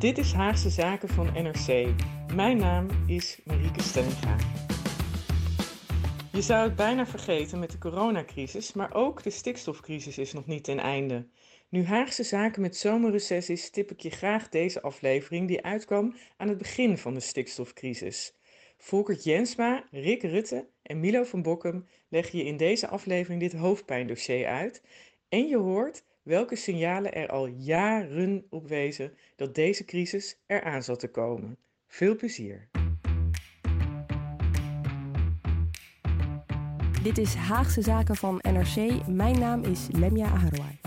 Dit 0.00 0.18
is 0.18 0.32
Haagse 0.32 0.70
Zaken 0.70 1.08
van 1.08 1.32
NRC. 1.32 1.88
Mijn 2.34 2.56
naam 2.56 2.88
is 3.06 3.40
Marieke 3.44 3.82
Stellinga. 3.82 4.36
Je 6.32 6.42
zou 6.42 6.62
het 6.62 6.76
bijna 6.76 7.06
vergeten 7.06 7.58
met 7.58 7.70
de 7.70 7.78
coronacrisis, 7.78 8.72
maar 8.72 8.94
ook 8.94 9.22
de 9.22 9.30
stikstofcrisis 9.30 10.18
is 10.18 10.32
nog 10.32 10.46
niet 10.46 10.64
ten 10.64 10.78
einde. 10.78 11.26
Nu 11.68 11.84
Haagse 11.84 12.22
Zaken 12.22 12.60
met 12.60 12.76
zomerreces 12.76 13.50
is, 13.50 13.70
tip 13.70 13.90
ik 13.90 14.00
je 14.00 14.10
graag 14.10 14.48
deze 14.48 14.82
aflevering 14.82 15.48
die 15.48 15.64
uitkwam 15.64 16.14
aan 16.36 16.48
het 16.48 16.58
begin 16.58 16.98
van 16.98 17.14
de 17.14 17.20
stikstofcrisis. 17.20 18.34
Volkert 18.78 19.24
Jensma, 19.24 19.84
Rick 19.90 20.22
Rutte 20.22 20.68
en 20.82 21.00
Milo 21.00 21.22
van 21.22 21.42
Bokkum 21.42 21.86
leggen 22.08 22.38
je 22.38 22.44
in 22.44 22.56
deze 22.56 22.88
aflevering 22.88 23.40
dit 23.40 23.52
hoofdpijndossier 23.52 24.46
uit 24.46 24.82
en 25.28 25.46
je 25.46 25.56
hoort 25.56 26.02
welke 26.22 26.56
signalen 26.56 27.14
er 27.14 27.28
al 27.28 27.46
jaren 27.46 28.46
op 28.50 28.68
wezen 28.68 29.12
dat 29.36 29.54
deze 29.54 29.84
crisis 29.84 30.38
eraan 30.46 30.82
zat 30.82 31.00
te 31.00 31.08
komen. 31.08 31.56
Veel 31.86 32.16
plezier! 32.16 32.68
Dit 37.02 37.18
is 37.18 37.34
Haagse 37.34 37.82
Zaken 37.82 38.16
van 38.16 38.40
NRC. 38.42 39.06
Mijn 39.06 39.38
naam 39.38 39.62
is 39.62 39.88
Lemja 39.92 40.26
Aharouai. 40.26 40.78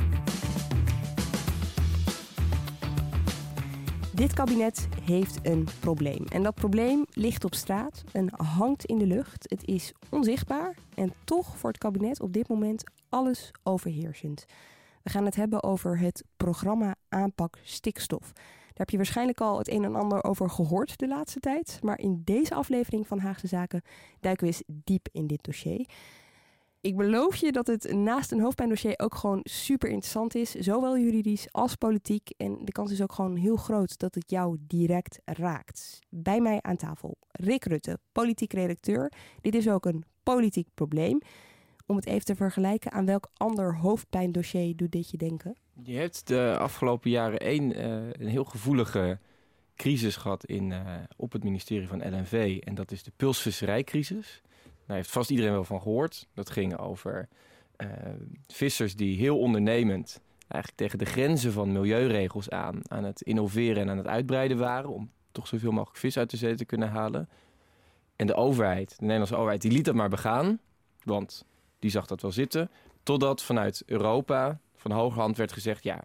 Dit 4.14 4.34
kabinet 4.34 4.88
heeft 5.02 5.40
een 5.44 5.68
probleem. 5.80 6.26
En 6.26 6.44
dat 6.44 6.56
probleem 6.56 7.06
ligt 7.10 7.44
op 7.44 7.56
straat 7.56 8.04
en 8.12 8.34
hangt 8.36 8.86
in 8.86 8.98
de 8.98 9.06
lucht. 9.06 9.50
Het 9.50 9.68
is 9.68 9.94
onzichtbaar 10.10 10.76
en 10.96 11.14
toch 11.24 11.58
voor 11.58 11.70
het 11.70 11.78
kabinet 11.78 12.22
op 12.22 12.34
dit 12.34 12.48
moment 12.48 12.84
alles 13.10 13.52
overheersend. 13.64 14.46
We 15.04 15.10
gaan 15.10 15.26
het 15.26 15.36
hebben 15.36 15.64
over 15.64 16.00
het 16.00 16.24
programma 16.38 16.96
Aanpak 17.10 17.60
Stikstof. 17.64 18.32
Daar 18.34 18.74
heb 18.74 18.90
je 18.90 18.98
waarschijnlijk 18.98 19.42
al 19.42 19.58
het 19.58 19.70
een 19.70 19.84
en 19.84 19.96
ander 19.96 20.24
over 20.24 20.50
gehoord 20.50 20.98
de 20.98 21.08
laatste 21.08 21.40
tijd. 21.40 21.80
Maar 21.82 22.00
in 22.00 22.22
deze 22.24 22.54
aflevering 22.54 23.08
van 23.08 23.20
Haagse 23.20 23.48
Zaken 23.48 23.82
duiken 24.20 24.48
we 24.48 24.54
eens 24.54 24.64
diep 24.84 25.08
in 25.12 25.28
dit 25.28 25.44
dossier. 25.44 25.90
Ik 26.82 26.96
beloof 26.96 27.36
je 27.36 27.52
dat 27.52 27.68
het 27.68 27.94
naast 27.94 28.32
een 28.32 28.42
hoofdpijndossier 28.42 29.00
ook 29.00 29.16
gewoon 29.16 29.40
super 29.44 29.90
interessant 29.90 30.36
is. 30.36 30.52
Zowel 30.52 30.98
juridisch 30.98 31.48
als 31.52 31.76
politiek. 31.76 32.30
En 32.38 32.58
de 32.66 32.72
kans 32.72 32.92
is 32.92 33.02
ook 33.02 33.14
gewoon 33.14 33.36
heel 33.36 33.56
groot 33.56 33.98
dat 33.98 34.16
het 34.16 34.30
jou 34.30 34.58
direct 34.60 35.20
raakt. 35.26 36.00
Bij 36.10 36.42
mij 36.42 36.62
aan 36.62 36.76
tafel 36.76 37.18
Rick 37.32 37.66
Rutte, 37.66 38.00
politiek 38.12 38.54
redacteur. 38.54 39.12
Dit 39.42 39.56
is 39.56 39.70
ook 39.70 39.86
een 39.86 40.04
politiek 40.24 40.68
probleem. 40.74 41.20
Om 41.94 42.00
het 42.00 42.08
even 42.08 42.26
te 42.26 42.36
vergelijken, 42.36 42.92
aan 42.92 43.06
welk 43.06 43.30
ander 43.38 43.76
hoofdpijndossier 43.76 44.76
doet 44.76 44.92
dit 44.92 45.10
je 45.10 45.18
denken? 45.18 45.56
Je 45.84 45.96
hebt 45.98 46.28
de 46.28 46.56
afgelopen 46.58 47.10
jaren 47.10 47.40
één, 47.40 47.78
uh, 47.78 48.12
een 48.12 48.28
heel 48.28 48.44
gevoelige 48.44 49.20
crisis 49.76 50.16
gehad 50.16 50.46
in, 50.46 50.72
uh, 50.72 50.96
op 51.16 51.32
het 51.32 51.44
ministerie 51.44 51.88
van 51.88 52.10
LNV. 52.10 52.60
En 52.64 52.76
dat 52.76 52.92
is 52.92 53.04
de 53.04 53.12
pulsvisserijcrisis. 53.16 54.42
Daar 54.86 54.96
heeft 54.96 55.12
vast 55.12 55.30
iedereen 55.30 55.52
wel 55.52 55.64
van 55.64 55.82
gehoord. 55.82 56.28
Dat 56.34 56.50
ging 56.50 56.78
over 56.78 57.28
uh, 57.78 57.88
vissers 58.48 58.96
die 58.96 59.18
heel 59.18 59.40
ondernemend 59.40 60.22
eigenlijk 60.48 60.82
tegen 60.82 60.98
de 60.98 61.12
grenzen 61.12 61.52
van 61.52 61.72
milieuregels 61.72 62.50
aan, 62.50 62.80
aan 62.84 63.04
het 63.04 63.22
innoveren 63.22 63.82
en 63.82 63.90
aan 63.90 63.98
het 63.98 64.08
uitbreiden 64.08 64.58
waren. 64.58 64.90
Om 64.90 65.12
toch 65.32 65.48
zoveel 65.48 65.72
mogelijk 65.72 65.98
vis 65.98 66.18
uit 66.18 66.30
de 66.30 66.38
zee 66.38 66.56
te 66.56 66.66
kunnen 66.66 66.90
halen. 66.90 67.30
En 68.16 68.28
de 68.28 68.36
overheid, 68.36 68.90
de 68.90 69.02
Nederlandse 69.02 69.36
overheid, 69.36 69.62
die 69.62 69.72
liet 69.72 69.86
dat 69.86 69.96
maar 69.96 70.10
begaan. 70.10 70.60
Want 71.04 71.46
die 71.84 71.92
zag 71.92 72.06
dat 72.06 72.22
wel 72.22 72.32
zitten. 72.32 72.70
Totdat 73.04 73.42
vanuit 73.42 73.84
Europa 73.86 74.60
van 74.76 74.92
hoge 74.92 75.20
hand 75.20 75.38
werd 75.38 75.52
gezegd: 75.52 75.84
ja, 75.84 76.04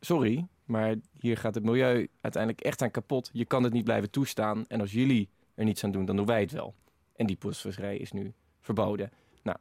sorry, 0.00 0.46
maar 0.64 0.94
hier 1.20 1.36
gaat 1.36 1.54
het 1.54 1.64
milieu 1.64 2.08
uiteindelijk 2.20 2.64
echt 2.64 2.82
aan 2.82 2.90
kapot. 2.90 3.30
Je 3.32 3.44
kan 3.44 3.62
het 3.62 3.72
niet 3.72 3.84
blijven 3.84 4.10
toestaan. 4.10 4.64
En 4.68 4.80
als 4.80 4.92
jullie 4.92 5.28
er 5.54 5.64
niets 5.64 5.84
aan 5.84 5.90
doen, 5.90 6.04
dan 6.04 6.16
doen 6.16 6.26
wij 6.26 6.40
het 6.40 6.52
wel. 6.52 6.74
En 7.16 7.26
die 7.26 7.36
pulsvisserij 7.36 7.96
is 7.96 8.12
nu 8.12 8.32
verboden. 8.60 9.10
Nou, 9.42 9.56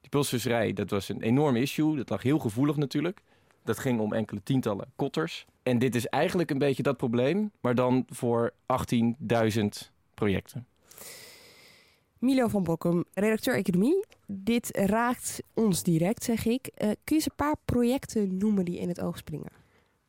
die 0.00 0.10
pulsvisserij, 0.10 0.72
dat 0.72 0.90
was 0.90 1.08
een 1.08 1.22
enorm 1.22 1.56
issue. 1.56 1.96
Dat 1.96 2.08
lag 2.08 2.22
heel 2.22 2.38
gevoelig 2.38 2.76
natuurlijk. 2.76 3.22
Dat 3.64 3.78
ging 3.78 4.00
om 4.00 4.12
enkele 4.12 4.42
tientallen 4.42 4.92
kotters. 4.96 5.46
En 5.62 5.78
dit 5.78 5.94
is 5.94 6.06
eigenlijk 6.06 6.50
een 6.50 6.58
beetje 6.58 6.82
dat 6.82 6.96
probleem, 6.96 7.50
maar 7.60 7.74
dan 7.74 8.04
voor 8.08 8.52
18.000 8.94 9.64
projecten. 10.14 10.66
Milo 12.20 12.48
van 12.48 12.62
Bokkum, 12.62 13.04
redacteur 13.12 13.54
economie. 13.54 14.04
Dit 14.26 14.76
raakt 14.76 15.42
ons 15.54 15.82
direct, 15.82 16.24
zeg 16.24 16.46
ik. 16.46 16.66
Uh, 16.66 16.78
kun 16.78 16.98
je 17.04 17.14
eens 17.14 17.24
een 17.24 17.36
paar 17.36 17.56
projecten 17.64 18.36
noemen 18.36 18.64
die 18.64 18.78
in 18.78 18.88
het 18.88 19.00
oog 19.00 19.16
springen? 19.16 19.50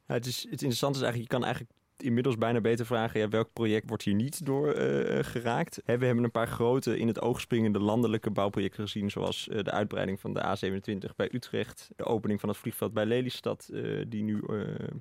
Ja, 0.08 0.14
het, 0.14 0.25
is, 0.25 0.42
het 0.42 0.52
interessante 0.52 0.97
is 0.97 1.03
eigenlijk, 1.03 1.31
je 1.31 1.38
kan 1.38 1.46
eigenlijk 1.46 1.74
inmiddels 1.97 2.38
bijna 2.38 2.62
beter 2.62 2.86
vragen... 2.86 3.20
Ja, 3.20 3.28
welk 3.28 3.53
project 3.53 3.88
wordt 3.88 4.03
hier 4.03 4.14
niet 4.14 4.46
door 4.46 4.68
uh, 4.68 5.20
geraakt? 5.24 5.81
we 5.86 6.06
hebben 6.06 6.24
een 6.24 6.31
paar 6.31 6.47
grote 6.47 7.00
in 7.00 7.08
het 7.08 7.22
oog 7.22 7.42
springende 7.42 7.80
landelijke 7.80 8.30
bouwprojecten 8.30 8.84
gezien... 8.84 9.09
zoals 9.09 9.47
uh, 9.47 9.64
de 9.64 9.72
uitbreiding 9.72 10.20
van 10.20 10.34
de 10.34 10.41
A27 10.41 11.16
bij 11.16 11.30
Utrecht... 11.31 11.90
de 11.96 12.06
opening 12.06 12.40
van 12.40 12.50
het 12.50 12.58
vliegveld 12.58 12.94
bij 12.94 13.06
Lelystad, 13.06 13.70
die 14.08 14.24
nu 14.24 14.44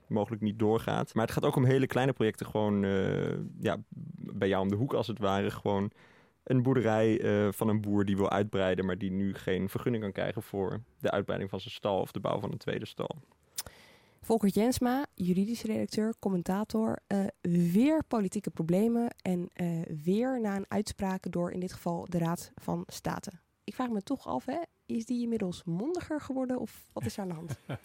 mogelijk 0.09 0.43
niet 0.43 0.59
doorgaat. 0.59 1.15
Maar 1.15 1.25
het 1.25 1.35
gaat 1.35 1.45
ook 1.45 1.57
om 1.57 1.65
hele 1.65 1.87
kleine 1.87 2.13
projecten, 2.13 2.47
gewoon 2.47 2.83
ja, 3.61 3.77
bij 4.17 4.49
jou 4.49 4.63
om 4.63 4.69
de 4.69 4.77
hoek 4.77 4.93
als 4.95 5.07
het 5.07 5.19
ware... 5.19 5.51
gewoon 5.51 5.91
een 6.49 6.63
boerderij 6.63 7.21
uh, 7.21 7.53
van 7.53 7.69
een 7.69 7.81
boer 7.81 8.05
die 8.05 8.17
wil 8.17 8.31
uitbreiden, 8.31 8.87
maar 8.87 8.99
die 8.99 9.11
nu 9.11 9.35
geen 9.35 9.69
vergunning 9.69 10.03
kan 10.03 10.13
krijgen 10.13 10.43
voor 10.43 10.81
de 10.99 11.11
uitbreiding 11.11 11.51
van 11.51 11.61
zijn 11.61 11.75
stal 11.75 12.01
of 12.01 12.13
de 12.13 12.21
bouw 12.21 12.41
van 12.41 12.53
een 12.53 12.59
tweede 12.59 12.87
stal. 12.87 13.17
Volker 14.21 14.49
Jensma, 14.49 15.07
juridisch 15.15 15.63
redacteur, 15.63 16.15
commentator. 16.19 16.99
Uh, 17.09 17.27
weer 17.73 18.05
politieke 18.05 18.51
problemen 18.51 19.15
en 19.23 19.51
uh, 19.55 19.83
weer 20.05 20.41
na 20.41 20.57
een 20.57 20.65
uitspraak 20.69 21.31
door 21.31 21.51
in 21.51 21.61
dit 21.61 21.73
geval 21.73 22.07
de 22.09 22.19
Raad 22.19 22.53
van 22.55 22.85
State. 22.87 23.31
Ik 23.65 23.75
vraag 23.75 23.89
me 23.89 24.03
toch 24.03 24.27
af, 24.27 24.45
hè, 24.45 24.59
is 24.87 25.07
die 25.07 25.23
inmiddels 25.23 25.65
mondiger 25.65 26.21
geworden 26.21 26.59
of 26.59 26.89
wat 26.93 27.05
is 27.05 27.17
er 27.17 27.23
aan 27.23 27.29
de 27.29 27.35
hand? 27.35 27.59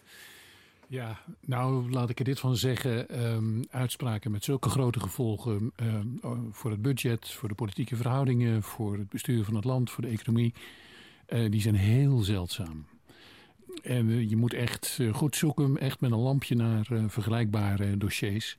Ja, 0.94 1.20
nou 1.46 1.92
laat 1.92 2.10
ik 2.10 2.20
er 2.20 2.26
dit 2.26 2.40
van 2.40 2.56
zeggen. 2.56 3.24
Um, 3.26 3.66
uitspraken 3.70 4.32
met 4.32 4.44
zulke 4.44 4.70
grote 4.70 5.00
gevolgen 5.00 5.72
um, 5.76 6.20
voor 6.52 6.72
het 6.72 6.82
budget, 6.82 7.30
voor 7.30 7.50
de 7.50 7.56
politieke 7.56 7.96
verhoudingen, 7.96 8.64
voor 8.64 8.98
het 8.98 9.10
bestuur 9.10 9.44
van 9.44 9.56
het 9.56 9.64
land, 9.64 9.90
voor 9.92 10.04
de 10.04 10.10
economie, 10.10 10.54
uh, 11.30 11.52
die 11.52 11.62
zijn 11.62 11.76
heel 11.76 12.18
zeldzaam. 12.18 12.86
En 13.84 14.10
uh, 14.10 14.30
je 14.30 14.36
moet 14.36 14.54
echt 14.54 15.00
goed 15.12 15.36
zoeken, 15.36 15.78
echt 15.78 16.02
met 16.02 16.12
een 16.12 16.18
lampje 16.18 16.56
naar 16.56 16.86
vergelijkbare 17.08 17.98
dossiers. 17.98 18.58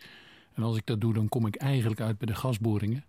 En 0.54 0.62
als 0.62 0.76
ik 0.76 0.86
dat 0.86 1.00
doe, 1.00 1.14
dan 1.14 1.28
kom 1.28 1.46
ik 1.46 1.56
eigenlijk 1.56 2.00
uit 2.00 2.18
bij 2.18 2.26
de 2.26 2.34
gasboringen. 2.34 3.04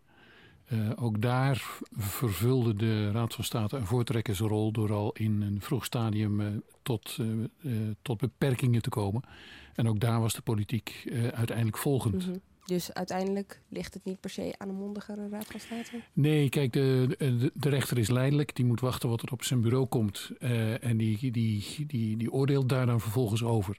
Uh, 0.73 0.91
ook 0.95 1.21
daar 1.21 1.79
vervulde 1.97 2.73
de 2.73 3.11
Raad 3.11 3.33
van 3.33 3.43
State 3.43 3.77
een 3.77 3.85
voortrekkersrol 3.85 4.71
door 4.71 4.93
al 4.93 5.11
in 5.11 5.41
een 5.41 5.61
vroeg 5.61 5.85
stadium 5.85 6.39
uh, 6.39 6.47
tot, 6.81 7.17
uh, 7.61 7.71
tot 8.01 8.17
beperkingen 8.17 8.81
te 8.81 8.89
komen. 8.89 9.23
En 9.75 9.87
ook 9.87 9.99
daar 9.99 10.21
was 10.21 10.33
de 10.33 10.41
politiek 10.41 11.09
uiteindelijk 11.33 11.77
volgend. 11.77 12.13
Mm 12.13 12.31
-hmm. 12.31 12.41
Dus 12.65 12.93
uiteindelijk 12.93 13.61
ligt 13.69 13.93
het 13.93 14.05
niet 14.05 14.19
per 14.19 14.29
se 14.29 14.53
aan 14.57 14.69
een 14.69 14.75
mondigere 14.75 15.29
Raad 15.29 15.45
van 15.45 15.59
State? 15.59 16.01
Nee, 16.13 16.49
kijk, 16.49 16.73
de, 16.73 17.15
de, 17.17 17.51
de 17.53 17.69
rechter 17.69 17.97
is 17.97 18.09
leidelijk. 18.09 18.55
Die 18.55 18.65
moet 18.65 18.79
wachten 18.79 19.09
wat 19.09 19.21
er 19.21 19.31
op 19.31 19.43
zijn 19.43 19.61
bureau 19.61 19.85
komt. 19.85 20.31
en 20.79 20.97
die, 20.97 21.17
die, 21.17 21.31
die, 21.31 21.85
die, 21.87 22.17
die 22.17 22.31
oordeelt 22.31 22.69
daar 22.69 22.85
dan 22.85 23.01
vervolgens 23.01 23.43
over. 23.43 23.77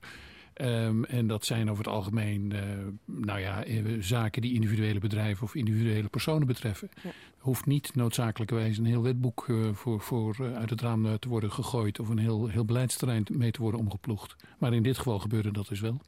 Um, 0.63 1.05
en 1.05 1.27
dat 1.27 1.45
zijn 1.45 1.71
over 1.71 1.85
het 1.85 1.93
algemeen 1.93 2.53
uh, 2.53 2.61
nou 3.05 3.41
ja, 3.41 3.65
zaken 4.01 4.43
die 4.43 4.55
individuele 4.55 4.99
bedrijven 4.99 5.45
of 5.45 5.55
individuele 5.55 6.09
personen 6.09 6.47
betreffen. 6.47 6.89
Ja. 7.03 7.11
Hoeft 7.39 7.67
niet 7.67 7.95
noodzakelijkerwijs 7.95 8.79
een 8.79 8.85
heel 8.85 9.03
wetboek 9.03 9.47
uh, 9.49 9.75
voor, 9.75 10.01
voor 10.01 10.37
uh, 10.41 10.57
uit 10.57 10.71
het 10.71 10.81
raam 10.81 11.19
te 11.19 11.29
worden 11.29 11.53
gegooid 11.53 12.01
of 12.01 12.09
een 12.09 12.19
heel, 12.19 12.47
heel 12.47 12.65
beleidsterrein 12.65 13.27
mee 13.33 13.51
te 13.51 13.63
worden 13.63 13.81
omgeploegd. 13.81 14.37
Maar 14.59 14.75
in 14.75 14.83
dit 14.83 14.97
geval 14.97 15.19
gebeurde 15.19 15.53
dat 15.53 15.69
dus 15.69 15.81
wel. 15.81 16.01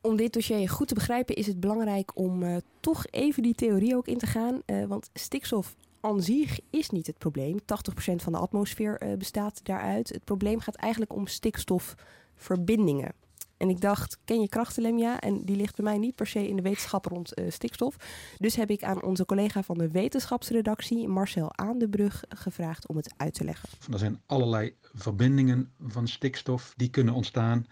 Om 0.00 0.16
dit 0.16 0.32
dossier 0.32 0.68
goed 0.68 0.88
te 0.88 0.94
begrijpen 0.94 1.34
is 1.34 1.46
het 1.46 1.60
belangrijk 1.60 2.18
om 2.18 2.60
toch 2.80 3.06
even 3.10 3.42
die 3.42 3.54
theorie 3.54 3.96
ook 3.96 4.06
in 4.06 4.18
te 4.18 4.26
gaan. 4.26 4.62
want 4.88 5.10
stikstof 5.12 5.76
aan 6.00 6.22
zich 6.22 6.58
is 6.70 6.90
niet 6.90 7.06
het 7.06 7.18
probleem. 7.18 7.58
80% 7.60 7.62
van 8.16 8.32
de 8.32 8.38
atmosfeer 8.38 9.00
bestaat 9.18 9.60
daaruit. 9.64 10.08
Het 10.08 10.24
probleem 10.24 10.60
gaat 10.60 10.74
eigenlijk 10.74 11.14
om 11.14 11.26
stikstof 11.26 11.94
verbindingen. 12.36 13.12
En 13.56 13.68
ik 13.68 13.80
dacht, 13.80 14.18
ken 14.24 14.40
je 14.40 14.48
krachtenlemia? 14.48 15.20
En 15.20 15.44
die 15.44 15.56
ligt 15.56 15.76
bij 15.76 15.84
mij 15.84 15.98
niet 15.98 16.14
per 16.14 16.26
se 16.26 16.48
in 16.48 16.56
de 16.56 16.62
wetenschap 16.62 17.04
rond 17.04 17.38
uh, 17.38 17.50
stikstof. 17.50 17.96
Dus 18.38 18.56
heb 18.56 18.70
ik 18.70 18.82
aan 18.82 19.02
onze 19.02 19.24
collega 19.24 19.62
van 19.62 19.78
de 19.78 19.90
wetenschapsredactie, 19.90 21.08
Marcel 21.08 21.56
Aandebrug, 21.56 22.24
gevraagd 22.28 22.86
om 22.88 22.96
het 22.96 23.14
uit 23.16 23.34
te 23.34 23.44
leggen. 23.44 23.68
Er 23.92 23.98
zijn 23.98 24.20
allerlei 24.26 24.74
verbindingen 24.94 25.70
van 25.86 26.08
stikstof 26.08 26.72
die 26.76 26.90
kunnen 26.90 27.14
ontstaan 27.14 27.66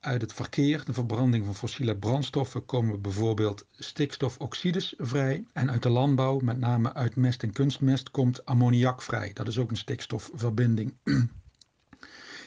uit 0.00 0.20
het 0.20 0.32
verkeer, 0.32 0.84
de 0.84 0.92
verbranding 0.92 1.44
van 1.44 1.54
fossiele 1.54 1.96
brandstoffen, 1.96 2.64
komen 2.64 3.00
bijvoorbeeld 3.00 3.66
stikstofoxides 3.70 4.94
vrij. 4.98 5.44
En 5.52 5.70
uit 5.70 5.82
de 5.82 5.88
landbouw, 5.88 6.38
met 6.38 6.58
name 6.58 6.94
uit 6.94 7.16
mest 7.16 7.42
en 7.42 7.52
kunstmest, 7.52 8.10
komt 8.10 8.44
ammoniak 8.44 9.02
vrij. 9.02 9.32
Dat 9.32 9.48
is 9.48 9.58
ook 9.58 9.70
een 9.70 9.76
stikstofverbinding. 9.76 10.94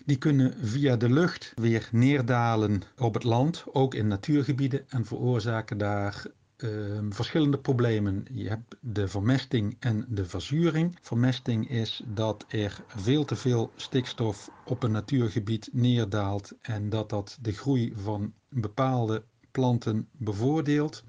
Die 0.05 0.17
kunnen 0.17 0.53
via 0.61 0.95
de 0.95 1.09
lucht 1.09 1.53
weer 1.55 1.89
neerdalen 1.91 2.81
op 2.97 3.13
het 3.13 3.23
land, 3.23 3.63
ook 3.71 3.93
in 3.93 4.07
natuurgebieden, 4.07 4.89
en 4.89 5.05
veroorzaken 5.05 5.77
daar 5.77 6.25
Ehm, 6.55 7.11
verschillende 7.11 7.57
problemen. 7.57 8.25
Je 8.31 8.47
hebt 8.47 8.75
de 8.79 9.07
vermesting 9.07 9.75
en 9.79 10.05
de 10.09 10.25
verzuring. 10.25 10.97
Vermesting 11.01 11.69
is 11.69 12.03
dat 12.05 12.45
er 12.47 12.83
veel 12.87 13.25
te 13.25 13.35
veel 13.35 13.71
stikstof 13.75 14.49
op 14.65 14.83
een 14.83 14.91
natuurgebied 14.91 15.69
neerdaalt 15.71 16.53
en 16.61 16.89
dat 16.89 17.09
dat 17.09 17.37
de 17.41 17.51
groei 17.51 17.93
van 17.95 18.33
bepaalde 18.49 19.23
planten 19.51 20.07
bevoordeelt. 20.11 21.03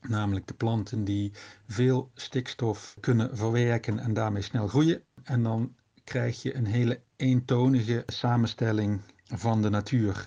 Namelijk 0.00 0.46
de 0.46 0.54
planten 0.54 1.04
die 1.04 1.32
veel 1.66 2.10
stikstof 2.14 2.96
kunnen 3.00 3.36
verwerken 3.36 3.98
en 3.98 4.14
daarmee 4.14 4.42
snel 4.42 4.68
groeien. 4.68 5.02
En 5.22 5.42
dan 5.42 5.74
krijg 6.10 6.42
je 6.42 6.54
een 6.54 6.66
hele 6.66 7.00
eentonige 7.16 8.02
samenstelling 8.06 9.00
van 9.24 9.62
de 9.62 9.70
natuur. 9.70 10.24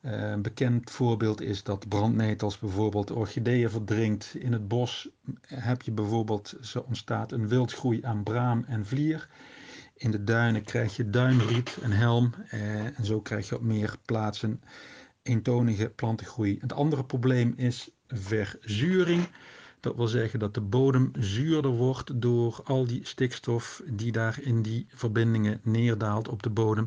Eh, 0.00 0.30
een 0.30 0.42
bekend 0.42 0.90
voorbeeld 0.90 1.40
is 1.40 1.62
dat 1.62 1.88
brandnetels 1.88 2.58
bijvoorbeeld 2.58 3.10
orchideeën 3.10 3.70
verdrinkt. 3.70 4.34
In 4.38 4.52
het 4.52 4.68
bos 4.68 5.08
heb 5.46 5.82
je 5.82 5.92
bijvoorbeeld, 5.92 6.54
zo 6.60 6.84
ontstaat 6.86 7.32
een 7.32 7.48
wildgroei 7.48 8.00
aan 8.02 8.22
braam 8.22 8.64
en 8.68 8.86
vlier. 8.86 9.28
In 9.94 10.10
de 10.10 10.24
duinen 10.24 10.64
krijg 10.64 10.96
je 10.96 11.10
duinriet 11.10 11.78
en 11.82 11.92
helm. 11.92 12.34
Eh, 12.48 12.98
en 12.98 13.04
zo 13.04 13.20
krijg 13.20 13.48
je 13.48 13.54
op 13.54 13.62
meer 13.62 13.96
plaatsen 14.04 14.60
eentonige 15.22 15.90
plantengroei. 15.90 16.58
Het 16.60 16.72
andere 16.72 17.04
probleem 17.04 17.52
is 17.56 17.90
verzuring. 18.06 19.28
Dat 19.80 19.96
wil 19.96 20.08
zeggen 20.08 20.38
dat 20.38 20.54
de 20.54 20.60
bodem 20.60 21.10
zuurder 21.18 21.70
wordt 21.70 22.20
door 22.20 22.60
al 22.64 22.86
die 22.86 23.06
stikstof 23.06 23.82
die 23.86 24.12
daar 24.12 24.38
in 24.40 24.62
die 24.62 24.86
verbindingen 24.88 25.60
neerdaalt 25.62 26.28
op 26.28 26.42
de 26.42 26.50
bodem. 26.50 26.86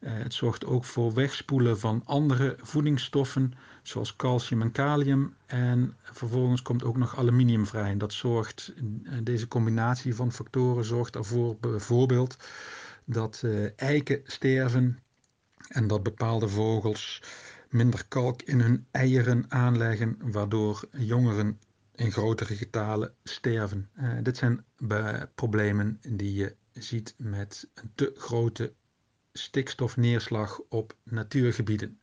Eh, 0.00 0.12
het 0.12 0.34
zorgt 0.34 0.64
ook 0.64 0.84
voor 0.84 1.14
wegspoelen 1.14 1.78
van 1.78 2.02
andere 2.04 2.56
voedingsstoffen, 2.60 3.52
zoals 3.82 4.16
calcium 4.16 4.62
en 4.62 4.72
kalium. 4.72 5.34
En 5.46 5.96
vervolgens 6.02 6.62
komt 6.62 6.84
ook 6.84 6.96
nog 6.96 7.16
aluminium 7.16 7.66
vrij. 7.66 7.90
En 7.90 7.98
dat 7.98 8.12
zorgt, 8.12 8.72
eh, 8.76 9.12
deze 9.22 9.48
combinatie 9.48 10.14
van 10.14 10.32
factoren 10.32 10.84
zorgt 10.84 11.16
ervoor 11.16 11.56
bijvoorbeeld 11.60 12.36
dat 13.04 13.42
eh, 13.44 13.78
eiken 13.78 14.20
sterven 14.24 14.98
en 15.68 15.86
dat 15.86 16.02
bepaalde 16.02 16.48
vogels 16.48 17.22
minder 17.68 18.04
kalk 18.08 18.42
in 18.42 18.60
hun 18.60 18.86
eieren 18.90 19.44
aanleggen, 19.48 20.16
waardoor 20.20 20.84
jongeren 20.90 21.58
in 22.00 22.12
grotere 22.12 22.56
getalen 22.56 23.14
sterven. 23.24 23.90
dit 24.22 24.36
zijn 24.36 24.64
problemen 25.34 26.00
die 26.08 26.34
je 26.34 26.56
ziet 26.72 27.14
met 27.16 27.68
een 27.74 27.90
te 27.94 28.12
grote 28.16 28.72
stikstofneerslag 29.32 30.60
op 30.68 30.96
natuurgebieden. 31.02 32.00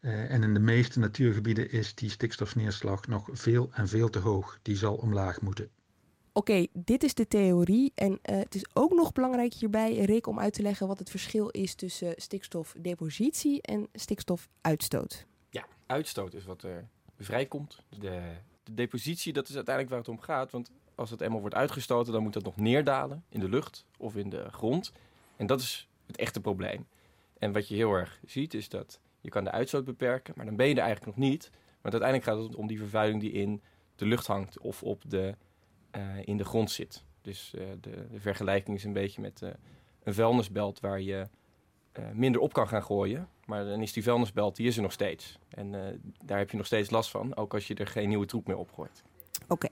Uh, 0.00 0.30
en 0.30 0.42
in 0.42 0.54
de 0.54 0.60
meeste 0.60 0.98
natuurgebieden 0.98 1.70
is 1.70 1.94
die 1.94 2.10
stikstofneerslag 2.10 3.06
nog 3.06 3.28
veel 3.32 3.68
en 3.72 3.88
veel 3.88 4.08
te 4.08 4.18
hoog. 4.18 4.58
Die 4.62 4.76
zal 4.76 4.94
omlaag 4.94 5.40
moeten. 5.40 5.70
Oké, 6.32 6.66
dit 6.72 7.02
is 7.02 7.14
de 7.14 7.28
theorie. 7.28 7.92
En 7.94 8.12
uh, 8.12 8.18
het 8.22 8.54
is 8.54 8.64
ook 8.72 8.92
nog 8.92 9.12
belangrijk 9.12 9.54
hierbij, 9.54 9.98
Rick, 9.98 10.26
om 10.26 10.38
uit 10.40 10.52
te 10.52 10.62
leggen 10.62 10.86
wat 10.86 10.98
het 10.98 11.10
verschil 11.10 11.48
is 11.48 11.74
tussen 11.74 12.14
stikstofdepositie 12.16 13.62
en 13.62 13.88
stikstofuitstoot. 13.92 15.26
Ja, 15.50 15.66
uitstoot 15.86 16.34
is 16.34 16.44
wat 16.44 16.62
er 16.62 16.88
vrijkomt. 17.18 17.82
De, 17.98 18.20
de 18.66 18.74
depositie, 18.74 19.32
dat 19.32 19.48
is 19.48 19.54
uiteindelijk 19.54 19.94
waar 19.94 20.04
het 20.04 20.14
om 20.14 20.20
gaat. 20.20 20.50
Want 20.50 20.70
als 20.94 21.10
het 21.10 21.20
eenmaal 21.20 21.40
wordt 21.40 21.54
uitgestoten, 21.54 22.12
dan 22.12 22.22
moet 22.22 22.32
dat 22.32 22.44
nog 22.44 22.56
neerdalen 22.56 23.24
in 23.28 23.40
de 23.40 23.48
lucht 23.48 23.84
of 23.98 24.16
in 24.16 24.28
de 24.28 24.46
grond. 24.50 24.92
En 25.36 25.46
dat 25.46 25.60
is 25.60 25.88
het 26.06 26.16
echte 26.16 26.40
probleem. 26.40 26.86
En 27.38 27.52
wat 27.52 27.68
je 27.68 27.74
heel 27.74 27.92
erg 27.92 28.20
ziet 28.26 28.54
is 28.54 28.68
dat 28.68 29.00
je 29.20 29.30
kan 29.30 29.44
de 29.44 29.50
uitstoot 29.50 29.84
beperken, 29.84 30.34
maar 30.36 30.46
dan 30.46 30.56
ben 30.56 30.68
je 30.68 30.74
er 30.74 30.80
eigenlijk 30.80 31.16
nog 31.16 31.28
niet. 31.28 31.50
Want 31.80 31.94
uiteindelijk 32.02 32.24
gaat 32.24 32.48
het 32.48 32.56
om 32.56 32.66
die 32.66 32.78
vervuiling 32.78 33.20
die 33.20 33.32
in 33.32 33.62
de 33.96 34.06
lucht 34.06 34.26
hangt 34.26 34.58
of 34.58 34.82
op 34.82 35.02
de, 35.06 35.34
uh, 35.96 36.02
in 36.24 36.36
de 36.36 36.44
grond 36.44 36.70
zit. 36.70 37.04
Dus 37.22 37.52
uh, 37.54 37.64
de, 37.80 38.06
vergelijking 38.14 38.76
is 38.76 38.84
een 38.84 38.92
beetje 38.92 39.20
met 39.20 39.40
uh, 39.42 39.50
een 40.02 40.14
vuilnisbelt 40.14 40.80
waar 40.80 41.00
je 41.00 41.28
minder 42.12 42.40
op 42.40 42.52
kan 42.52 42.68
gaan 42.68 42.82
gooien. 42.82 43.28
Maar 43.44 43.64
dan 43.64 43.82
is 43.82 43.92
die 43.92 44.02
vuilnisbelt, 44.02 44.56
die 44.56 44.66
is 44.66 44.76
er 44.76 44.82
nog 44.82 44.92
steeds. 44.92 45.38
En 45.48 46.00
daar 46.24 46.38
heb 46.38 46.50
je 46.50 46.56
nog 46.56 46.66
steeds 46.66 46.90
last 46.90 47.10
van, 47.10 47.36
ook 47.36 47.54
als 47.54 47.66
je 47.66 47.74
er 47.74 47.86
geen 47.86 48.08
nieuwe 48.08 48.26
troep 48.26 48.46
meer 48.46 48.56
opgooit. 48.56 49.02
Oké, 49.48 49.68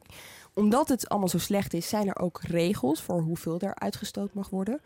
omdat 0.54 0.88
het 0.88 1.08
allemaal 1.08 1.28
zo 1.28 1.38
slecht 1.38 1.74
is, 1.74 1.88
zijn 1.88 2.08
er 2.08 2.18
ook 2.18 2.40
regels 2.42 3.02
voor 3.02 3.20
hoeveel 3.20 3.60
er 3.60 3.74
uitgestoot 3.74 4.34
mag 4.34 4.50
worden. 4.50 4.80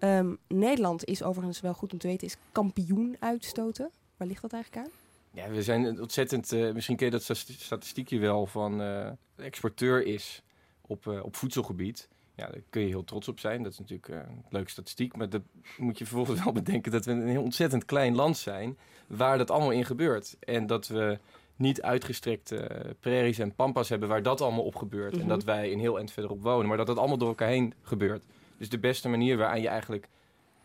Um, 0.00 0.38
Nederland 0.48 1.04
is 1.04 1.22
overigens 1.22 1.60
wel 1.60 1.74
goed 1.74 1.92
om 1.92 1.98
te 1.98 2.06
weten, 2.06 2.26
is 2.26 2.36
kampioen 2.52 3.16
uitstoten. 3.18 3.90
Waar 4.16 4.28
ligt 4.28 4.42
dat 4.42 4.52
eigenlijk 4.52 4.86
aan? 4.86 4.92
Ja, 5.30 5.50
we 5.50 5.62
zijn 5.62 6.00
ontzettend, 6.00 6.52
uh, 6.52 6.72
misschien 6.72 6.96
ken 6.96 7.06
je 7.06 7.12
dat 7.12 7.36
statistiekje 7.46 8.18
wel, 8.18 8.46
van 8.46 8.80
uh, 8.80 9.10
exporteur 9.36 10.06
is 10.06 10.42
op, 10.80 11.06
op 11.06 11.36
voedselgebied. 11.36 12.08
Ja, 12.42 12.48
daar 12.48 12.62
kun 12.70 12.82
je 12.82 12.88
heel 12.88 13.04
trots 13.04 13.28
op 13.28 13.38
zijn. 13.38 13.62
Dat 13.62 13.72
is 13.72 13.78
natuurlijk 13.78 14.08
een 14.08 14.44
leuke 14.50 14.70
statistiek. 14.70 15.16
Maar 15.16 15.28
dat 15.28 15.42
moet 15.78 15.98
je 15.98 16.06
vervolgens 16.06 16.44
wel 16.44 16.52
bedenken 16.62 16.92
dat 16.92 17.04
we 17.04 17.12
een 17.12 17.28
heel 17.28 17.42
ontzettend 17.42 17.84
klein 17.84 18.14
land 18.14 18.36
zijn 18.36 18.78
waar 19.06 19.38
dat 19.38 19.50
allemaal 19.50 19.70
in 19.70 19.84
gebeurt. 19.84 20.36
En 20.40 20.66
dat 20.66 20.86
we 20.86 21.18
niet 21.56 21.82
uitgestrekte 21.82 22.68
prairies 23.00 23.38
en 23.38 23.54
pampas 23.54 23.88
hebben 23.88 24.08
waar 24.08 24.22
dat 24.22 24.40
allemaal 24.40 24.64
op 24.64 24.76
gebeurt. 24.76 25.12
Mm 25.12 25.20
-hmm. 25.20 25.30
En 25.30 25.36
dat 25.36 25.44
wij 25.44 25.72
een 25.72 25.78
heel 25.78 25.96
eind 25.96 26.10
verderop 26.10 26.42
wonen. 26.42 26.66
Maar 26.66 26.76
dat 26.76 26.86
dat 26.86 26.98
allemaal 26.98 27.18
door 27.18 27.28
elkaar 27.28 27.48
heen 27.48 27.74
gebeurt. 27.82 28.22
Dus 28.56 28.68
de 28.68 28.78
beste 28.78 29.08
manier 29.08 29.36
waaraan 29.36 29.60
je 29.60 29.68
eigenlijk 29.68 30.08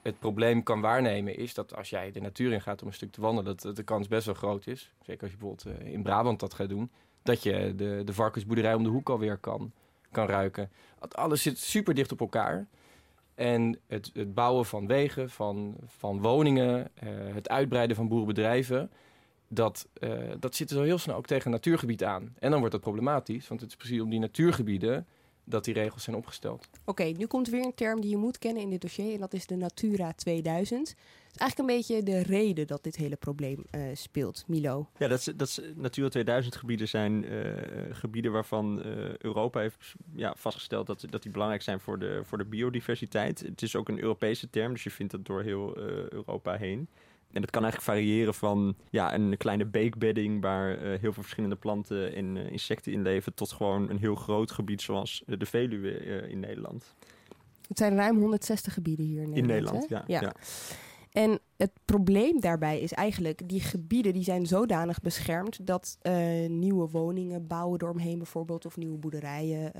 het 0.01 0.19
probleem 0.19 0.63
kan 0.63 0.81
waarnemen 0.81 1.37
is 1.37 1.53
dat 1.53 1.75
als 1.75 1.89
jij 1.89 2.11
de 2.11 2.21
natuur 2.21 2.51
in 2.51 2.61
gaat 2.61 2.81
om 2.81 2.87
een 2.87 2.93
stuk 2.93 3.11
te 3.11 3.21
wandelen, 3.21 3.57
dat 3.57 3.75
de 3.75 3.83
kans 3.83 4.07
best 4.07 4.25
wel 4.25 4.35
groot 4.35 4.67
is. 4.67 4.93
Zeker 5.01 5.21
als 5.21 5.31
je 5.31 5.37
bijvoorbeeld 5.37 5.79
eh, 5.79 5.93
in 5.93 6.03
Brabant 6.03 6.39
dat 6.39 6.53
gaat 6.53 6.69
doen. 6.69 6.91
Dat 7.23 7.43
je 7.43 7.73
de, 7.75 8.01
de 8.05 8.13
varkensboerderij 8.13 8.73
om 8.73 8.83
de 8.83 8.89
hoek 8.89 9.09
alweer 9.09 9.37
kan, 9.37 9.71
kan 10.11 10.27
ruiken. 10.27 10.71
Alles 11.11 11.41
zit 11.41 11.57
super 11.57 11.93
dicht 11.93 12.11
op 12.11 12.19
elkaar. 12.19 12.67
En 13.35 13.79
het, 13.87 14.09
het 14.13 14.33
bouwen 14.33 14.65
van 14.65 14.87
wegen, 14.87 15.29
van, 15.29 15.75
van 15.85 16.21
woningen, 16.21 16.91
uh, 17.03 17.09
het 17.33 17.49
uitbreiden 17.49 17.95
van 17.95 18.07
boerenbedrijven. 18.07 18.91
Dat, 19.47 19.87
uh, 19.99 20.31
dat 20.39 20.55
zit 20.55 20.71
er 20.71 20.83
heel 20.83 20.97
snel 20.97 21.15
ook 21.15 21.25
tegen 21.25 21.51
natuurgebied 21.51 22.03
aan. 22.03 22.35
En 22.39 22.49
dan 22.49 22.59
wordt 22.59 22.73
dat 22.73 22.83
problematisch, 22.83 23.47
want 23.47 23.61
het 23.61 23.69
is 23.69 23.75
precies 23.75 24.01
om 24.01 24.09
die 24.09 24.19
natuurgebieden 24.19 25.07
dat 25.49 25.65
die 25.65 25.73
regels 25.73 26.03
zijn 26.03 26.15
opgesteld. 26.15 26.67
Oké, 26.85 27.03
nu 27.03 27.25
komt 27.25 27.49
weer 27.49 27.65
een 27.65 27.73
term 27.73 28.01
die 28.01 28.09
je 28.09 28.17
moet 28.17 28.37
kennen 28.37 28.63
in 28.63 28.69
dit 28.69 28.81
dossier 28.81 29.13
en 29.13 29.19
dat 29.19 29.33
is 29.33 29.45
de 29.45 29.55
Natura 29.55 30.11
2000. 30.11 30.89
Het 30.89 31.35
is 31.35 31.41
eigenlijk 31.41 31.69
een 31.69 31.77
beetje 31.77 32.03
de 32.03 32.37
reden 32.37 32.67
dat 32.67 32.83
dit 32.83 32.95
hele 32.95 33.15
probleem 33.15 33.65
uh, 33.71 33.81
speelt, 33.93 34.43
Milo. 34.47 34.89
Ja, 34.97 35.07
dat 35.07 35.19
is, 35.19 35.25
dat 35.35 35.47
is, 35.47 35.61
Natura 35.75 36.09
2000 36.09 36.55
gebieden 36.55 36.87
zijn 36.87 37.23
uh, 37.23 37.51
gebieden 37.91 38.31
waarvan 38.31 38.81
uh, 38.85 39.17
Europa 39.17 39.59
heeft 39.59 39.93
ja, 40.15 40.33
vastgesteld 40.37 40.87
dat, 40.87 41.05
dat 41.09 41.23
die 41.23 41.31
belangrijk 41.31 41.61
zijn 41.61 41.79
voor 41.79 41.99
de, 41.99 42.19
voor 42.23 42.37
de 42.37 42.45
biodiversiteit. 42.45 43.39
Het 43.39 43.61
is 43.61 43.75
ook 43.75 43.89
een 43.89 44.01
Europese 44.01 44.49
term, 44.49 44.73
dus 44.73 44.83
je 44.83 44.91
vindt 44.91 45.11
dat 45.11 45.25
door 45.25 45.41
heel 45.41 45.77
Europa 46.09 46.57
heen. 46.57 46.87
En 47.31 47.41
dat 47.41 47.51
kan 47.51 47.63
eigenlijk 47.63 47.91
variëren 47.91 48.33
van 48.33 48.75
ja, 48.89 49.13
een 49.13 49.37
kleine 49.37 49.65
beekbedding 49.65 50.41
waar 50.41 50.71
uh, 50.71 50.81
heel 50.81 51.13
veel 51.13 51.23
verschillende 51.23 51.55
planten 51.55 52.15
en 52.15 52.35
uh, 52.35 52.51
insecten 52.51 52.91
in 52.91 53.01
leven, 53.01 53.33
tot 53.33 53.51
gewoon 53.51 53.89
een 53.89 53.97
heel 53.97 54.15
groot 54.15 54.51
gebied 54.51 54.81
zoals 54.81 55.23
de 55.25 55.45
Veluwe 55.45 56.05
uh, 56.05 56.29
in 56.29 56.39
Nederland. 56.39 56.95
Het 57.67 57.77
zijn 57.77 57.95
ruim 57.95 58.19
160 58.19 58.73
gebieden 58.73 59.05
hier 59.05 59.21
in 59.21 59.29
Nederland. 59.29 59.49
In 59.49 59.55
Nederland, 59.55 59.89
ja, 59.89 60.03
ja. 60.07 60.21
ja. 60.21 60.33
En 61.11 61.39
het 61.57 61.71
probleem 61.85 62.39
daarbij 62.39 62.79
is 62.79 62.93
eigenlijk, 62.93 63.49
die 63.49 63.61
gebieden 63.61 64.13
die 64.13 64.23
zijn 64.23 64.45
zodanig 64.45 65.01
beschermd 65.01 65.65
dat 65.67 65.97
nieuwe 66.47 66.89
woningen 66.89 67.47
bouwen 67.47 67.81
eromheen 67.81 68.17
bijvoorbeeld, 68.17 68.65
of 68.65 68.77
nieuwe 68.77 68.97
boerderijen 68.97 69.71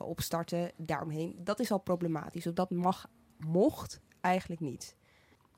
opstarten 0.00 0.70
daaromheen. 0.76 1.34
Dat 1.38 1.60
is 1.60 1.72
al 1.72 1.78
problematisch. 1.78 2.46
Of 2.46 2.52
dat 2.52 2.70
mag, 2.70 3.08
mocht 3.38 4.00
eigenlijk 4.20 4.60
niet. 4.60 4.96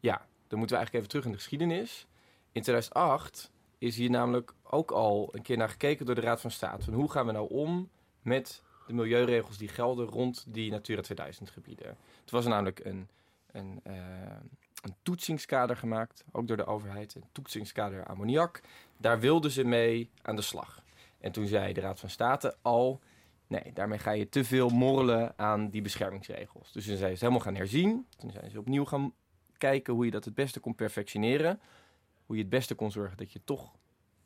Ja, 0.00 0.26
dan 0.48 0.58
moeten 0.58 0.76
we 0.76 0.82
eigenlijk 0.82 0.94
even 0.94 1.08
terug 1.08 1.24
in 1.24 1.30
de 1.30 1.36
geschiedenis. 1.36 2.06
In 2.52 2.62
2008 2.62 3.50
is 3.78 3.96
hier 3.96 4.10
namelijk 4.10 4.54
ook 4.62 4.90
al 4.90 5.28
een 5.32 5.42
keer 5.42 5.56
naar 5.56 5.68
gekeken 5.68 6.06
door 6.06 6.14
de 6.14 6.20
Raad 6.20 6.40
van 6.40 6.50
State. 6.50 6.84
Van 6.84 6.94
hoe 6.94 7.10
gaan 7.10 7.26
we 7.26 7.32
nou 7.32 7.48
om 7.50 7.88
met 8.22 8.62
de 8.86 8.92
milieuregels 8.92 9.58
die 9.58 9.68
gelden 9.68 10.06
rond 10.06 10.44
die 10.48 10.70
Natura 10.70 11.00
2000 11.00 11.50
gebieden. 11.50 11.96
Het 12.20 12.30
was 12.30 12.46
namelijk 12.46 12.84
een, 12.84 13.08
een, 13.52 13.80
uh, 13.86 13.94
een 14.82 14.94
toetsingskader 15.02 15.76
gemaakt, 15.76 16.24
ook 16.32 16.46
door 16.46 16.56
de 16.56 16.66
overheid, 16.66 17.14
een 17.14 17.24
toetsingskader 17.32 18.06
ammoniak. 18.06 18.60
Daar 18.96 19.20
wilden 19.20 19.50
ze 19.50 19.64
mee 19.64 20.10
aan 20.22 20.36
de 20.36 20.42
slag. 20.42 20.82
En 21.20 21.32
toen 21.32 21.46
zei 21.46 21.72
de 21.72 21.80
Raad 21.80 22.00
van 22.00 22.10
State 22.10 22.56
al, 22.62 23.00
nee, 23.46 23.72
daarmee 23.74 23.98
ga 23.98 24.10
je 24.10 24.28
te 24.28 24.44
veel 24.44 24.68
morrelen 24.68 25.32
aan 25.36 25.68
die 25.70 25.82
beschermingsregels. 25.82 26.72
Dus 26.72 26.86
toen 26.86 26.96
zijn 26.96 27.16
ze 27.16 27.24
helemaal 27.24 27.44
gaan 27.44 27.54
herzien. 27.54 28.06
Toen 28.16 28.30
zijn 28.30 28.50
ze 28.50 28.58
opnieuw 28.58 28.84
gaan 28.84 29.12
kijken 29.64 29.94
hoe 29.94 30.04
je 30.04 30.10
dat 30.10 30.24
het 30.24 30.34
beste 30.34 30.60
kon 30.60 30.74
perfectioneren. 30.74 31.60
Hoe 32.26 32.36
je 32.36 32.42
het 32.42 32.50
beste 32.50 32.74
kon 32.74 32.90
zorgen 32.90 33.16
dat 33.16 33.32
je 33.32 33.40
toch 33.44 33.72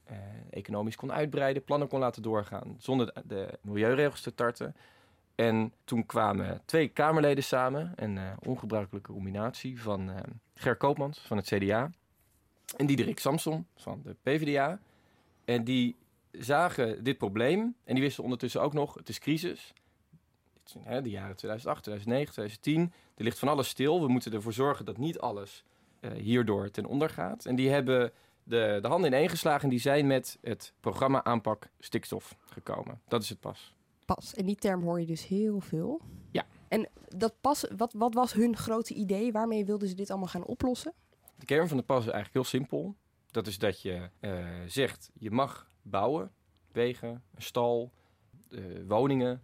eh, 0.05 0.17
economisch 0.51 0.97
kon 0.97 1.13
uitbreiden, 1.13 1.65
plannen 1.65 1.89
kon 1.89 2.01
laten 2.01 2.23
doorgaan, 2.23 2.77
zonder 2.79 3.13
de 3.25 3.59
milieuregels 3.63 4.21
te 4.21 4.35
tarten. 4.35 4.77
En 5.35 5.73
toen 5.85 6.07
kwamen 6.07 6.61
twee 6.65 6.89
Kamerleden 6.89 7.45
samen, 7.45 7.93
een 7.97 8.17
uh, 8.17 8.33
ongebruikelijke 8.47 9.13
combinatie 9.13 9.81
van 9.81 10.11
uh, 10.11 10.17
Ger 10.55 10.77
Koopmans 10.77 11.19
van 11.19 11.37
het 11.37 11.47
CDA 11.47 11.91
en 12.77 12.87
Diederik 12.87 13.19
Samson 13.19 13.67
van 13.77 14.03
de 14.05 14.17
PvdA. 14.23 14.81
En 15.45 15.65
die 15.65 15.97
zagen 16.33 17.05
dit 17.05 17.19
probleem 17.19 17.75
en 17.85 17.95
die 17.95 18.03
wisten 18.03 18.25
ondertussen 18.25 18.63
ook 18.63 18.73
nog, 18.73 18.95
het 18.95 19.09
is 19.09 19.19
crisis. 19.19 19.73
Hè, 20.81 21.03
de 21.03 21.11
jaren 21.11 21.37
2008, 21.37 21.83
2009, 21.83 22.33
2010. 22.33 22.93
Er 23.15 23.25
ligt 23.25 23.39
van 23.39 23.49
alles 23.49 23.69
stil. 23.69 24.01
We 24.01 24.09
moeten 24.09 24.33
ervoor 24.33 24.53
zorgen 24.53 24.85
dat 24.85 24.97
niet 24.97 25.19
alles 25.19 25.65
uh, 26.01 26.11
hierdoor 26.13 26.71
ten 26.71 26.87
onder 26.87 27.11
gaat. 27.11 27.47
En 27.47 27.57
die 27.57 27.71
hebben 27.71 28.13
de, 28.43 28.79
de 28.83 28.89
handen 28.89 29.11
ineengeslagen 29.11 29.63
en 29.63 29.69
die 29.69 29.81
zijn 29.81 30.07
met 30.07 30.39
het 30.41 30.73
programma 30.81 31.25
aanpak 31.25 31.69
stikstof 31.79 32.37
gekomen. 32.47 33.01
Dat 33.09 33.23
is 33.23 33.29
het 33.29 33.41
pas. 33.41 33.75
Pas. 34.05 34.35
En 34.35 34.47
die 34.47 34.57
term 34.57 34.83
hoor 34.83 35.01
je 35.01 35.07
dus 35.07 35.27
heel 35.27 35.61
veel. 35.61 36.01
Ja. 36.31 36.47
En 36.69 36.89
dat 37.09 37.35
pas, 37.41 37.67
wat, 37.77 37.93
wat 37.93 38.15
was 38.15 38.33
hun 38.33 38.57
grote 38.57 38.95
idee? 38.95 39.33
Waarmee 39.33 39.65
wilden 39.65 39.89
ze 39.89 39.95
dit 39.95 40.11
allemaal 40.11 40.29
gaan 40.29 40.45
oplossen? 40.45 40.93
De 41.37 41.45
kern 41.45 41.69
van 41.69 41.77
de 41.77 41.83
pas 41.83 41.99
is 41.99 42.11
eigenlijk 42.11 42.35
heel 42.35 42.61
simpel. 42.61 42.95
Dat 43.31 43.47
is 43.47 43.59
dat 43.59 43.83
je 43.83 44.11
uh, 44.21 44.47
zegt, 44.67 45.11
je 45.19 45.31
mag 45.31 45.71
bouwen, 45.83 46.31
wegen, 46.73 47.09
een 47.09 47.43
stal, 47.43 47.93
uh, 48.49 48.61
woningen, 48.87 49.43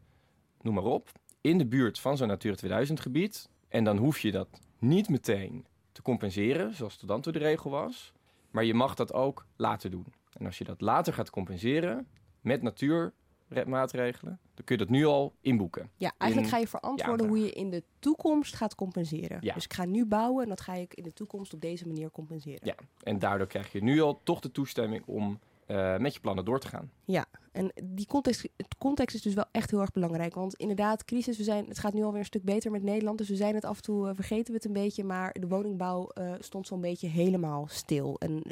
noem 0.64 0.74
maar 0.74 0.84
op. 0.84 1.12
In 1.40 1.58
de 1.58 1.66
buurt 1.66 1.98
van 1.98 2.16
zo'n 2.16 2.28
Natura 2.28 2.54
2000 2.54 3.00
gebied. 3.00 3.48
En 3.68 3.84
dan 3.84 3.96
hoef 3.96 4.18
je 4.18 4.30
dat 4.30 4.48
niet 4.78 5.08
meteen 5.08 5.66
te 5.92 6.02
compenseren, 6.02 6.74
zoals 6.74 6.96
tot 6.96 7.08
dan 7.08 7.20
toe 7.20 7.32
de 7.32 7.38
regel 7.38 7.70
was. 7.70 8.12
Maar 8.50 8.64
je 8.64 8.74
mag 8.74 8.94
dat 8.94 9.12
ook 9.12 9.46
later 9.56 9.90
doen. 9.90 10.06
En 10.32 10.46
als 10.46 10.58
je 10.58 10.64
dat 10.64 10.80
later 10.80 11.12
gaat 11.12 11.30
compenseren 11.30 12.06
met 12.40 12.62
natuurmaatregelen, 12.62 14.38
dan 14.54 14.64
kun 14.64 14.76
je 14.76 14.84
dat 14.84 14.90
nu 14.90 15.04
al 15.04 15.34
inboeken. 15.40 15.90
Ja, 15.96 16.12
eigenlijk 16.18 16.52
in, 16.52 16.56
ga 16.56 16.62
je 16.62 16.68
verantwoorden 16.68 17.28
hoe 17.28 17.38
je 17.38 17.52
in 17.52 17.70
de 17.70 17.82
toekomst 17.98 18.54
gaat 18.54 18.74
compenseren. 18.74 19.38
Ja. 19.40 19.54
Dus 19.54 19.64
ik 19.64 19.72
ga 19.72 19.84
nu 19.84 20.06
bouwen 20.06 20.42
en 20.42 20.48
dat 20.48 20.60
ga 20.60 20.74
ik 20.74 20.94
in 20.94 21.04
de 21.04 21.12
toekomst 21.12 21.54
op 21.54 21.60
deze 21.60 21.86
manier 21.86 22.10
compenseren. 22.10 22.60
Ja, 22.62 22.74
en 23.02 23.18
daardoor 23.18 23.46
krijg 23.46 23.72
je 23.72 23.82
nu 23.82 24.00
al 24.00 24.20
toch 24.22 24.40
de 24.40 24.50
toestemming 24.50 25.02
om 25.06 25.40
uh, 25.66 25.96
met 25.96 26.14
je 26.14 26.20
plannen 26.20 26.44
door 26.44 26.60
te 26.60 26.68
gaan. 26.68 26.90
Ja, 27.04 27.26
en 27.52 27.72
die 27.82 28.06
context, 28.06 28.48
context 28.78 29.16
is 29.16 29.22
dus 29.22 29.34
wel 29.34 29.44
echt 29.52 29.70
heel 29.70 29.80
erg 29.80 29.90
belangrijk. 29.90 30.34
Want 30.34 30.54
inderdaad, 30.54 31.04
crisis, 31.04 31.36
we 31.36 31.42
zijn, 31.42 31.66
het 31.68 31.78
gaat 31.78 31.92
nu 31.92 32.02
alweer 32.02 32.18
een 32.18 32.24
stuk 32.24 32.44
beter 32.44 32.70
met 32.70 32.82
Nederland. 32.82 33.18
Dus 33.18 33.28
we 33.28 33.36
zijn 33.36 33.54
het 33.54 33.64
af 33.64 33.76
en 33.76 33.82
toe, 33.82 34.08
uh, 34.08 34.14
vergeten 34.14 34.46
we 34.46 34.52
het 34.52 34.64
een 34.64 34.72
beetje. 34.72 35.04
Maar 35.04 35.32
de 35.40 35.48
woningbouw 35.48 36.10
uh, 36.14 36.32
stond 36.38 36.66
zo'n 36.66 36.80
beetje 36.80 37.08
helemaal 37.08 37.66
stil. 37.68 38.16
En 38.18 38.42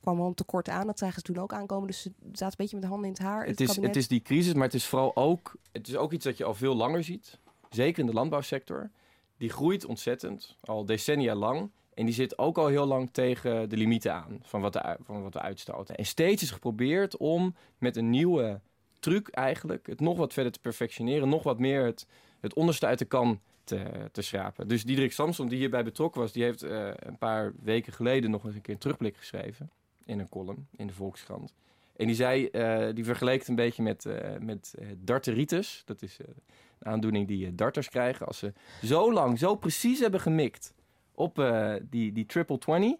kwam 0.00 0.16
wel 0.16 0.26
een 0.26 0.34
tekort 0.34 0.68
aan, 0.68 0.86
dat 0.86 0.98
zagen 0.98 1.14
ze 1.14 1.22
toen 1.22 1.42
ook 1.42 1.52
aankomen. 1.52 1.86
Dus 1.86 2.02
ze 2.02 2.12
zaten 2.32 2.46
een 2.46 2.54
beetje 2.56 2.76
met 2.76 2.84
de 2.84 2.90
handen 2.90 3.08
in 3.08 3.14
het 3.14 3.22
haar. 3.22 3.46
Het, 3.46 3.58
het, 3.58 3.68
is, 3.68 3.76
het 3.76 3.96
is 3.96 4.08
die 4.08 4.22
crisis, 4.22 4.54
maar 4.54 4.64
het 4.64 4.74
is 4.74 4.86
vooral 4.86 5.16
ook, 5.16 5.56
het 5.72 5.88
is 5.88 5.96
ook 5.96 6.12
iets 6.12 6.24
dat 6.24 6.36
je 6.36 6.44
al 6.44 6.54
veel 6.54 6.74
langer 6.74 7.04
ziet. 7.04 7.38
Zeker 7.70 8.00
in 8.00 8.06
de 8.06 8.12
landbouwsector. 8.12 8.90
Die 9.36 9.50
groeit 9.50 9.84
ontzettend, 9.84 10.56
al 10.60 10.84
decennia 10.84 11.34
lang. 11.34 11.70
En 11.94 12.04
die 12.04 12.14
zit 12.14 12.38
ook 12.38 12.58
al 12.58 12.66
heel 12.66 12.86
lang 12.86 13.08
tegen 13.12 13.68
de 13.68 13.76
limieten 13.76 14.14
aan 14.14 14.40
van 14.42 14.60
wat, 14.60 14.72
de, 14.72 14.96
van 15.04 15.22
wat 15.22 15.34
we 15.34 15.40
uitstoten. 15.40 15.96
En 15.96 16.06
steeds 16.06 16.42
is 16.42 16.50
geprobeerd 16.50 17.16
om 17.16 17.54
met 17.78 17.96
een 17.96 18.10
nieuwe 18.10 18.60
truc 18.98 19.28
eigenlijk 19.28 19.86
het 19.86 20.00
nog 20.00 20.16
wat 20.16 20.32
verder 20.32 20.52
te 20.52 20.60
perfectioneren. 20.60 21.28
Nog 21.28 21.42
wat 21.42 21.58
meer 21.58 21.84
het, 21.84 22.06
het 22.40 22.54
onderste 22.54 22.86
uit 22.86 22.98
de 22.98 23.04
kan 23.04 23.40
te, 23.64 24.08
te 24.12 24.22
schrapen. 24.22 24.68
Dus 24.68 24.84
Diederik 24.84 25.12
Samson, 25.12 25.48
die 25.48 25.58
hierbij 25.58 25.84
betrokken 25.84 26.20
was, 26.20 26.32
die 26.32 26.42
heeft 26.42 26.64
uh, 26.64 26.90
een 26.96 27.18
paar 27.18 27.52
weken 27.62 27.92
geleden 27.92 28.30
nog 28.30 28.44
eens 28.44 28.54
een 28.54 28.60
keer 28.60 28.74
een 28.74 28.80
terugblik 28.80 29.16
geschreven. 29.16 29.70
In 30.04 30.18
een 30.18 30.28
column 30.28 30.68
in 30.76 30.86
de 30.86 30.92
Volkskrant. 30.92 31.54
En 31.96 32.06
die 32.06 32.14
zei, 32.14 32.48
uh, 32.52 32.94
die 32.94 33.04
vergeleek 33.04 33.38
het 33.38 33.48
een 33.48 33.54
beetje 33.54 33.82
met, 33.82 34.04
uh, 34.04 34.16
met 34.40 34.74
darteritis. 34.98 35.82
Dat 35.84 36.02
is 36.02 36.18
een 36.78 36.92
aandoening 36.92 37.28
die 37.28 37.54
darters 37.54 37.88
krijgen. 37.88 38.26
Als 38.26 38.38
ze 38.38 38.52
zo 38.82 39.12
lang, 39.12 39.38
zo 39.38 39.54
precies 39.54 40.00
hebben 40.00 40.20
gemikt 40.20 40.72
op 41.20 41.38
uh, 41.38 41.74
die, 41.82 42.12
die 42.12 42.26
triple 42.26 42.58
20, 42.58 42.96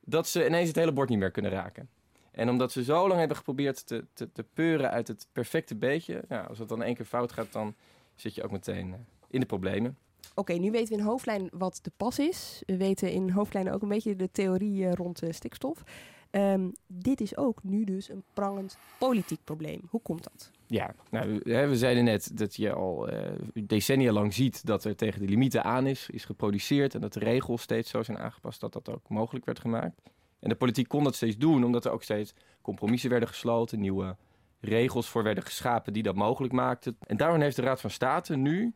dat 0.00 0.28
ze 0.28 0.46
ineens 0.46 0.68
het 0.68 0.76
hele 0.76 0.92
bord 0.92 1.08
niet 1.08 1.18
meer 1.18 1.30
kunnen 1.30 1.50
raken. 1.50 1.88
En 2.30 2.48
omdat 2.48 2.72
ze 2.72 2.84
zo 2.84 3.08
lang 3.08 3.18
hebben 3.18 3.36
geprobeerd 3.36 3.86
te, 3.86 4.04
te, 4.12 4.32
te 4.32 4.44
peuren 4.54 4.90
uit 4.90 5.08
het 5.08 5.26
perfecte 5.32 5.74
beetje, 5.74 6.24
ja, 6.28 6.40
als 6.40 6.58
het 6.58 6.68
dan 6.68 6.82
één 6.82 6.94
keer 6.94 7.06
fout 7.06 7.32
gaat, 7.32 7.52
dan 7.52 7.74
zit 8.14 8.34
je 8.34 8.42
ook 8.42 8.50
meteen 8.50 8.88
uh, 8.88 8.94
in 9.28 9.40
de 9.40 9.46
problemen. 9.46 9.98
Oké, 10.34 10.52
nu 10.52 10.70
weten 10.70 10.88
we 10.88 11.00
in 11.00 11.06
hoofdlijn 11.06 11.48
wat 11.52 11.78
de 11.82 11.92
pas 11.96 12.18
is. 12.18 12.62
We 12.66 12.76
weten 12.76 13.12
in 13.12 13.30
hoofdlijnen 13.30 13.72
ook 13.72 13.82
een 13.82 13.88
beetje 13.88 14.16
de 14.16 14.30
theorie 14.32 14.82
uh, 14.82 14.92
rond 14.92 15.22
stikstof. 15.30 15.82
Um, 16.30 16.72
dit 16.86 17.20
is 17.20 17.36
ook 17.36 17.62
nu 17.62 17.84
dus 17.84 18.08
een 18.08 18.22
prangend 18.32 18.78
politiek 18.98 19.40
probleem. 19.44 19.82
Hoe 19.90 20.00
komt 20.02 20.24
dat? 20.24 20.50
Ja, 20.72 20.94
nou, 21.10 21.40
we 21.44 21.76
zeiden 21.76 22.04
net 22.04 22.38
dat 22.38 22.56
je 22.56 22.72
al 22.72 23.12
uh, 23.12 23.18
decennia 23.54 24.12
lang 24.12 24.34
ziet 24.34 24.66
dat 24.66 24.84
er 24.84 24.96
tegen 24.96 25.20
de 25.20 25.26
limieten 25.26 25.64
aan 25.64 25.86
is, 25.86 26.08
is 26.10 26.24
geproduceerd 26.24 26.94
en 26.94 27.00
dat 27.00 27.12
de 27.12 27.20
regels 27.20 27.62
steeds 27.62 27.90
zo 27.90 28.02
zijn 28.02 28.18
aangepast 28.18 28.60
dat 28.60 28.72
dat 28.72 28.88
ook 28.88 29.08
mogelijk 29.08 29.44
werd 29.44 29.58
gemaakt. 29.58 30.00
En 30.40 30.48
de 30.48 30.54
politiek 30.54 30.88
kon 30.88 31.04
dat 31.04 31.14
steeds 31.14 31.36
doen, 31.36 31.64
omdat 31.64 31.84
er 31.84 31.90
ook 31.90 32.02
steeds 32.02 32.34
compromissen 32.62 33.10
werden 33.10 33.28
gesloten, 33.28 33.80
nieuwe 33.80 34.16
regels 34.60 35.08
voor 35.08 35.22
werden 35.22 35.44
geschapen 35.44 35.92
die 35.92 36.02
dat 36.02 36.14
mogelijk 36.14 36.52
maakten. 36.52 36.96
En 37.06 37.16
daarom 37.16 37.40
heeft 37.40 37.56
de 37.56 37.62
Raad 37.62 37.80
van 37.80 37.90
State 37.90 38.36
nu 38.36 38.74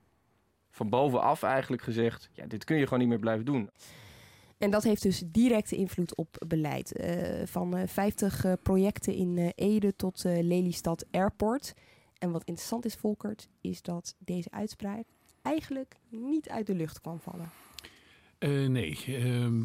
van 0.70 0.88
bovenaf 0.88 1.42
eigenlijk 1.42 1.82
gezegd, 1.82 2.30
ja, 2.32 2.46
dit 2.46 2.64
kun 2.64 2.76
je 2.76 2.84
gewoon 2.84 2.98
niet 2.98 3.08
meer 3.08 3.18
blijven 3.18 3.44
doen. 3.44 3.70
En 4.58 4.70
dat 4.70 4.82
heeft 4.82 5.02
dus 5.02 5.23
directe 5.26 5.76
invloed 5.76 6.16
op 6.16 6.37
beleid. 6.46 7.00
Uh, 7.00 7.46
van 7.46 7.76
uh, 7.76 7.82
50 7.87 8.44
uh, 8.44 8.52
projecten 8.62 9.14
in 9.14 9.52
Ede 9.54 9.96
tot 9.96 10.23
Lelystad 10.25 11.06
Airport. 11.11 11.75
En 12.18 12.30
wat 12.30 12.44
interessant 12.44 12.84
is, 12.84 12.94
Volkert, 12.94 13.49
is 13.61 13.82
dat 13.82 14.14
deze 14.18 14.50
uitspraak 14.50 15.04
eigenlijk 15.42 15.96
niet 16.08 16.49
uit 16.49 16.66
de 16.66 16.75
lucht 16.75 17.00
kwam 17.00 17.20
vallen. 17.20 17.50
Nee, 18.70 19.04
uh, 19.08 19.62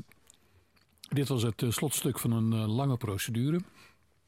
dit 1.09 1.27
was 1.27 1.43
het 1.43 1.63
slotstuk 1.67 2.19
van 2.19 2.31
een 2.31 2.67
lange 2.67 2.97
procedure. 2.97 3.61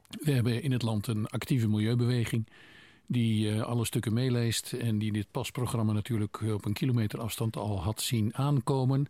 We 0.09 0.31
hebben 0.31 0.63
in 0.63 0.71
het 0.71 0.81
land 0.81 1.07
een 1.07 1.27
actieve 1.27 1.67
milieubeweging 1.67 2.47
die 3.07 3.61
alle 3.61 3.85
stukken 3.85 4.13
meeleest 4.13 4.73
en 4.73 4.99
die 4.99 5.11
dit 5.11 5.31
pasprogramma 5.31 5.93
natuurlijk 5.93 6.41
op 6.41 6.65
een 6.65 6.73
kilometer 6.73 7.19
afstand 7.19 7.57
al 7.57 7.81
had 7.81 8.01
zien 8.01 8.35
aankomen. 8.35 9.07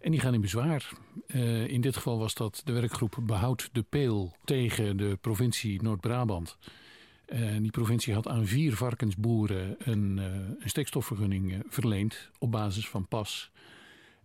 En 0.00 0.10
die 0.10 0.20
gaan 0.20 0.34
in 0.34 0.40
bezwaar. 0.40 0.92
Uh, 1.26 1.66
in 1.66 1.80
dit 1.80 1.96
geval 1.96 2.18
was 2.18 2.34
dat 2.34 2.60
de 2.64 2.72
werkgroep 2.72 3.18
Behoud 3.22 3.68
de 3.72 3.82
Peel 3.82 4.36
tegen 4.44 4.96
de 4.96 5.18
provincie 5.20 5.82
Noord-Brabant. 5.82 6.58
Die 7.58 7.70
provincie 7.70 8.14
had 8.14 8.28
aan 8.28 8.46
vier 8.46 8.76
varkensboeren 8.76 9.76
een, 9.78 10.16
uh, 10.18 10.24
een 10.58 10.68
stikstofvergunning 10.68 11.62
verleend 11.68 12.30
op 12.38 12.50
basis 12.50 12.88
van 12.88 13.06
pas. 13.08 13.50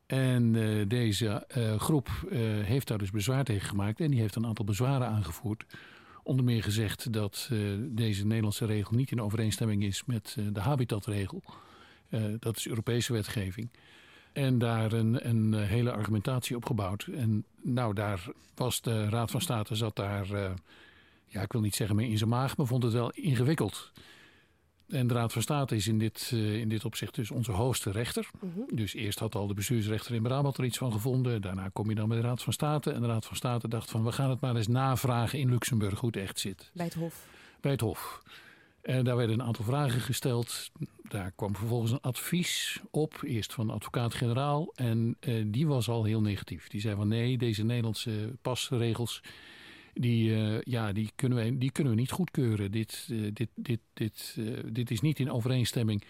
En 0.05 0.51
deze 0.88 1.46
groep 1.77 2.10
heeft 2.63 2.88
daar 2.88 2.98
dus 2.98 3.12
bezwaar 3.12 3.44
tegen 3.44 3.67
gemaakt 3.67 4.00
en 4.00 4.12
die 4.12 4.20
heeft 4.20 4.36
een 4.36 4.46
aantal 4.46 4.65
bezwaren 4.65 5.08
aangevoerd. 5.08 5.65
Onder 6.24 6.46
meer 6.46 6.63
gezegd 6.63 7.13
dat 7.13 7.50
deze 7.79 8.25
Nederlandse 8.25 8.65
regel 8.65 8.96
niet 8.96 9.12
in 9.12 9.22
overeenstemming 9.22 9.84
is 9.84 10.05
met 10.05 10.38
de 10.51 10.60
habitatregel. 10.60 11.44
dat 12.39 12.58
is 12.58 12.67
Europese 12.67 13.13
wetgeving. 13.13 13.70
En 14.36 14.58
daar 14.58 14.94
een, 14.94 15.27
een 15.30 15.54
hele 15.54 15.92
argumentatie 15.92 16.56
op 16.56 16.65
gebouwd. 16.65 17.08
En 17.13 17.46
nou, 17.62 17.94
daar 17.94 18.27
was 18.56 18.82
de 18.82 19.10
Raad 19.10 19.32
van 19.32 19.42
State 19.42 19.75
zat 19.75 19.96
daar, 19.96 20.32
uh, 20.32 20.51
ja, 21.25 21.42
ik 21.42 21.51
wil 21.51 21.62
niet 21.62 21.75
zeggen 21.75 21.96
mee 21.96 22.10
in 22.10 22.18
zijn 22.18 22.30
maag, 22.30 22.58
maar 22.58 22.65
vond 22.65 22.84
het 22.84 22.94
wel 22.94 23.12
ingewikkeld. 23.12 23.92
En 24.88 25.08
de 25.08 25.13
Raad 25.13 25.34
van 25.34 25.42
State 25.42 25.75
is 25.75 25.88
in 25.88 26.00
dit, 26.00 26.32
uh, 26.34 26.56
in 26.56 26.70
dit 26.70 26.86
opzicht 26.86 27.15
dus 27.15 27.32
onze 27.32 27.51
hoogste 27.51 27.92
rechter. 27.92 28.30
Mhm. 28.39 28.75
Dus 28.75 28.94
eerst 28.94 29.20
had 29.20 29.36
al 29.36 29.48
de 29.48 29.54
bestuursrechter 29.54 30.15
in 30.15 30.22
Brabant 30.22 30.58
er 30.58 30.65
iets 30.65 30.77
van 30.77 30.92
gevonden. 30.92 31.42
Daarna 31.42 31.70
kom 31.74 31.89
je 31.89 31.96
dan 31.96 32.08
bij 32.08 32.18
de 32.18 32.24
Raad 32.24 32.44
van 32.44 32.54
State. 32.54 32.92
En 32.92 33.01
de 33.01 33.08
Raad 33.08 33.25
van 33.25 33.36
State 33.36 33.68
dacht 33.68 33.92
van, 33.92 34.04
we 34.04 34.12
gaan 34.12 34.30
het 34.30 34.39
maar 34.39 34.56
eens 34.56 34.68
navragen 34.68 35.39
in 35.39 35.50
Luxemburg 35.50 36.00
hoe 36.00 36.10
het 36.10 36.20
echt 36.20 36.39
zit. 36.39 36.72
Bij 36.74 36.86
het 36.86 36.94
Hof. 36.94 37.27
Bij 37.62 37.72
het 37.72 37.82
Hof. 37.82 38.22
En 38.86 39.04
daar 39.04 39.15
werden 39.15 39.39
een 39.39 39.46
aantal 39.46 39.65
vragen 39.65 40.01
gesteld. 40.01 40.72
Daar 41.01 41.32
kwam 41.32 41.56
vervolgens 41.56 41.92
een 41.92 42.01
advies 42.01 42.80
op, 42.92 43.22
eerst 43.24 43.54
van 43.54 43.68
de 43.68 43.74
advocaat-generaal. 43.74 44.72
En 44.75 45.18
uh, 45.20 45.44
die 45.48 45.68
was 45.68 45.89
al 45.89 46.04
heel 46.04 46.22
negatief. 46.22 46.68
Die 46.68 46.82
zei 46.82 46.96
van 46.96 47.08
nee, 47.08 47.38
deze 47.38 47.63
Nederlandse 47.63 48.36
pasregels, 48.42 49.22
die, 49.94 50.30
uh, 50.30 50.62
ja, 50.62 50.94
die, 50.94 51.12
kunnen, 51.15 51.38
we, 51.38 51.58
die 51.58 51.72
kunnen 51.72 51.94
we 51.94 52.00
niet 52.00 52.12
goedkeuren. 52.12 52.72
Dit, 52.72 53.08
uh, 53.12 53.30
dit, 53.34 53.50
dit, 53.56 53.80
dit, 53.94 54.38
dit 54.65 54.92
is 54.92 55.01
niet 55.01 55.20
in 55.20 55.32
overeenstemming 55.32 56.04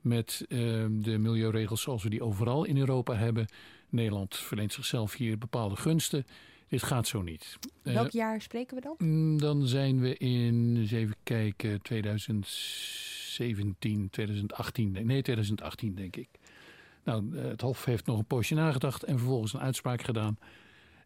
met 0.00 0.44
de 0.48 1.16
milieuregels 1.18 1.82
zoals 1.82 2.02
we 2.02 2.10
die 2.10 2.22
overal 2.22 2.64
in 2.64 2.78
Europa 2.78 3.14
hebben. 3.14 3.46
Nederland 3.88 4.36
verleent 4.36 4.72
zichzelf 4.72 5.14
hier 5.14 5.38
bepaalde 5.38 5.76
gunsten. 5.76 6.26
Dit 6.68 6.82
gaat 6.82 7.06
zo 7.06 7.22
niet. 7.22 7.58
Welk 7.82 8.10
jaar 8.10 8.42
spreken 8.42 8.76
we 8.76 8.82
dan? 8.82 8.94
Mm, 8.98 9.38
dan 9.38 9.66
zijn 9.66 10.00
we 10.00 10.16
in, 10.16 10.76
eens 10.76 10.90
even 10.90 11.16
kijken, 11.22 11.82
2017, 11.82 14.10
2018. 14.10 14.92
Nee, 14.92 15.22
2018 15.22 15.94
denk 15.94 16.16
ik. 16.16 16.28
Nou, 17.04 17.38
het 17.38 17.60
Hof 17.60 17.84
heeft 17.84 18.06
nog 18.06 18.18
een 18.18 18.24
poosje 18.24 18.54
nagedacht 18.54 19.02
en 19.02 19.18
vervolgens 19.18 19.52
een 19.52 19.60
uitspraak 19.60 20.02
gedaan. 20.02 20.38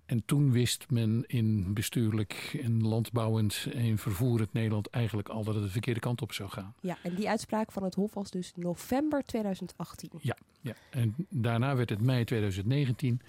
En 0.07 0.23
toen 0.25 0.52
wist 0.52 0.90
men 0.90 1.25
in 1.26 1.75
bestuurlijk 1.75 2.59
en 2.62 2.87
landbouwend 2.87 3.66
en 3.75 3.99
vervoerend 3.99 4.52
Nederland 4.52 4.90
eigenlijk 4.90 5.28
al 5.28 5.45
dat 5.45 5.54
het 5.54 5.64
de 5.64 5.71
verkeerde 5.71 6.00
kant 6.00 6.23
op 6.23 6.33
zou 6.33 6.50
gaan. 6.50 6.75
Ja, 6.81 6.99
en 7.02 7.14
die 7.14 7.28
uitspraak 7.28 7.73
van 7.73 7.83
het 7.83 7.95
Hof 7.95 8.14
was 8.14 8.31
dus 8.31 8.52
november 8.57 9.25
2018. 9.25 10.11
Ja, 10.21 10.37
ja. 10.61 10.75
en 10.90 11.14
daarna 11.28 11.76
werd 11.76 11.90
het 11.90 12.00
mei 12.00 12.25
2019. 12.25 13.21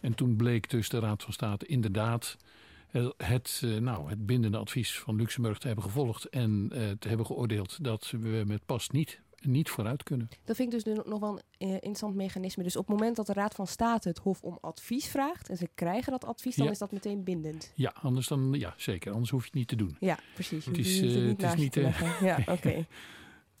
En 0.00 0.14
toen 0.14 0.36
bleek 0.36 0.70
dus 0.70 0.88
de 0.88 0.98
Raad 0.98 1.22
van 1.22 1.32
State 1.32 1.66
inderdaad 1.66 2.36
het, 3.16 3.60
eh, 3.64 3.76
nou, 3.76 4.08
het 4.08 4.26
bindende 4.26 4.58
advies 4.58 4.98
van 4.98 5.16
Luxemburg 5.16 5.58
te 5.58 5.66
hebben 5.66 5.84
gevolgd 5.84 6.24
en 6.24 6.68
eh, 6.72 6.80
te 6.98 7.08
hebben 7.08 7.26
geoordeeld 7.26 7.84
dat 7.84 8.10
we 8.10 8.42
met 8.46 8.66
pas 8.66 8.90
niet 8.90 9.20
niet 9.40 9.70
vooruit 9.70 10.02
kunnen. 10.02 10.28
Dat 10.44 10.56
vind 10.56 10.72
ik 10.72 10.84
dus 10.84 10.94
nog 11.04 11.20
wel 11.20 11.32
een 11.32 11.68
eh, 11.68 11.72
interessant 11.72 12.14
mechanisme. 12.14 12.62
Dus 12.62 12.76
op 12.76 12.86
het 12.88 12.96
moment 12.96 13.16
dat 13.16 13.26
de 13.26 13.32
Raad 13.32 13.54
van 13.54 13.66
State 13.66 14.08
het 14.08 14.18
Hof 14.18 14.42
om 14.42 14.58
advies 14.60 15.08
vraagt 15.08 15.48
en 15.48 15.56
ze 15.56 15.68
krijgen 15.74 16.12
dat 16.12 16.24
advies, 16.24 16.56
dan 16.56 16.68
is 16.68 16.78
dat 16.78 16.92
meteen 16.92 17.24
bindend. 17.24 17.72
Ja, 17.74 17.94
anders 18.02 18.26
dan, 18.26 18.52
ja, 18.52 18.74
zeker. 18.76 19.12
Anders 19.12 19.30
hoef 19.30 19.40
je 19.40 19.46
het 19.46 19.54
niet 19.54 19.68
te 19.68 19.76
doen. 19.76 19.96
Ja, 20.00 20.18
precies. 20.34 20.64
het 20.64 20.78
is, 20.78 21.02
uh, 21.02 21.28
het 21.28 21.42
is 21.42 21.54
niet. 21.54 21.76
Uh, 21.76 22.20
ja, 22.20 22.38
oké. 22.56 22.86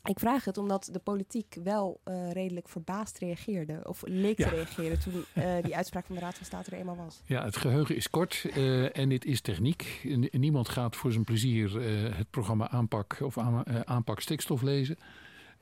Ik 0.08 0.18
vraag 0.18 0.44
het 0.44 0.58
omdat 0.58 0.88
de 0.92 0.98
politiek 0.98 1.56
wel 1.62 2.00
uh, 2.04 2.32
redelijk 2.32 2.68
verbaasd 2.68 3.18
reageerde. 3.18 3.80
Of 3.84 4.02
leek 4.06 4.36
te 4.36 4.48
reageren 4.48 4.98
toen 4.98 5.24
uh, 5.34 5.54
die 5.64 5.76
uitspraak 5.76 6.06
van 6.06 6.14
de 6.14 6.20
Raad 6.20 6.34
van 6.34 6.46
State 6.46 6.70
er 6.70 6.78
eenmaal 6.78 6.96
was. 6.96 7.20
Ja, 7.24 7.44
het 7.44 7.56
geheugen 7.56 7.96
is 7.96 8.10
kort 8.10 8.46
uh, 8.56 8.96
en 8.96 9.08
dit 9.08 9.24
is 9.24 9.40
techniek. 9.40 10.00
Niemand 10.30 10.68
gaat 10.68 10.96
voor 10.96 11.12
zijn 11.12 11.24
plezier 11.24 11.80
het 12.16 12.30
programma 12.30 12.70
aanpak 12.70 13.18
of 13.22 13.38
aanpak 13.84 14.20
stikstof 14.20 14.62
lezen. 14.62 14.96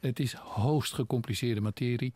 Het 0.01 0.21
is 0.21 0.33
hoogst 0.33 0.93
gecompliceerde 0.93 1.61
materie. 1.61 2.15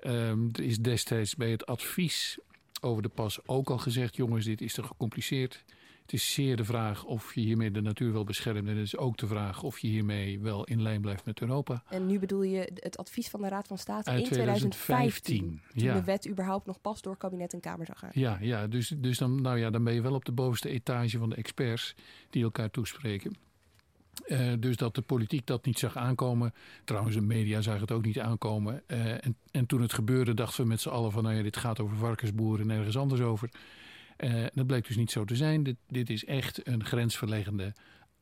Um, 0.00 0.48
er 0.52 0.62
is 0.62 0.78
destijds 0.78 1.34
bij 1.34 1.50
het 1.50 1.66
advies 1.66 2.38
over 2.80 3.02
de 3.02 3.08
pas 3.08 3.38
ook 3.46 3.70
al 3.70 3.78
gezegd: 3.78 4.16
jongens, 4.16 4.44
dit 4.44 4.60
is 4.60 4.74
te 4.74 4.82
gecompliceerd. 4.82 5.64
Het 6.06 6.14
is 6.14 6.32
zeer 6.32 6.56
de 6.56 6.64
vraag 6.64 7.04
of 7.04 7.34
je 7.34 7.40
hiermee 7.40 7.70
de 7.70 7.80
natuur 7.80 8.12
wel 8.12 8.24
beschermt. 8.24 8.68
En 8.68 8.76
het 8.76 8.86
is 8.86 8.96
ook 8.96 9.16
de 9.16 9.26
vraag 9.26 9.62
of 9.62 9.78
je 9.78 9.88
hiermee 9.88 10.40
wel 10.40 10.64
in 10.64 10.82
lijn 10.82 11.00
blijft 11.00 11.24
met 11.24 11.40
Europa. 11.40 11.82
En 11.88 12.06
nu 12.06 12.18
bedoel 12.18 12.42
je 12.42 12.70
het 12.74 12.96
advies 12.96 13.28
van 13.28 13.40
de 13.40 13.48
Raad 13.48 13.66
van 13.66 13.78
State 13.78 14.10
in 14.10 14.24
2015. 14.24 15.38
toen 15.38 15.60
ja. 15.72 15.94
de 15.94 16.04
wet 16.04 16.28
überhaupt 16.28 16.66
nog 16.66 16.80
pas 16.80 17.02
door 17.02 17.16
kabinet 17.16 17.52
en 17.52 17.60
Kamer 17.60 17.86
zou 17.86 17.98
gaan. 17.98 18.10
Ja, 18.12 18.38
ja 18.40 18.66
dus, 18.66 18.88
dus 18.96 19.18
dan, 19.18 19.40
nou 19.40 19.58
ja, 19.58 19.70
dan 19.70 19.84
ben 19.84 19.94
je 19.94 20.00
wel 20.00 20.14
op 20.14 20.24
de 20.24 20.32
bovenste 20.32 20.68
etage 20.68 21.18
van 21.18 21.30
de 21.30 21.36
experts 21.36 21.94
die 22.30 22.42
elkaar 22.42 22.70
toespreken. 22.70 23.36
Uh, 24.26 24.52
dus 24.58 24.76
dat 24.76 24.94
de 24.94 25.02
politiek 25.02 25.46
dat 25.46 25.64
niet 25.64 25.78
zag 25.78 25.96
aankomen. 25.96 26.54
Trouwens, 26.84 27.14
de 27.14 27.22
media 27.22 27.60
zagen 27.60 27.80
het 27.80 27.92
ook 27.92 28.04
niet 28.04 28.20
aankomen. 28.20 28.82
Uh, 28.86 29.24
en, 29.24 29.36
en, 29.50 29.66
toen 29.66 29.82
het 29.82 29.92
gebeurde, 29.92 30.34
dachten 30.34 30.62
we 30.62 30.68
met 30.68 30.80
z'n 30.80 30.88
allen 30.88 31.12
van... 31.12 31.22
nou 31.22 31.34
ja, 31.34 31.42
dit 31.42 31.56
gaat 31.56 31.80
over 31.80 31.96
varkensboeren 31.96 32.70
en 32.70 32.76
ergens 32.76 32.96
anders 32.96 33.20
over. 33.20 33.50
Uh, 34.18 34.46
dat 34.54 34.66
bleek 34.66 34.86
dus 34.86 34.96
niet 34.96 35.10
zo 35.10 35.24
te 35.24 35.36
zijn. 35.36 35.62
Dit, 35.62 35.76
dit 35.88 36.10
is 36.10 36.24
echt 36.24 36.66
een 36.66 36.84
grensverleggende 36.84 37.72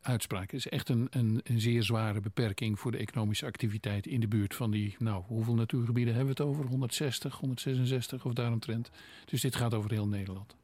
uitspraak. 0.00 0.50
Het 0.50 0.60
is 0.60 0.68
echt 0.68 0.88
een, 0.88 1.06
een, 1.10 1.40
een, 1.44 1.60
zeer 1.60 1.82
zware 1.82 2.20
beperking 2.20 2.78
voor 2.78 2.92
de 2.92 2.98
economische 2.98 3.46
activiteit... 3.46 4.06
in 4.06 4.20
de 4.20 4.28
buurt 4.28 4.54
van 4.54 4.70
die, 4.70 4.96
nou, 4.98 5.22
hoeveel 5.26 5.54
natuurgebieden 5.54 6.14
hebben 6.14 6.34
we 6.34 6.42
het 6.42 6.50
over? 6.50 6.66
160, 6.66 7.34
166 7.34 8.24
of 8.24 8.32
daaromtrent. 8.32 8.90
Dus 9.24 9.40
dit 9.40 9.56
gaat 9.56 9.74
over 9.74 9.90
heel 9.90 10.08
Nederland. 10.08 10.56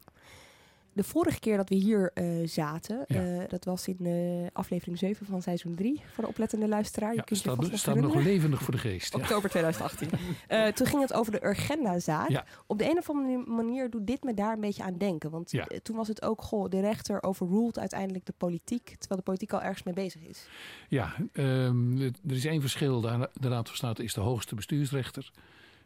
De 0.93 1.05
vorige 1.05 1.41
keer 1.41 1.57
dat 1.57 1.69
we 1.69 1.75
hier 1.75 2.11
uh, 2.15 2.49
zaten, 2.49 3.05
ja. 3.07 3.23
uh, 3.23 3.49
dat 3.49 3.65
was 3.65 3.89
in 3.89 4.07
uh, 4.07 4.47
aflevering 4.53 4.99
7 4.99 5.27
van 5.27 5.43
seizoen 5.43 5.75
3 5.75 6.03
voor 6.13 6.25
de 6.25 6.31
oplettende 6.31 6.69
luisteraar. 6.69 7.11
Ja, 7.11 7.17
je 7.17 7.25
kunt 7.25 7.41
staat, 7.41 7.67
je 7.67 7.77
staat 7.77 7.97
nog 7.97 8.15
levendig 8.15 8.63
voor 8.63 8.75
de 8.75 8.81
geest. 8.81 9.15
Oktober 9.15 9.51
2018. 9.51 10.09
toen 10.75 10.87
ging 10.87 11.03
het 11.03 11.13
over 11.13 11.33
de 11.33 11.45
Urgenda-zaak. 11.45 12.29
Ja. 12.29 12.45
Op 12.67 12.79
de 12.79 12.91
een 12.91 12.99
of 12.99 13.11
andere 13.11 13.45
manier 13.47 13.91
doet 13.91 14.07
dit 14.07 14.25
me 14.25 14.35
daar 14.35 14.53
een 14.53 14.61
beetje 14.61 14.83
aan 14.83 14.99
denken. 14.99 15.31
Want 15.31 15.53
toen 15.83 15.97
was 15.97 16.09
het 16.09 16.23
ook, 16.23 16.43
goh, 16.43 16.69
de 16.69 16.81
rechter 16.81 17.23
overruled 17.23 17.79
uiteindelijk 17.79 18.27
de 18.27 18.35
politiek, 18.37 18.85
terwijl 18.85 19.21
de 19.21 19.27
politiek 19.27 19.53
al 19.53 19.63
ergens 19.63 19.83
mee 19.83 19.95
bezig 19.95 20.23
is. 20.23 20.47
Ja, 20.89 21.15
um, 21.33 22.01
er 22.01 22.37
is 22.37 22.45
één 22.45 22.61
verschil. 22.61 23.01
De 23.01 23.49
Raad 23.49 23.67
van 23.67 23.77
State 23.77 24.05
is 24.05 24.15
de 24.15 24.21
hoogste 24.21 24.55
bestuursrechter. 24.55 25.31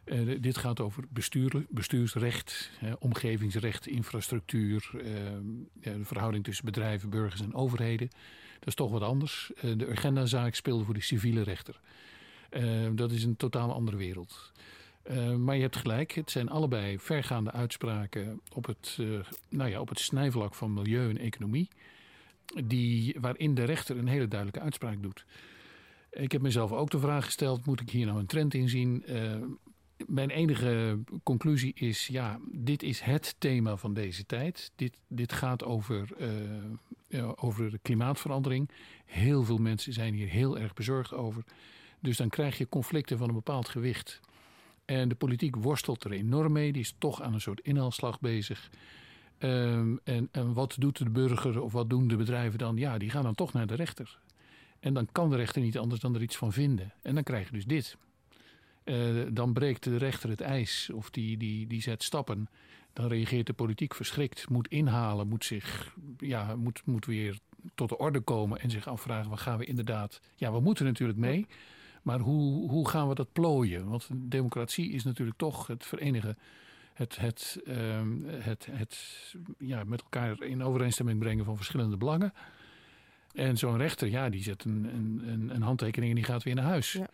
Uh, 0.05 0.37
dit 0.41 0.57
gaat 0.57 0.79
over 0.79 1.03
bestuur, 1.09 1.65
bestuursrecht, 1.69 2.71
omgevingsrecht, 2.99 3.87
infrastructuur, 3.87 4.91
ja, 5.81 5.93
de 5.93 6.05
verhouding 6.05 6.43
tussen 6.43 6.65
bedrijven, 6.65 7.09
burgers 7.09 7.41
en 7.41 7.53
overheden. 7.53 8.09
Dat 8.59 8.67
is 8.67 8.75
toch 8.75 8.91
wat 8.91 9.01
anders. 9.01 9.51
de 9.77 9.89
agendazaak 9.91 10.55
speelde 10.55 10.83
voor 10.83 10.93
de 10.93 11.01
civiele 11.01 11.41
rechter. 11.41 11.79
dat 12.95 13.11
is 13.11 13.23
een 13.23 13.37
totaal 13.37 13.73
andere 13.73 13.97
wereld. 13.97 14.51
maar 15.37 15.55
je 15.55 15.61
hebt 15.61 15.75
gelijk, 15.75 16.11
het 16.11 16.31
zijn 16.31 16.49
allebei 16.49 16.99
vergaande 16.99 17.51
uitspraken 17.51 18.41
op 18.53 18.65
het, 18.65 18.97
nou 19.49 19.69
ja, 19.69 19.79
op 19.79 19.89
het 19.89 19.99
snijvlak 19.99 20.55
van 20.55 20.73
milieu 20.73 21.09
en 21.09 21.17
economie, 21.17 21.67
die, 22.65 23.15
waarin 23.19 23.55
de 23.55 23.63
rechter 23.63 23.97
een 23.97 24.07
hele 24.07 24.27
duidelijke 24.27 24.65
uitspraak 24.65 25.01
doet. 25.01 25.25
Ik 26.11 26.31
heb 26.31 26.41
mezelf 26.41 26.71
ook 26.71 26.89
de 26.89 26.99
vraag 26.99 27.25
gesteld: 27.25 27.65
moet 27.65 27.81
ik 27.81 27.89
hier 27.89 28.05
nou 28.05 28.19
een 28.19 28.25
trend 28.25 28.53
in 28.53 28.69
zien? 28.69 29.03
Mijn 30.07 30.29
enige 30.29 30.99
conclusie 31.23 31.73
is, 31.75 32.07
ja, 32.07 32.39
dit 32.51 32.83
is 32.83 32.99
het 32.99 33.35
thema 33.37 33.77
van 33.77 33.93
deze 33.93 34.25
tijd. 34.25 34.71
Dit, 34.75 34.97
dit 35.07 35.33
gaat 35.33 35.63
over, 35.63 36.09
uh, 37.09 37.31
over 37.35 37.71
de 37.71 37.79
klimaatverandering. 37.81 38.69
Heel 39.05 39.43
veel 39.43 39.57
mensen 39.57 39.93
zijn 39.93 40.13
hier 40.13 40.27
heel 40.27 40.57
erg 40.59 40.73
bezorgd 40.73 41.13
over. 41.13 41.43
Dus 41.99 42.17
dan 42.17 42.29
krijg 42.29 42.57
je 42.57 42.69
conflicten 42.69 43.17
van 43.17 43.27
een 43.27 43.35
bepaald 43.35 43.69
gewicht. 43.69 44.19
En 44.85 45.09
de 45.09 45.15
politiek 45.15 45.55
worstelt 45.55 46.03
er 46.03 46.11
enorm 46.11 46.51
mee. 46.51 46.71
Die 46.71 46.81
is 46.81 46.95
toch 46.97 47.21
aan 47.21 47.33
een 47.33 47.41
soort 47.41 47.59
inhaalslag 47.59 48.19
bezig. 48.19 48.69
Um, 49.39 49.99
en, 50.03 50.29
en 50.31 50.53
wat 50.53 50.75
doet 50.79 50.97
de 50.97 51.09
burger 51.09 51.61
of 51.61 51.71
wat 51.71 51.89
doen 51.89 52.07
de 52.07 52.15
bedrijven 52.15 52.59
dan? 52.59 52.77
Ja, 52.77 52.97
die 52.97 53.09
gaan 53.09 53.23
dan 53.23 53.35
toch 53.35 53.53
naar 53.53 53.67
de 53.67 53.75
rechter. 53.75 54.19
En 54.79 54.93
dan 54.93 55.07
kan 55.11 55.29
de 55.29 55.35
rechter 55.35 55.61
niet 55.61 55.77
anders 55.77 56.01
dan 56.01 56.15
er 56.15 56.21
iets 56.21 56.37
van 56.37 56.51
vinden. 56.51 56.93
En 57.01 57.13
dan 57.13 57.23
krijg 57.23 57.45
je 57.45 57.53
dus 57.53 57.65
dit. 57.65 57.97
Uh, 58.85 59.25
dan 59.31 59.53
breekt 59.53 59.83
de 59.83 59.97
rechter 59.97 60.29
het 60.29 60.41
ijs 60.41 60.89
of 60.93 61.09
die, 61.09 61.37
die, 61.37 61.67
die 61.67 61.81
zet 61.81 62.03
stappen. 62.03 62.47
Dan 62.93 63.07
reageert 63.07 63.47
de 63.47 63.53
politiek 63.53 63.95
verschrikt, 63.95 64.49
moet 64.49 64.67
inhalen, 64.67 65.27
moet, 65.27 65.45
zich, 65.45 65.95
ja, 66.17 66.55
moet, 66.55 66.81
moet 66.85 67.05
weer 67.05 67.39
tot 67.75 67.89
de 67.89 67.97
orde 67.97 68.19
komen 68.19 68.59
en 68.59 68.69
zich 68.69 68.87
afvragen: 68.87 69.29
wat 69.29 69.39
gaan 69.39 69.57
we 69.57 69.65
inderdaad. 69.65 70.21
Ja, 70.35 70.51
we 70.51 70.59
moeten 70.59 70.85
natuurlijk 70.85 71.19
mee, 71.19 71.47
maar 72.01 72.19
hoe, 72.19 72.69
hoe 72.69 72.89
gaan 72.89 73.07
we 73.07 73.15
dat 73.15 73.31
plooien? 73.31 73.87
Want 73.87 74.07
democratie 74.13 74.91
is 74.91 75.03
natuurlijk 75.03 75.37
toch 75.37 75.67
het 75.67 75.85
verenigen. 75.85 76.37
Het, 76.93 77.17
het, 77.17 77.61
uh, 77.65 78.01
het, 78.27 78.67
het 78.71 79.35
ja, 79.57 79.83
met 79.83 80.01
elkaar 80.01 80.41
in 80.41 80.63
overeenstemming 80.63 81.19
brengen 81.19 81.45
van 81.45 81.55
verschillende 81.55 81.97
belangen. 81.97 82.33
En 83.33 83.57
zo'n 83.57 83.77
rechter, 83.77 84.07
ja, 84.07 84.29
die 84.29 84.43
zet 84.43 84.63
een, 84.63 84.89
een, 85.27 85.55
een 85.55 85.61
handtekening 85.61 86.11
en 86.11 86.17
die 86.17 86.25
gaat 86.25 86.43
weer 86.43 86.55
naar 86.55 86.65
huis. 86.65 86.91
Ja. 86.91 87.07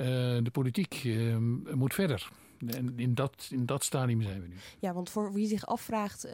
Uh, 0.00 0.06
de 0.42 0.50
politiek 0.52 1.04
uh, 1.04 1.36
moet 1.74 1.94
verder. 1.94 2.30
En 2.66 2.98
in 2.98 3.14
dat, 3.14 3.48
in 3.50 3.66
dat 3.66 3.84
stadium 3.84 4.22
zijn 4.22 4.40
we 4.40 4.46
nu. 4.46 4.54
Ja, 4.78 4.92
want 4.92 5.10
voor 5.10 5.32
wie 5.32 5.46
zich 5.46 5.66
afvraagt, 5.66 6.26
uh, 6.26 6.32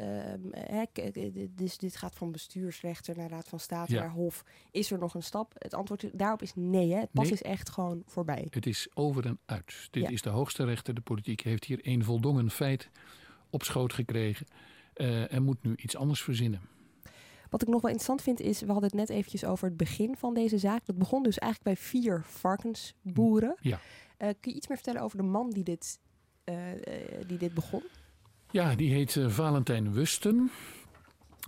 hè, 0.50 0.84
dus 1.50 1.78
dit 1.78 1.96
gaat 1.96 2.14
van 2.14 2.32
bestuursrechter 2.32 3.16
naar 3.16 3.30
Raad 3.30 3.48
van 3.48 3.60
State 3.60 3.92
ja. 3.92 4.00
naar 4.00 4.10
Hof. 4.10 4.44
Is 4.70 4.90
er 4.90 4.98
nog 4.98 5.14
een 5.14 5.22
stap? 5.22 5.54
Het 5.58 5.74
antwoord 5.74 6.10
daarop 6.12 6.42
is 6.42 6.52
nee. 6.54 6.92
Hè? 6.92 7.00
Het 7.00 7.12
pas 7.12 7.24
nee. 7.24 7.32
is 7.32 7.42
echt 7.42 7.70
gewoon 7.70 8.02
voorbij. 8.06 8.46
Het 8.50 8.66
is 8.66 8.88
over 8.94 9.26
en 9.26 9.38
uit. 9.44 9.88
Dit 9.90 10.02
ja. 10.02 10.08
is 10.08 10.22
de 10.22 10.30
hoogste 10.30 10.64
rechter. 10.64 10.94
De 10.94 11.00
politiek 11.00 11.40
heeft 11.40 11.64
hier 11.64 11.78
een 11.82 12.04
voldongen 12.04 12.50
feit 12.50 12.90
op 13.50 13.62
schoot 13.62 13.92
gekregen. 13.92 14.46
Uh, 14.96 15.32
en 15.32 15.42
moet 15.42 15.62
nu 15.62 15.72
iets 15.76 15.96
anders 15.96 16.22
verzinnen. 16.22 16.60
Wat 17.54 17.62
ik 17.62 17.68
nog 17.68 17.80
wel 17.80 17.90
interessant 17.90 18.22
vind 18.22 18.40
is, 18.40 18.60
we 18.60 18.72
hadden 18.72 18.90
het 18.90 18.98
net 18.98 19.08
eventjes 19.08 19.44
over 19.44 19.68
het 19.68 19.76
begin 19.76 20.16
van 20.16 20.34
deze 20.34 20.58
zaak. 20.58 20.86
Dat 20.86 20.98
begon 20.98 21.22
dus 21.22 21.38
eigenlijk 21.38 21.76
bij 21.76 21.86
vier 21.86 22.22
varkensboeren. 22.26 23.56
Ja. 23.60 23.80
Uh, 24.18 24.28
kun 24.40 24.50
je 24.50 24.56
iets 24.56 24.68
meer 24.68 24.76
vertellen 24.76 25.02
over 25.02 25.16
de 25.16 25.22
man 25.22 25.50
die 25.50 25.64
dit, 25.64 25.98
uh, 26.44 26.54
die 27.26 27.38
dit 27.38 27.54
begon? 27.54 27.82
Ja, 28.50 28.74
die 28.74 28.92
heet 28.92 29.18
Valentijn 29.26 29.92
Wusten. 29.92 30.50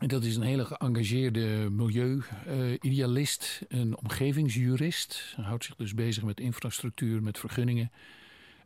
Dat 0.07 0.25
is 0.25 0.37
een 0.37 0.43
hele 0.43 0.65
geëngageerde 0.65 1.71
milieu-idealist, 1.71 3.61
een 3.69 3.99
omgevingsjurist. 3.99 5.33
Hij 5.37 5.45
houdt 5.45 5.65
zich 5.65 5.77
dus 5.77 5.95
bezig 5.95 6.23
met 6.23 6.41
infrastructuur, 6.41 7.23
met 7.23 7.39
vergunningen. 7.39 7.91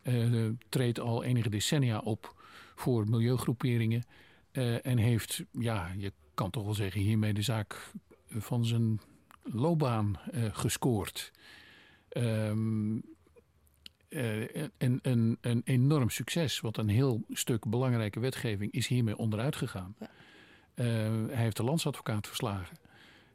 Uh, 0.03 0.49
treedt 0.69 1.01
al 1.01 1.23
enige 1.25 1.51
decennia 1.51 1.99
op 1.99 2.35
voor 2.75 3.09
milieugroeperingen. 3.09 4.05
Uh, 4.53 4.87
en 4.87 4.99
heeft, 4.99 5.43
ja, 5.51 5.91
je 5.97 6.13
kan 6.41 6.51
toch 6.51 6.65
wel 6.65 6.75
zeggen, 6.75 7.01
hiermee 7.01 7.33
de 7.33 7.43
zaak 7.43 7.91
van 8.29 8.65
zijn 8.65 9.01
loopbaan 9.43 10.19
uh, 10.35 10.45
gescoord. 10.53 11.33
Um, 12.17 13.03
een, 14.09 14.99
een, 15.03 15.39
een 15.41 15.63
enorm 15.65 16.11
succes. 16.11 16.61
Want 16.61 16.77
een 16.77 16.89
heel 16.89 17.25
stuk 17.31 17.69
belangrijke 17.69 18.21
wetgeving 18.21 18.73
is 18.73 18.87
hiermee 18.87 19.17
onderuit 19.17 19.57
gegaan. 19.57 19.97
Ja. 19.99 20.11
hij 21.27 21.43
heeft 21.43 21.57
de 21.57 21.65
landsadvocaat 21.65 22.27
verslagen. 22.27 22.77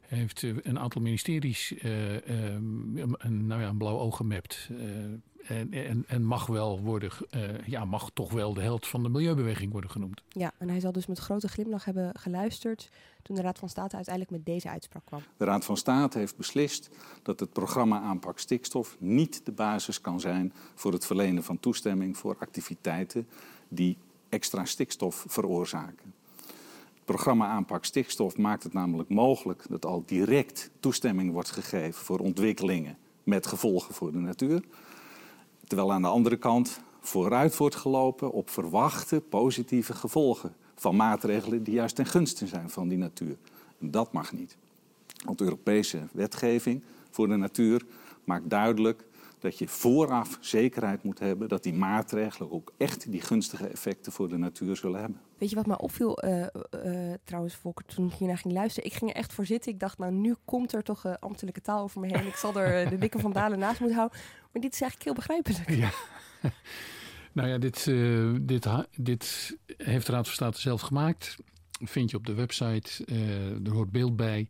Hij 0.00 0.18
heeft 0.18 0.42
een 0.42 0.78
aantal 0.78 1.02
ministeries 1.02 1.74
een, 1.82 3.46
nou 3.46 3.60
ja, 3.60 3.68
een 3.68 3.78
blauw 3.78 3.98
oog 3.98 4.16
gemapt. 4.16 4.70
En, 5.48 5.72
en, 5.72 6.04
en, 6.06 6.24
mag 6.24 6.46
wel 6.46 6.80
worden, 6.80 7.10
uh, 7.30 7.66
ja, 7.66 7.84
mag 7.84 8.10
toch 8.14 8.32
wel 8.32 8.54
de 8.54 8.60
held 8.60 8.86
van 8.86 9.02
de 9.02 9.08
milieubeweging 9.08 9.72
worden 9.72 9.90
genoemd. 9.90 10.22
Ja, 10.28 10.52
en 10.58 10.68
hij 10.68 10.80
zal 10.80 10.92
dus 10.92 11.06
met 11.06 11.18
grote 11.18 11.48
glimlach 11.48 11.84
hebben 11.84 12.18
geluisterd 12.18 12.90
toen 13.22 13.36
de 13.36 13.42
Raad 13.42 13.58
van 13.58 13.68
State 13.68 13.96
uiteindelijk 13.96 14.36
met 14.36 14.46
deze 14.46 14.68
uitspraak 14.68 15.04
kwam. 15.04 15.22
De 15.36 15.44
Raad 15.44 15.64
van 15.64 15.76
State 15.76 16.18
heeft 16.18 16.36
beslist 16.36 16.90
dat 17.22 17.40
het 17.40 17.52
programma 17.52 18.00
aanpak 18.00 18.38
stikstof 18.38 18.96
niet 18.98 19.40
de 19.44 19.52
basis 19.52 20.00
kan 20.00 20.20
zijn 20.20 20.52
voor 20.74 20.92
het 20.92 21.06
verlenen 21.06 21.42
van 21.42 21.60
toestemming 21.60 22.16
voor 22.16 22.36
activiteiten 22.38 23.28
die 23.68 23.96
extra 24.28 24.64
stikstof 24.64 25.24
veroorzaken. 25.28 26.14
Het 26.94 27.04
programma 27.04 27.46
aanpak 27.46 27.84
stikstof 27.84 28.36
maakt 28.36 28.62
het 28.62 28.72
namelijk 28.72 29.08
mogelijk 29.08 29.64
dat 29.68 29.86
al 29.86 30.02
direct 30.06 30.70
toestemming 30.80 31.32
wordt 31.32 31.50
gegeven 31.50 32.04
voor 32.04 32.18
ontwikkelingen 32.18 32.98
met 33.22 33.46
gevolgen 33.46 33.94
voor 33.94 34.12
de 34.12 34.18
natuur. 34.18 34.62
Terwijl 35.66 35.92
aan 35.92 36.02
de 36.02 36.08
andere 36.08 36.36
kant 36.36 36.80
vooruit 37.00 37.56
wordt 37.56 37.76
gelopen 37.76 38.32
op 38.32 38.50
verwachte 38.50 39.20
positieve 39.20 39.92
gevolgen 39.92 40.54
van 40.74 40.96
maatregelen 40.96 41.62
die 41.62 41.74
juist 41.74 41.96
ten 41.96 42.06
gunste 42.06 42.46
zijn 42.46 42.70
van 42.70 42.88
die 42.88 42.98
natuur. 42.98 43.36
En 43.80 43.90
dat 43.90 44.12
mag 44.12 44.32
niet. 44.32 44.56
Want 45.24 45.40
Europese 45.40 46.06
wetgeving 46.12 46.82
voor 47.10 47.28
de 47.28 47.36
natuur 47.36 47.84
maakt 48.24 48.50
duidelijk 48.50 49.04
dat 49.38 49.58
je 49.58 49.68
vooraf 49.68 50.38
zekerheid 50.40 51.02
moet 51.02 51.18
hebben 51.18 51.48
dat 51.48 51.62
die 51.62 51.74
maatregelen 51.74 52.52
ook 52.52 52.72
echt 52.76 53.10
die 53.10 53.20
gunstige 53.20 53.66
effecten 53.66 54.12
voor 54.12 54.28
de 54.28 54.36
natuur 54.36 54.76
zullen 54.76 55.00
hebben. 55.00 55.20
Weet 55.38 55.50
je 55.50 55.56
wat 55.56 55.66
mij 55.66 55.78
opviel 55.78 56.24
uh, 56.24 56.46
trouwens, 57.24 57.54
Volker, 57.54 57.84
toen 57.84 58.06
ik 58.06 58.12
hiernaar 58.12 58.38
ging 58.38 58.54
luisteren? 58.54 58.90
Ik 58.90 58.96
ging 58.96 59.10
er 59.10 59.16
echt 59.16 59.32
voor 59.32 59.46
zitten. 59.46 59.72
Ik 59.72 59.80
dacht, 59.80 59.98
nou 59.98 60.12
nu 60.12 60.34
komt 60.44 60.72
er 60.72 60.82
toch 60.82 61.18
ambtelijke 61.20 61.60
taal 61.60 61.82
over 61.82 62.00
me 62.00 62.06
heen. 62.06 62.26
Ik 62.26 62.36
zal 62.36 62.54
er 62.54 62.90
de 62.90 62.98
dikke 62.98 63.18
van 63.18 63.32
Dalen 63.32 63.58
naast 63.58 63.80
moeten 63.80 63.98
houden. 63.98 64.18
Maar 64.56 64.64
dit 64.64 64.74
is 64.74 64.80
eigenlijk 64.80 65.02
heel 65.04 65.26
begrijpelijk. 65.26 65.70
Ja. 65.70 65.90
nou 67.38 67.48
ja, 67.48 67.58
dit, 67.58 67.84
dit, 68.40 68.68
dit 68.96 69.56
heeft 69.76 70.06
de 70.06 70.12
Raad 70.12 70.24
van 70.24 70.34
State 70.34 70.60
zelf 70.60 70.80
gemaakt. 70.80 71.36
Vind 71.84 72.10
je 72.10 72.16
op 72.16 72.26
de 72.26 72.34
website. 72.34 73.04
er 73.64 73.72
hoort 73.72 73.90
beeld 73.90 74.16
bij. 74.16 74.48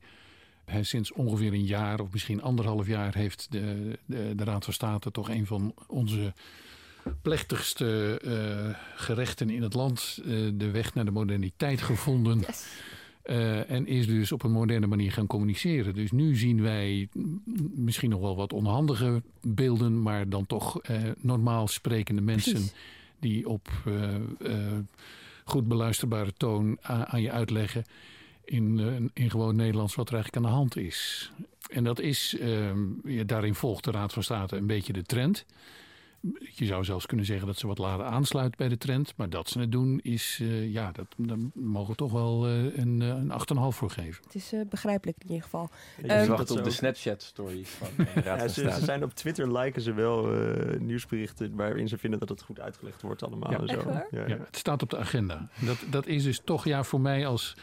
Hij, 0.64 0.82
sinds 0.82 1.12
ongeveer 1.12 1.52
een 1.52 1.64
jaar 1.64 2.00
of 2.00 2.12
misschien 2.12 2.42
anderhalf 2.42 2.86
jaar 2.86 3.14
heeft 3.14 3.46
de, 3.50 3.98
de, 4.04 4.34
de 4.34 4.44
Raad 4.44 4.64
van 4.64 4.72
State 4.72 5.10
toch 5.10 5.28
een 5.28 5.46
van 5.46 5.74
onze 5.86 6.32
plechtigste 7.22 8.20
uh, 8.24 8.76
gerechten 8.96 9.50
in 9.50 9.62
het 9.62 9.74
land 9.74 10.20
de 10.54 10.70
weg 10.70 10.94
naar 10.94 11.04
de 11.04 11.10
moderniteit 11.10 11.82
gevonden. 11.82 12.38
Yes. 12.38 12.66
Uh, 13.30 13.70
en 13.70 13.86
is 13.86 14.06
dus 14.06 14.32
op 14.32 14.42
een 14.42 14.50
moderne 14.50 14.86
manier 14.86 15.12
gaan 15.12 15.26
communiceren. 15.26 15.94
Dus 15.94 16.12
nu 16.12 16.36
zien 16.36 16.62
wij 16.62 17.08
misschien 17.74 18.10
nog 18.10 18.20
wel 18.20 18.36
wat 18.36 18.52
onhandige 18.52 19.22
beelden, 19.40 20.02
maar 20.02 20.28
dan 20.28 20.46
toch 20.46 20.80
normaal 21.18 21.68
sprekende 21.68 22.22
mensen 22.22 22.52
Precies. 22.52 22.74
die 23.18 23.48
op 23.48 23.68
goed 25.44 25.68
beluisterbare 25.68 26.32
toon 26.36 26.78
aan 26.82 27.22
je 27.22 27.30
uitleggen 27.30 27.84
in, 28.44 29.10
in 29.14 29.30
gewoon 29.30 29.56
Nederlands 29.56 29.94
wat 29.94 30.08
er 30.08 30.14
eigenlijk 30.14 30.44
aan 30.44 30.50
de 30.52 30.56
hand 30.58 30.76
is. 30.76 31.30
En 31.70 31.84
dat 31.84 32.00
is, 32.00 32.36
ja, 33.04 33.24
daarin 33.24 33.54
volgt 33.54 33.84
de 33.84 33.90
Raad 33.90 34.12
van 34.12 34.22
State 34.22 34.56
een 34.56 34.66
beetje 34.66 34.92
de 34.92 35.02
trend. 35.02 35.44
Je 36.54 36.64
zou 36.64 36.84
zelfs 36.84 37.06
kunnen 37.06 37.26
zeggen 37.26 37.46
dat 37.46 37.58
ze 37.58 37.66
wat 37.66 37.78
later 37.78 38.04
aansluit 38.04 38.56
bij 38.56 38.68
de 38.68 38.78
trend. 38.78 39.12
Maar 39.16 39.30
dat 39.30 39.48
ze 39.48 39.58
het 39.60 39.72
doen 39.72 40.00
is, 40.02 40.38
uh, 40.42 40.72
ja, 40.72 40.92
dat, 40.92 41.06
daar 41.16 41.38
mogen 41.54 41.90
we 41.90 41.96
toch 41.96 42.12
wel 42.12 42.48
uh, 42.48 42.76
een, 42.76 43.00
een 43.00 43.30
8,5 43.30 43.36
voor 43.68 43.90
geven. 43.90 44.24
Het 44.24 44.34
is 44.34 44.52
begrijpelijk 44.70 45.16
in 45.20 45.28
ieder 45.28 45.42
geval. 45.42 45.70
Je 46.02 46.14
um, 46.14 46.26
wacht 46.26 46.50
op 46.50 46.64
de 46.64 46.70
Snapchat-stories 46.70 47.68
van 47.68 47.88
de 47.96 48.20
Raad 48.20 48.38
van 48.38 48.48
State. 48.50 48.78
Ze, 48.78 48.84
zijn 48.84 49.04
op 49.04 49.14
Twitter, 49.14 49.58
liken 49.58 49.82
ze 49.82 49.92
wel 49.92 50.26
nieuwsberichten 50.78 51.56
waarin 51.56 51.88
ze 51.88 51.98
vinden 51.98 52.18
dat 52.18 52.28
het 52.28 52.42
goed 52.42 52.60
uitgelegd 52.60 53.02
wordt 53.02 53.22
allemaal. 53.22 53.50
Ja, 53.50 53.60
en 53.60 53.68
zo. 53.68 53.90
Ja, 54.10 54.26
ja, 54.26 54.38
het 54.38 54.56
staat 54.56 54.82
op 54.82 54.90
de 54.90 54.98
agenda. 54.98 55.48
Dat, 55.60 55.78
dat 55.90 56.06
is 56.06 56.22
dus 56.22 56.40
toch 56.44 56.64
ja, 56.64 56.84
voor 56.84 57.00
mij 57.00 57.26
als 57.26 57.56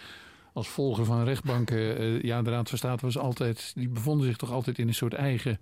als 0.54 0.67
volger 0.67 1.06
van 1.06 1.23
rechtbanken, 1.23 2.02
uh, 2.02 2.21
ja, 2.21 2.41
de 2.41 2.49
Raad 2.49 2.69
van 2.69 2.78
State 2.78 3.06
was 3.06 3.17
altijd, 3.17 3.71
die 3.76 3.89
bevonden 3.89 4.28
zich 4.28 4.38
toch 4.38 4.52
altijd 4.52 4.80
in 4.80 4.88
een 4.88 4.93
soort 4.93 5.13
eigen 5.13 5.60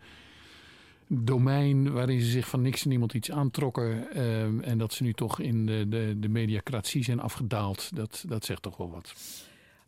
domein 1.13 1.91
waarin 1.91 2.21
ze 2.21 2.29
zich 2.29 2.47
van 2.47 2.61
niks 2.61 2.83
en 2.83 2.89
niemand 2.89 3.13
iets 3.13 3.31
aantrokken. 3.31 4.07
Uh, 4.17 4.67
en 4.67 4.77
dat 4.77 4.93
ze 4.93 5.03
nu 5.03 5.13
toch 5.13 5.39
in 5.39 5.65
de, 5.65 5.87
de, 5.87 6.15
de 6.19 6.29
mediacratie 6.29 7.03
zijn 7.03 7.19
afgedaald, 7.19 7.95
dat, 7.95 8.23
dat 8.27 8.45
zegt 8.45 8.61
toch 8.61 8.77
wel 8.77 8.89
wat. 8.89 9.13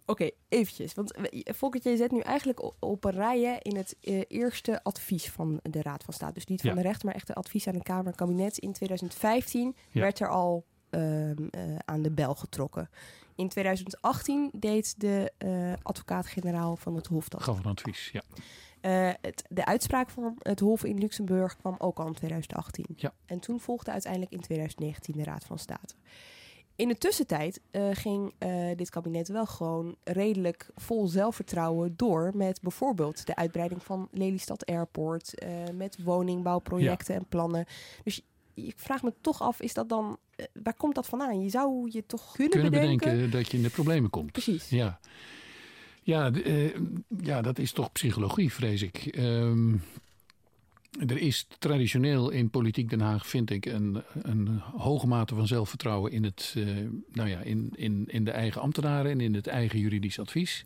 Oké, 0.06 0.12
okay, 0.12 0.32
eventjes. 0.50 0.94
Want 0.94 1.14
Volkert, 1.32 1.84
je 1.84 1.98
zet 1.98 2.12
nu 2.12 2.20
eigenlijk 2.20 2.62
op 2.80 3.04
een 3.04 3.12
rij 3.12 3.60
in 3.62 3.76
het 3.76 3.96
uh, 4.02 4.22
eerste 4.28 4.84
advies 4.84 5.30
van 5.30 5.60
de 5.62 5.82
Raad 5.82 6.04
van 6.04 6.14
State. 6.14 6.34
Dus 6.34 6.46
niet 6.46 6.62
van 6.62 6.70
ja. 6.70 6.76
de 6.76 6.82
rechter, 6.82 7.06
maar 7.06 7.16
echt 7.16 7.30
een 7.30 7.36
advies 7.36 7.68
aan 7.68 7.74
de 7.74 7.84
Kamer 7.84 8.06
en 8.06 8.16
kabinet. 8.16 8.58
In 8.58 8.74
2015 8.74 9.76
ja. 9.92 10.02
werd 10.02 10.20
er 10.20 10.30
al 10.30 10.66
uh, 10.90 11.32
aan 11.86 12.02
de 12.02 12.12
bel 12.12 12.36
getrokken. 12.36 12.90
In 13.36 13.50
2018 13.50 14.50
deed 14.54 15.00
de 15.00 15.32
uh, 15.46 15.74
advocaat-generaal 15.82 16.76
van 16.76 16.96
het 16.96 17.08
Hof 17.08 17.30
dat. 17.30 17.44
Gaf 17.44 17.58
een 17.58 17.66
advies, 17.66 18.10
ja. 18.14 18.22
Uh, 18.86 19.10
het, 19.22 19.44
de 19.50 19.66
uitspraak 19.66 20.10
van 20.10 20.36
het 20.42 20.60
Hof 20.60 20.84
in 20.84 20.98
Luxemburg 20.98 21.58
kwam 21.58 21.76
ook 21.78 22.00
al 22.00 22.08
in 22.08 22.14
2018. 22.14 22.86
Ja. 22.96 23.14
En 23.26 23.40
toen 23.40 23.60
volgde 23.60 23.92
uiteindelijk 23.92 24.32
in 24.32 24.42
2019 24.42 25.18
de 25.18 25.24
Raad 25.24 25.44
van 25.46 25.60
State. 25.60 25.94
In 26.76 26.88
de 26.88 26.98
tussentijd 26.98 27.60
uh, 27.72 27.90
ging 27.92 28.34
dit 28.76 28.90
kabinet 28.90 29.28
wel 29.28 29.46
gewoon 29.46 29.96
redelijk 30.04 30.70
vol 30.76 31.08
zelfvertrouwen 31.08 31.94
door 31.96 32.32
met 32.36 32.62
bijvoorbeeld 32.62 33.26
de 33.26 33.36
uitbreiding 33.36 33.84
van 33.84 34.08
Lelystad 34.12 34.66
Airport, 34.66 35.34
met 35.74 36.04
woningbouwprojecten 36.04 37.14
ja. 37.14 37.20
en 37.20 37.26
plannen. 37.30 37.66
Dus 38.04 38.22
ik 38.54 38.74
vraag 38.76 39.04
me 39.04 39.14
toch 39.22 39.42
af, 39.42 39.62
is 39.62 39.74
dat 39.74 39.90
dan, 39.90 40.18
waar 40.64 40.74
komt 40.74 40.96
dat 40.96 41.08
vandaan? 41.08 41.42
Je 41.42 41.50
zou 41.50 41.90
je 41.92 42.06
toch 42.06 42.32
kunnen, 42.32 42.52
kunnen 42.52 42.72
bedenken... 42.72 43.10
bedenken 43.10 43.32
dat 43.32 43.52
je 43.52 43.58
in 43.58 43.64
de 43.64 43.70
problemen 43.70 44.10
komt. 44.10 44.32
Precies. 44.32 44.70
Ja, 44.70 45.00
ja, 46.04 46.32
uh, 46.32 46.76
ja 47.22 47.42
dat 47.42 47.60
is 47.60 47.72
toch 47.72 47.92
psychologie, 47.92 48.54
vrees 48.54 48.82
ik. 48.82 49.16
Um, 49.18 49.82
er 51.00 51.18
is 51.18 51.48
traditioneel 51.60 52.30
in 52.30 52.50
politiek 52.50 52.90
Den 52.90 53.02
Haag, 53.02 53.28
vind 53.28 53.50
ik, 53.50 53.66
een, 53.66 54.04
een 54.22 54.48
hoge 54.60 55.08
mate 55.08 55.36
van 55.36 55.48
zelfvertrouwen 55.48 56.12
in, 56.12 56.24
het, 56.24 56.54
uh, 56.58 56.90
nou 57.14 57.30
ja, 57.30 57.40
in, 57.40 57.72
in, 57.76 58.06
in 58.08 58.24
de 58.24 58.32
eigen 58.32 58.62
ambtenaren 58.62 59.12
en 59.12 59.22
in 59.22 59.34
het 59.34 59.48
eigen 59.48 59.80
juridisch 59.80 60.20
advies. 60.20 60.64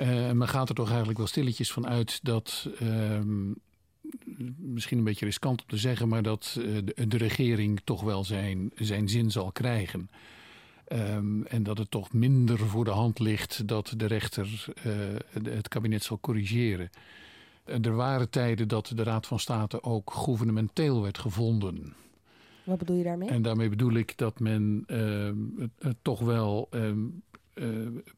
Uh, 0.00 0.30
men 0.30 0.48
gaat 0.48 0.68
er 0.68 0.74
toch 0.74 0.88
eigenlijk 0.88 1.18
wel 1.18 1.26
stilletjes 1.26 1.72
van 1.72 1.86
uit 1.86 2.20
dat 2.22 2.68
uh, 2.82 3.20
misschien 4.56 4.98
een 4.98 5.04
beetje 5.04 5.24
riskant 5.24 5.60
om 5.60 5.68
te 5.68 5.76
zeggen, 5.76 6.08
maar 6.08 6.22
dat 6.22 6.52
de, 6.54 7.06
de, 7.08 7.16
regering 7.16 7.80
toch 7.84 8.02
wel 8.02 8.24
zijn, 8.24 8.70
zijn 8.74 9.08
zin 9.08 9.30
zal 9.30 9.52
krijgen. 9.52 10.10
Um, 10.92 11.46
en 11.46 11.62
dat 11.62 11.78
het 11.78 11.90
toch 11.90 12.12
minder 12.12 12.58
voor 12.58 12.84
de 12.84 12.90
hand 12.90 13.18
ligt 13.18 13.68
dat 13.68 13.94
de 13.96 14.06
rechter 14.06 14.66
uh, 14.86 14.92
het 15.42 15.68
kabinet 15.68 16.02
zal 16.02 16.20
corrigeren. 16.20 16.90
Er 17.64 17.94
waren 17.94 18.30
tijden 18.30 18.68
dat 18.68 18.92
de 18.94 19.02
Raad 19.02 19.26
van 19.26 19.38
State 19.38 19.82
ook 19.82 20.10
gouvernementeel 20.10 21.02
werd 21.02 21.18
gevonden. 21.18 21.94
Wat 22.64 22.78
bedoel 22.78 22.96
je 22.96 23.04
daarmee? 23.04 23.28
En 23.28 23.42
daarmee 23.42 23.68
bedoel 23.68 23.92
ik 23.92 24.16
dat 24.16 24.40
men 24.40 24.84
uh, 24.86 25.30
het, 25.78 25.96
toch 26.02 26.20
wel 26.20 26.68
uh, 26.74 26.92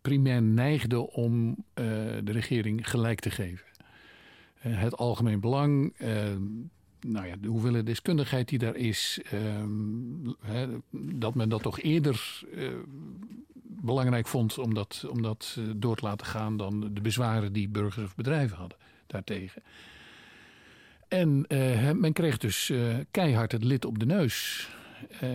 primair 0.00 0.42
neigde 0.42 1.10
om 1.12 1.64
de 1.74 2.32
regering 2.32 2.90
gelijk 2.90 3.20
te 3.20 3.30
geven. 3.30 3.66
Eh, 4.60 4.80
het 4.80 4.96
algemeen 4.96 5.40
belang, 5.40 5.94
nou 7.00 7.26
ja, 7.26 7.34
de 7.40 7.48
hoeveelheid 7.48 7.86
deskundigheid 7.86 8.48
die 8.48 8.58
daar 8.58 8.76
is, 8.76 9.20
hè, 10.40 10.66
dat 10.90 11.34
men 11.34 11.48
dat 11.48 11.62
toch 11.62 11.80
eerder 11.80 12.42
uh, 12.54 12.68
belangrijk 13.62 14.26
vond 14.26 14.58
om 14.58 14.74
dat, 14.74 15.06
om 15.10 15.22
dat 15.22 15.58
door 15.76 15.96
te 15.96 16.04
laten 16.04 16.26
gaan 16.26 16.56
dan 16.56 16.90
de 16.94 17.00
bezwaren 17.00 17.52
die 17.52 17.68
burgers 17.68 18.04
of 18.04 18.14
bedrijven 18.14 18.56
hadden 18.56 18.78
daartegen. 19.06 19.62
En 21.08 21.44
men 22.00 22.12
kreeg 22.12 22.38
dus 22.38 22.72
keihard 23.10 23.52
het 23.52 23.64
lid 23.64 23.84
op 23.84 23.98
de 23.98 24.06
neus. 24.06 24.68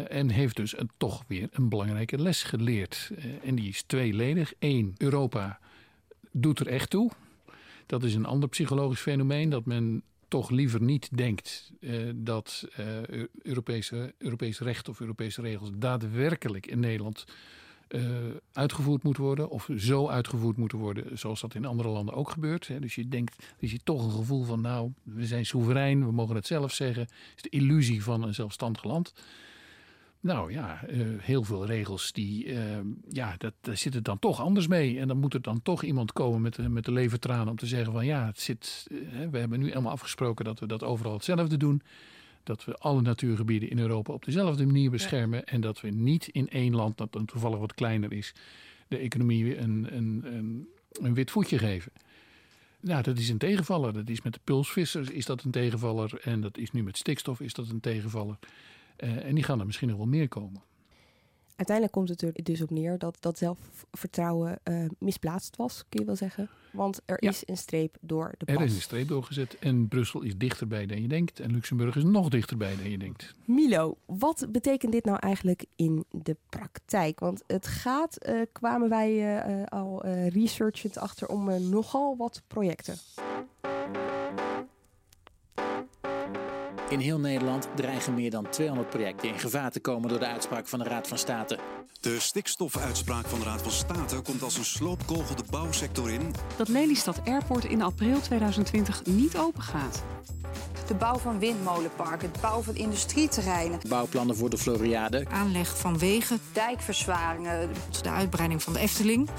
en 0.10 0.30
heeft 0.30 0.56
dus 0.56 0.80
een, 0.80 0.90
toch 0.98 1.24
weer 1.28 1.50
een 1.52 1.70
belangrijke 1.70 2.22
les 2.22 2.44
geleerd. 2.44 3.12
en 3.44 3.56
die 3.56 3.70
is 3.70 3.84
tweeledig. 3.84 4.54
Eén, 4.60 4.94
Europa 4.98 5.60
doet 6.32 6.60
er 6.60 6.68
echt 6.68 6.90
toe. 6.90 7.12
Dat 7.86 8.04
is 8.04 8.16
een 8.16 8.26
ander 8.26 8.50
psychologisch 8.50 9.00
fenomeen 9.00 9.50
dat 9.50 9.66
men 9.66 10.04
toch 10.28 10.50
liever 10.50 10.82
niet 10.82 11.18
denkt 11.18 11.72
uh, 11.80 12.12
dat 12.16 12.68
uh, 12.80 13.26
Europese, 13.42 14.14
Europees 14.18 14.60
recht 14.60 14.90
of 14.90 15.00
Europese 15.00 15.42
regels 15.42 15.70
daadwerkelijk 15.74 16.68
in 16.68 16.80
Nederland 16.80 17.26
uh, 17.90 18.02
uitgevoerd 18.54 19.04
moet 19.04 19.18
worden. 19.18 19.50
Of 19.50 19.70
zo 19.78 20.08
uitgevoerd 20.08 20.58
moeten 20.58 20.78
worden 20.78 21.18
zoals 21.18 21.42
dat 21.42 21.56
in 21.56 21.66
andere 21.66 21.90
landen 21.90 22.16
ook 22.16 22.30
gebeurt. 22.30 22.68
Hè. 22.68 22.80
Dus 22.80 22.96
je 22.96 23.08
denkt, 23.08 23.46
is 23.60 23.72
je 23.72 23.80
toch 23.84 24.04
een 24.04 24.12
gevoel 24.12 24.44
van 24.44 24.62
nou, 24.62 24.92
we 25.04 25.26
zijn 25.26 25.46
soeverein, 25.46 26.06
we 26.06 26.12
mogen 26.12 26.36
het 26.36 26.48
zelf 26.48 26.74
zeggen. 26.74 27.02
Het 27.02 27.36
is 27.36 27.42
de 27.42 27.50
illusie 27.50 28.04
van 28.04 28.24
een 28.24 28.34
zelfstandig 28.34 28.84
land. 28.84 29.14
Nou 30.26 30.52
ja, 30.52 30.80
uh, 30.90 31.06
heel 31.20 31.44
veel 31.44 31.66
regels, 31.66 32.12
die, 32.12 32.46
uh, 32.46 32.60
ja, 33.10 33.36
dat, 33.38 33.54
daar 33.62 33.78
zit 33.78 33.94
het 33.94 34.06
dan 34.06 34.20
toch 34.20 34.42
anders 34.42 34.68
mee. 34.68 35.00
En 35.00 35.08
dan 35.08 35.18
moet 35.18 35.34
er 35.34 35.42
dan 35.42 35.62
toch 35.62 35.84
iemand 35.84 36.14
komen 36.14 36.42
met, 36.42 36.56
de, 36.56 36.70
met 36.70 36.86
de 36.86 36.92
levertranen 36.92 37.48
om 37.48 37.56
te 37.56 37.66
zeggen 37.66 37.94
van 37.94 38.06
ja, 38.06 38.26
het 38.26 38.40
zit, 38.40 38.88
we 39.32 39.38
hebben 39.38 39.60
nu 39.60 39.68
helemaal 39.68 39.92
afgesproken 39.92 40.46
dat 40.46 40.60
we 40.60 40.68
dat 40.68 40.84
overal 40.84 41.14
hetzelfde 41.14 41.58
doen 41.58 41.82
dat 42.44 42.66
we 42.66 42.76
alle 42.76 43.02
natuurgebieden 43.02 43.70
in 43.70 43.80
Europa 43.80 44.14
op 44.14 44.26
dezelfde 44.26 44.66
manier 44.66 44.92
beschermen. 44.92 45.46
En 45.46 45.62
dat 45.62 45.82
we 45.82 45.90
niet 45.90 46.28
in 46.28 46.50
één 46.50 46.76
land, 46.76 46.98
dat 46.98 47.12
dan 47.12 47.26
toevallig 47.26 47.60
wat 47.60 47.74
kleiner 47.74 48.14
is, 48.14 48.34
de 48.88 48.98
economie 48.98 49.58
een, 49.58 49.88
een, 49.96 50.22
een, 50.24 50.68
een 51.02 51.14
wit 51.14 51.32
voetje 51.32 51.58
geven. 51.58 51.92
Nou, 52.80 53.04
dat 53.04 53.18
is 53.18 53.30
een 53.30 53.38
tegenvaller. 53.38 53.94
Dat 53.94 54.10
is 54.10 54.22
met 54.22 54.34
de 54.34 54.40
pulsvissers 54.44 55.10
is 55.10 55.26
dat 55.26 55.44
een 55.44 55.52
tegenvaller. 55.52 56.20
En 56.22 56.42
dat 56.42 56.58
is 56.58 56.72
nu 56.72 56.84
met 56.84 56.98
stikstof 56.98 57.40
is 57.40 57.54
dat 57.54 57.70
een 57.70 57.80
tegenvaller. 57.80 58.38
Uh, 58.98 59.26
en 59.26 59.36
die 59.36 59.44
gaan 59.44 59.60
er 59.60 59.66
misschien 59.66 59.88
nog 59.88 59.98
wel 59.98 60.06
meer 60.06 60.28
komen. 60.28 60.62
Uiteindelijk 61.56 61.96
komt 61.96 62.10
het 62.10 62.22
er 62.22 62.44
dus 62.44 62.62
op 62.62 62.70
neer 62.70 62.98
dat 62.98 63.18
dat 63.20 63.38
zelfvertrouwen 63.38 64.60
uh, 64.64 64.86
misplaatst 65.00 65.56
was, 65.56 65.84
kun 65.90 66.00
je 66.00 66.06
wel 66.06 66.16
zeggen. 66.16 66.50
Want 66.72 67.02
er 67.06 67.22
is 67.22 67.44
een 67.46 67.58
streep 67.58 67.98
door 68.02 68.36
de 68.38 68.46
pas. 68.46 68.56
Er 68.56 68.62
is 68.62 68.76
een 68.76 68.82
streep 68.82 69.08
doorgezet 69.08 69.60
en 69.60 69.88
Brussel 69.88 70.22
is 70.22 70.38
dichterbij 70.38 70.86
dan 70.86 71.02
je 71.02 71.08
denkt. 71.08 71.40
En 71.40 71.52
Luxemburg 71.52 71.96
is 71.96 72.04
nog 72.04 72.30
dichterbij 72.30 72.76
dan 72.76 72.90
je 72.90 72.98
denkt. 72.98 73.34
Milo, 73.46 73.98
wat 74.06 74.48
betekent 74.50 74.92
dit 74.92 75.06
nou 75.06 75.18
eigenlijk 75.20 75.66
in 75.76 76.06
de 76.10 76.38
praktijk? 76.50 77.20
Want 77.20 77.44
het 77.48 77.68
gaat, 77.68 78.30
uh, 78.30 78.42
kwamen 78.52 78.90
wij 78.90 79.40
al 79.66 80.06
researchend 80.08 80.98
achter 80.98 81.28
om 81.28 81.70
nogal 81.70 82.18
wat 82.18 82.42
projecten. 82.48 82.96
In 86.90 87.00
heel 87.00 87.20
Nederland 87.20 87.68
dreigen 87.76 88.14
meer 88.14 88.32
dan 88.32 88.50
200 88.50 88.90
projecten 88.90 89.30
in 89.30 89.40
gevaar 89.40 89.72
te 89.72 89.80
komen 89.80 90.10
door 90.10 90.20
de 90.20 90.26
uitspraak 90.26 90.68
van 90.68 90.80
de 90.80 90.86
Raad 90.86 91.08
van 91.08 91.18
State. 91.18 91.60
De 92.00 92.20
stikstofuitspraak 92.20 93.26
van 93.26 93.40
de 93.40 93.46
Raad 93.46 93.62
van 93.62 93.72
State 93.72 94.22
komt 94.22 94.42
als 94.42 94.58
een 94.58 94.66
sloopkogel 94.66 95.36
de 95.36 95.44
bouwsector 95.50 96.10
in. 96.12 96.34
Dat 96.56 96.68
Lelystad 96.68 97.22
Airport 97.26 97.66
in 97.66 97.82
april 97.82 98.20
2020 98.22 99.06
niet 99.06 99.38
open 99.38 99.62
gaat. 99.62 100.04
De 100.88 100.96
bouw 100.96 101.18
van 101.18 101.40
windmolenparken, 101.40 102.32
het 102.32 102.42
bouw 102.42 102.62
van 102.62 102.76
industrieterreinen. 102.76 103.80
Bouwplannen 103.88 104.36
voor 104.36 104.50
de 104.50 104.58
Floriade. 104.58 105.26
Aanleg 105.30 105.78
van 105.78 105.98
wegen. 106.00 106.40
Dijkverzwaringen. 106.54 107.70
De 108.02 108.10
uitbreiding 108.10 108.64
van 108.64 108.74
de 108.74 108.80
Efteling. 108.80 109.30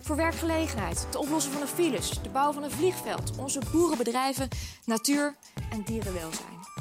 Voor 0.00 0.16
werkgelegenheid, 0.16 1.04
het 1.06 1.16
oplossen 1.16 1.52
van 1.52 1.60
de 1.60 1.66
files, 1.66 2.22
de 2.22 2.28
bouw 2.28 2.52
van 2.52 2.62
een 2.62 2.70
vliegveld, 2.70 3.32
onze 3.38 3.60
boerenbedrijven, 3.72 4.48
natuur 4.84 5.34
en 5.70 5.82
dierenwelzijn. 5.84 6.71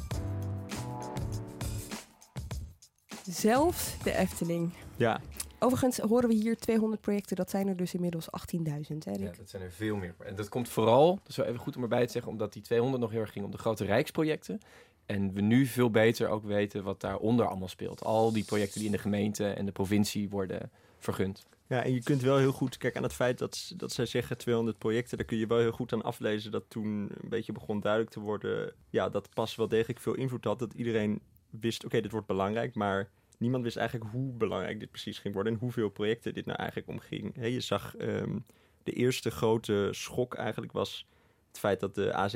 Zelfs 3.30 3.98
de 4.04 4.16
Efteling. 4.16 4.74
Ja. 4.96 5.22
Overigens 5.60 5.98
horen 5.98 6.30
we 6.30 6.36
hier 6.36 6.58
200 6.58 7.02
projecten. 7.02 7.36
Dat 7.36 7.50
zijn 7.50 7.68
er 7.68 7.76
dus 7.76 7.94
inmiddels 7.94 8.28
18.000. 8.56 8.64
Hè, 9.04 9.12
ja, 9.12 9.32
dat 9.38 9.50
zijn 9.50 9.62
er 9.62 9.72
veel 9.72 9.96
meer. 9.96 10.16
En 10.18 10.36
dat 10.36 10.50
komt 10.50 10.70
vooral, 10.70 11.16
dat 11.16 11.30
is 11.30 11.36
wel 11.36 11.46
even 11.46 11.60
goed 11.60 11.76
om 11.76 11.82
erbij 11.82 12.06
te 12.06 12.12
zeggen, 12.12 12.32
omdat 12.32 12.54
die 12.54 12.62
200 12.62 13.02
nog 13.02 13.12
heel 13.12 13.22
erg 13.22 13.32
ging 13.32 13.46
om 13.46 13.52
de 13.52 13.58
grote 13.58 13.86
rijksprojecten. 13.86 14.60
En 15.06 15.34
we 15.34 15.42
nu 15.42 15.66
veel 15.66 15.92
beter 15.92 16.28
ook 16.28 16.44
weten 16.44 16.84
wat 16.84 17.02
daaronder 17.02 17.48
allemaal 17.48 17.68
speelt. 17.68 18.04
Al 18.04 18.32
die 18.32 18.44
projecten 18.44 18.78
die 18.78 18.86
in 18.86 18.96
de 18.96 19.02
gemeente 19.02 19.48
en 19.48 19.66
de 19.66 19.72
provincie 19.72 20.30
worden 20.30 20.72
vergund. 20.98 21.46
Ja, 21.68 21.84
en 21.84 21.94
je 21.94 22.04
kunt 22.04 22.22
wel 22.22 22.38
heel 22.38 22.52
goed 22.52 22.78
kijken 22.78 22.98
aan 22.98 23.06
het 23.06 23.16
feit 23.16 23.38
dat, 23.38 23.74
dat 23.78 23.92
zij 23.92 24.06
zeggen 24.06 24.38
200 24.38 24.78
projecten. 24.78 25.18
Daar 25.18 25.26
kun 25.26 25.38
je 25.38 25.48
wel 25.48 25.58
heel 25.58 25.72
goed 25.72 25.94
aan 25.94 26.04
aflezen 26.04 26.52
dat 26.52 26.64
toen 26.68 27.12
een 27.22 27.30
beetje 27.30 27.52
begon 27.52 27.80
duidelijk 27.80 28.12
te 28.12 28.20
worden. 28.20 28.74
Ja, 28.90 29.10
dat 29.10 29.30
pas 29.34 29.56
wel 29.56 29.68
degelijk 29.68 30.00
veel 30.00 30.16
invloed 30.16 30.44
had. 30.44 30.60
Dat 30.60 30.74
iedereen 30.74 31.22
wist, 31.60 31.86
oké, 31.86 32.02
dit 32.02 32.12
wordt 32.12 32.28
belangrijk, 32.28 32.76
maar 32.76 33.10
niemand 33.38 33.64
wist 33.64 33.78
eigenlijk 33.78 34.12
hoe 34.12 34.34
belangrijk 34.34 34.80
dit 34.80 34.92
precies 34.92 35.20
ging 35.20 35.34
worden 35.34 35.54
en 35.54 35.60
hoeveel 35.60 35.90
projecten 35.90 36.34
dit 36.34 36.46
nou 36.46 36.58
eigenlijk 36.58 36.90
om 36.90 37.00
ging. 37.00 37.36
je 37.36 37.60
zag 37.60 37.96
ehm, 37.96 38.38
de 38.84 38.92
eerste 38.92 39.32
grote 39.32 39.90
schok 39.92 40.34
eigenlijk 40.34 40.72
was 40.72 41.08
het 41.48 41.60
feit 41.60 41.80
dat 41.80 41.96
de 41.96 42.30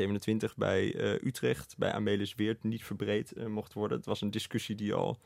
A27 0.50 0.56
bij 0.56 0.96
uh, 0.96 1.28
Utrecht, 1.28 1.76
bij 1.78 1.92
Amelis 1.92 2.36
Weert, 2.36 2.64
niet 2.64 2.84
verbreed 2.84 3.34
uh, 3.38 3.46
mocht 3.46 3.74
worden. 3.74 3.98
Het 3.98 4.06
was 4.06 4.22
een 4.22 4.32
discussie 4.32 4.76
die 4.76 4.94
al, 4.94 5.18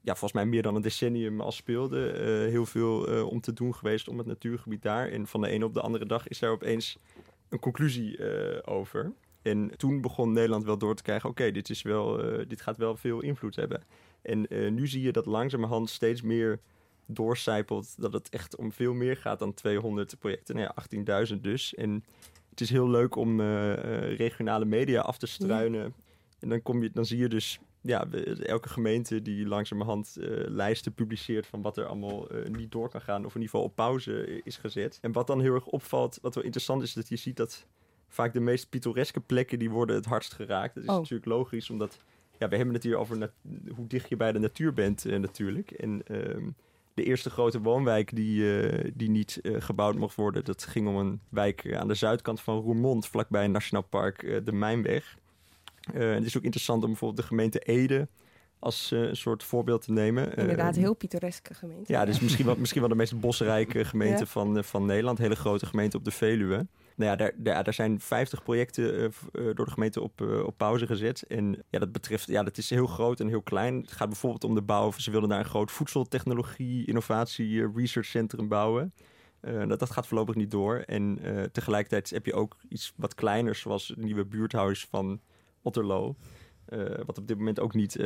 ja, 0.00 0.12
volgens 0.12 0.32
mij 0.32 0.46
meer 0.46 0.62
dan 0.62 0.74
een 0.74 0.82
decennium 0.82 1.40
al 1.40 1.52
speelde. 1.52 2.12
Uh, 2.12 2.50
heel 2.50 2.66
veel 2.66 3.26
om 3.26 3.40
te 3.40 3.52
doen 3.52 3.74
geweest 3.74 4.08
om 4.08 4.18
het 4.18 4.26
natuurgebied 4.26 4.82
daar. 4.82 5.08
En 5.08 5.26
van 5.26 5.40
de 5.40 5.48
ene 5.48 5.64
op 5.64 5.74
de 5.74 5.80
andere 5.80 6.06
dag 6.06 6.28
is 6.28 6.38
daar 6.38 6.50
opeens 6.50 6.98
een 7.48 7.58
conclusie 7.58 8.18
over. 8.66 9.12
En 9.42 9.70
toen 9.76 10.00
begon 10.00 10.32
Nederland 10.32 10.64
wel 10.64 10.78
door 10.78 10.94
te 10.94 11.02
krijgen: 11.02 11.30
oké, 11.30 11.50
dit 11.50 11.82
wel, 11.82 12.16
dit 12.48 12.60
gaat 12.60 12.76
wel 12.76 12.96
veel 12.96 13.20
invloed 13.20 13.56
hebben. 13.56 13.82
En 14.22 14.54
uh, 14.54 14.70
nu 14.70 14.86
zie 14.86 15.02
je 15.02 15.12
dat 15.12 15.26
langzamerhand 15.26 15.90
steeds 15.90 16.22
meer 16.22 16.60
doorcijpelt 17.06 17.94
dat 18.00 18.12
het 18.12 18.28
echt 18.28 18.56
om 18.56 18.72
veel 18.72 18.94
meer 18.94 19.16
gaat 19.16 19.38
dan 19.38 19.54
200 19.54 20.18
projecten. 20.18 20.56
Nou 20.56 20.70
ja, 21.04 21.26
18.000 21.34 21.40
dus. 21.40 21.74
En 21.74 22.04
het 22.50 22.60
is 22.60 22.70
heel 22.70 22.90
leuk 22.90 23.16
om 23.16 23.40
uh, 23.40 24.16
regionale 24.16 24.64
media 24.64 25.00
af 25.00 25.18
te 25.18 25.26
struinen. 25.26 25.94
En 26.38 26.48
dan, 26.48 26.62
kom 26.62 26.82
je, 26.82 26.90
dan 26.90 27.04
zie 27.04 27.18
je 27.18 27.28
dus 27.28 27.60
ja, 27.80 28.06
elke 28.42 28.68
gemeente 28.68 29.22
die 29.22 29.46
langzamerhand 29.46 30.16
lijsten 30.46 30.94
publiceert 30.94 31.46
van 31.46 31.62
wat 31.62 31.76
er 31.76 31.86
allemaal 31.86 32.26
niet 32.50 32.72
door 32.72 32.88
kan 32.88 33.00
gaan. 33.00 33.24
Of 33.24 33.34
in 33.34 33.40
ieder 33.40 33.50
geval 33.50 33.62
op 33.62 33.74
pauze 33.74 34.40
is 34.44 34.56
gezet. 34.56 34.98
En 35.00 35.12
wat 35.12 35.26
dan 35.26 35.40
heel 35.40 35.54
erg 35.54 35.66
opvalt, 35.66 36.18
wat 36.22 36.34
wel 36.34 36.44
interessant 36.44 36.82
is, 36.82 36.92
dat 36.92 37.08
je 37.08 37.16
ziet 37.16 37.36
dat 37.36 37.66
vaak 38.12 38.32
de 38.32 38.40
meest 38.40 38.68
pittoreske 38.68 39.20
plekken 39.20 39.58
die 39.58 39.70
worden 39.70 39.96
het 39.96 40.04
hardst 40.04 40.32
geraakt. 40.32 40.74
Dat 40.74 40.84
is 40.84 40.90
oh. 40.90 40.96
natuurlijk 40.96 41.26
logisch, 41.26 41.70
omdat 41.70 41.98
ja, 42.38 42.48
we 42.48 42.56
hebben 42.56 42.74
het 42.74 42.82
hier 42.82 42.96
over 42.96 43.30
hoe 43.74 43.86
dicht 43.86 44.08
je 44.08 44.16
bij 44.16 44.32
de 44.32 44.38
natuur 44.38 44.74
bent 44.74 45.06
uh, 45.06 45.18
natuurlijk. 45.18 45.70
En 45.70 46.02
ehm, 46.06 46.48
de 46.94 47.04
eerste 47.04 47.30
grote 47.30 47.60
woonwijk 47.60 48.14
die, 48.16 48.42
uh, 48.42 48.90
die 48.94 49.10
niet 49.10 49.38
uh, 49.42 49.60
gebouwd 49.60 49.96
mocht 49.96 50.14
worden, 50.14 50.44
dat 50.44 50.64
ging 50.64 50.88
om 50.88 50.96
een 50.96 51.20
wijk 51.28 51.74
aan 51.74 51.88
de 51.88 51.94
zuidkant 51.94 52.40
van 52.40 52.60
Roermond, 52.60 53.06
vlakbij 53.06 53.44
een 53.44 53.50
nationaal 53.50 53.82
park, 53.82 54.40
de 54.44 54.52
Mijnweg. 54.52 55.16
het 55.92 56.24
is 56.24 56.36
ook 56.36 56.42
interessant 56.42 56.82
om 56.82 56.88
bijvoorbeeld 56.88 57.20
de 57.20 57.26
gemeente 57.26 57.58
Ede 57.58 58.08
als 58.58 58.90
een 58.90 59.16
soort 59.16 59.42
voorbeeld 59.42 59.82
te 59.82 59.92
nemen. 59.92 60.34
Inderdaad, 60.34 60.76
heel 60.76 60.94
pittoreske 60.94 61.54
gemeente. 61.54 61.92
Ja, 61.92 62.04
dus 62.04 62.20
misschien 62.20 62.46
wel, 62.46 62.56
misschien 62.56 62.80
wel 62.80 62.90
de 62.90 62.96
meest 62.96 63.20
bosrijke 63.20 63.84
gemeente 63.92 64.26
van, 64.26 64.64
van 64.64 64.86
Nederland. 64.86 65.18
Hele 65.18 65.36
grote 65.36 65.66
gemeente 65.66 65.96
op 65.96 66.04
de 66.04 66.10
Veluwe. 66.10 66.66
Nou 67.02 67.18
ja, 67.18 67.30
daar, 67.36 67.64
daar, 67.64 67.74
zijn 67.74 68.00
50 68.00 68.42
projecten 68.42 69.02
uh, 69.02 69.10
door 69.32 69.64
de 69.64 69.70
gemeente 69.70 70.00
op, 70.00 70.20
uh, 70.20 70.44
op 70.44 70.56
pauze 70.56 70.86
gezet. 70.86 71.22
En 71.22 71.64
ja, 71.70 71.78
dat 71.78 71.92
betreft, 71.92 72.26
ja, 72.26 72.42
dat 72.42 72.58
is 72.58 72.70
heel 72.70 72.86
groot 72.86 73.20
en 73.20 73.28
heel 73.28 73.42
klein. 73.42 73.80
Het 73.80 73.92
gaat 73.92 74.08
bijvoorbeeld 74.08 74.44
om 74.44 74.54
de 74.54 74.62
bouw. 74.62 74.90
Ze 74.90 75.10
wilden 75.10 75.28
daar 75.28 75.38
een 75.38 75.44
groot 75.44 75.70
voedseltechnologie, 75.70 76.86
innovatie, 76.86 77.72
researchcentrum 77.74 78.48
bouwen. 78.48 78.94
dat, 79.40 79.78
dat 79.78 79.90
gaat 79.90 80.06
voorlopig 80.06 80.34
niet 80.34 80.50
door. 80.50 80.76
En 80.76 81.18
tegelijkertijd 81.52 82.10
heb 82.10 82.26
je 82.26 82.34
ook 82.34 82.56
iets 82.68 82.92
wat 82.96 83.14
kleiners, 83.14 83.60
zoals 83.60 83.88
het 83.88 83.98
nieuwe 83.98 84.24
buurthuis 84.24 84.86
van 84.90 85.20
Otterlo. 85.62 86.16
wat 87.06 87.18
op 87.18 87.26
dit 87.26 87.38
moment 87.38 87.60
ook 87.60 87.74
niet 87.74 87.96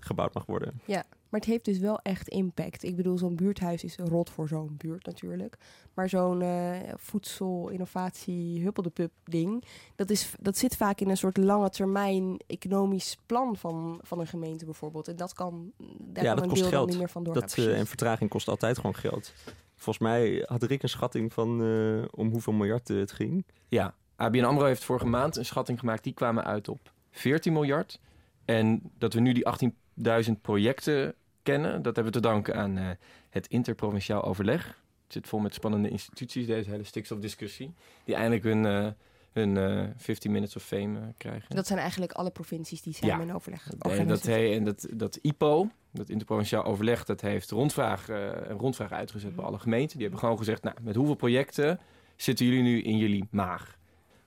gebouwd 0.00 0.34
mag 0.34 0.46
worden. 0.46 0.80
Ja, 0.84 1.04
maar 1.28 1.40
het 1.40 1.48
heeft 1.48 1.64
dus 1.64 1.78
wel 1.78 1.98
echt 2.02 2.28
impact. 2.28 2.82
Ik 2.82 2.96
bedoel, 2.96 3.18
zo'n 3.18 3.36
buurthuis 3.36 3.84
is 3.84 3.96
rot 3.96 4.30
voor 4.30 4.48
zo'n 4.48 4.74
buurt 4.76 5.06
natuurlijk. 5.06 5.56
Maar 5.94 6.08
zo'n 6.08 6.40
uh, 6.40 6.76
voedsel, 6.96 7.68
innovatie, 7.68 8.62
huppeldepup 8.62 9.12
ding... 9.24 9.64
Dat, 9.94 10.10
is, 10.10 10.34
dat 10.40 10.56
zit 10.56 10.76
vaak 10.76 11.00
in 11.00 11.08
een 11.08 11.16
soort 11.16 11.36
lange 11.36 11.70
termijn 11.70 12.40
economisch 12.46 13.16
plan 13.26 13.56
van, 13.56 14.00
van 14.02 14.20
een 14.20 14.26
gemeente 14.26 14.64
bijvoorbeeld. 14.64 15.08
En 15.08 15.16
dat 15.16 15.32
kan, 15.32 15.72
daar 15.98 16.24
ja, 16.24 16.34
kan 16.34 16.42
dat 16.42 16.44
een 16.44 16.50
kost 16.50 16.66
geld. 16.66 16.88
niet 16.88 16.98
meer 16.98 17.10
van 17.10 17.24
doorgaan. 17.24 17.42
Dat, 17.42 17.56
uh, 17.56 17.78
en 17.78 17.86
vertraging 17.86 18.30
kost 18.30 18.48
altijd 18.48 18.76
gewoon 18.76 18.94
geld. 18.94 19.32
Volgens 19.76 19.98
mij 19.98 20.44
had 20.46 20.62
Rick 20.62 20.82
een 20.82 20.88
schatting 20.88 21.32
van 21.32 21.62
uh, 21.62 22.04
om 22.10 22.30
hoeveel 22.30 22.52
miljard 22.52 22.88
het 22.88 23.12
ging. 23.12 23.44
Ja, 23.68 23.94
ABN 24.16 24.44
AMRO 24.44 24.64
heeft 24.64 24.84
vorige 24.84 25.06
maand 25.06 25.36
een 25.36 25.44
schatting 25.44 25.78
gemaakt. 25.78 26.04
Die 26.04 26.12
kwamen 26.12 26.44
uit 26.44 26.68
op 26.68 26.92
14 27.10 27.52
miljard. 27.52 28.00
En 28.44 28.80
dat 28.98 29.12
we 29.12 29.20
nu 29.20 29.32
die 29.32 29.46
18 29.46 29.74
duizend 30.02 30.42
projecten 30.42 31.14
kennen. 31.42 31.82
Dat 31.82 31.94
hebben 31.94 32.12
we 32.12 32.20
te 32.20 32.28
danken 32.28 32.54
aan 32.54 32.78
uh, 32.78 32.88
het 33.30 33.46
interprovinciaal 33.46 34.24
overleg. 34.24 34.66
Het 35.04 35.12
zit 35.12 35.28
vol 35.28 35.38
met 35.38 35.54
spannende 35.54 35.88
instituties, 35.88 36.46
deze 36.46 36.70
hele 36.70 36.84
stikstofdiscussie. 36.84 37.74
Die 38.04 38.14
eindelijk 38.14 38.44
hun, 38.44 38.64
uh, 38.64 38.88
hun 39.32 39.56
uh, 39.56 39.84
eh, 39.84 39.90
15 39.96 40.32
minutes 40.32 40.56
of 40.56 40.62
fame 40.62 41.12
krijgen. 41.16 41.56
Dat 41.56 41.66
zijn 41.66 41.78
eigenlijk 41.78 42.12
alle 42.12 42.30
provincies 42.30 42.82
die 42.82 42.94
samen 42.94 43.16
ja. 43.16 43.22
in 43.22 43.34
overleg 43.34 43.70
nee, 43.78 44.04
dat, 44.04 44.22
he, 44.22 44.54
en 44.54 44.64
dat, 44.64 44.86
dat 44.90 45.16
IPO, 45.16 45.70
dat 45.90 46.08
interprovinciaal 46.08 46.64
overleg, 46.64 47.04
dat 47.04 47.20
heeft 47.20 47.50
rondvraag, 47.50 48.08
een 48.08 48.58
rondvraag 48.58 48.92
uitgezet 48.92 49.36
bij 49.36 49.44
alle 49.44 49.58
gemeenten. 49.58 49.92
Die 49.92 50.02
hebben 50.02 50.20
gewoon 50.20 50.38
gezegd, 50.38 50.62
nou, 50.62 50.76
met 50.82 50.94
hoeveel 50.94 51.14
projecten 51.14 51.80
zitten 52.16 52.46
jullie 52.46 52.62
nu 52.62 52.82
in 52.82 52.96
jullie 52.96 53.24
maag? 53.30 53.76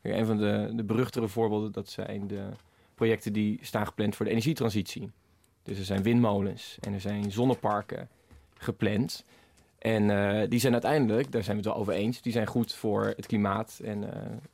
een 0.01 0.25
van 0.25 0.37
de, 0.37 0.71
de 0.75 0.83
beruchtere 0.83 1.27
voorbeelden, 1.27 1.71
dat 1.71 1.89
zijn 1.89 2.27
de 2.27 2.49
projecten 2.95 3.33
die 3.33 3.59
staan 3.61 3.85
gepland 3.85 4.15
voor 4.15 4.25
de 4.25 4.31
energietransitie. 4.31 5.11
Dus 5.63 5.77
er 5.77 5.85
zijn 5.85 6.03
windmolens 6.03 6.77
en 6.79 6.93
er 6.93 7.01
zijn 7.01 7.31
zonneparken 7.31 8.09
gepland. 8.53 9.25
En 9.77 10.09
uh, 10.09 10.41
die 10.49 10.59
zijn 10.59 10.73
uiteindelijk, 10.73 11.31
daar 11.31 11.43
zijn 11.43 11.57
we 11.57 11.63
het 11.63 11.71
wel 11.71 11.81
over 11.81 11.93
eens, 11.93 12.21
die 12.21 12.31
zijn 12.31 12.47
goed 12.47 12.73
voor 12.73 13.13
het 13.15 13.25
klimaat. 13.25 13.79
En 13.83 14.03
uh, 14.03 14.09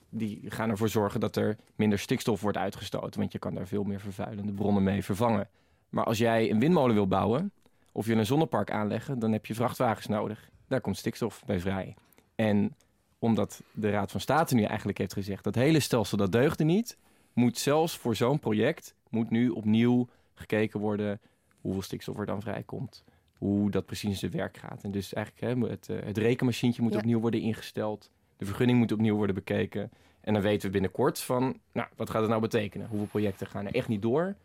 die 0.10 0.41
gaan 0.46 0.70
ervoor 0.70 0.89
zorgen 0.89 1.20
dat 1.20 1.36
er 1.36 1.58
minder 1.76 2.00
stikstof 2.00 2.41
wordt 2.41 2.58
uitgestoten. 2.58 3.20
Want 3.20 3.32
je 3.32 3.39
kan 3.39 3.54
daar 3.54 3.67
veel 3.67 3.84
meer 3.84 4.00
vervuilende 4.00 4.52
bronnen 4.52 4.84
mee 4.84 5.04
vervangen. 5.04 5.50
Maar 5.89 6.04
als 6.04 6.17
jij 6.17 6.52
een 6.52 6.60
windmolen 6.60 6.96
wil 6.96 7.08
bouwen 7.08 7.52
of 7.91 8.06
je 8.06 8.13
een 8.13 8.26
zonnepark 8.26 8.72
aanleggen, 8.72 9.20
dan 9.20 9.32
heb 9.32 9.46
je 9.46 9.56
vrachtwagens 9.56 10.08
nodig. 10.08 10.50
Daar 10.67 10.82
komt 10.82 10.98
stikstof 10.98 11.43
bij 11.46 11.60
vrij. 11.60 11.96
En 12.36 12.76
omdat 13.20 13.62
de 13.72 13.89
Raad 13.89 14.12
van 14.12 14.20
State 14.20 14.56
nu 14.56 14.63
eigenlijk 14.63 14.98
heeft 14.98 15.13
gezegd 15.13 15.43
dat 15.43 15.56
hele 15.56 15.80
stelsel 15.80 16.17
dat 16.17 16.32
deugde 16.32 16.63
niet, 16.63 16.98
moet 17.34 17.58
zelfs 17.58 17.98
voor 17.98 18.15
zo'n 18.15 18.39
project 18.39 18.96
moet 19.10 19.30
nu 19.30 19.50
opnieuw 19.50 20.08
gekeken 20.39 20.80
worden 20.80 21.19
hoeveel 21.62 21.82
stikstof 21.82 22.17
er 22.19 22.26
dan 22.26 22.41
vrijkomt. 22.41 23.04
Hoe 23.38 23.71
dat 23.71 23.86
precies 23.86 24.10
in 24.10 24.15
zijn 24.15 24.32
werk 24.32 24.58
gaat. 24.58 24.84
En 24.84 24.91
dus 24.91 25.13
eigenlijk 25.13 25.60
hè, 25.62 25.69
het, 25.69 25.88
het 26.06 26.17
rekenmachientje 26.17 26.82
moet 26.82 26.93
Ja. 26.93 26.97
opnieuw 27.00 27.19
worden 27.19 27.41
ingesteld. 27.41 28.12
De 28.38 28.45
vergunning 28.45 28.80
moet 28.80 28.91
opnieuw 28.91 29.15
worden 29.15 29.36
bekeken. 29.36 29.91
En 30.21 30.34
dan 30.34 30.41
weten 30.41 30.65
we 30.65 30.71
binnenkort 30.71 31.19
van, 31.19 31.60
nou, 31.71 31.88
wat 31.95 32.10
gaat 32.10 32.21
het 32.21 32.30
nou 32.30 32.41
betekenen? 32.41 32.88
Hoeveel 32.88 33.08
projecten 33.08 33.47
gaan 33.47 33.65
er 33.65 33.76
echt 33.76 33.88
niet 33.88 34.02
door? 34.02 34.36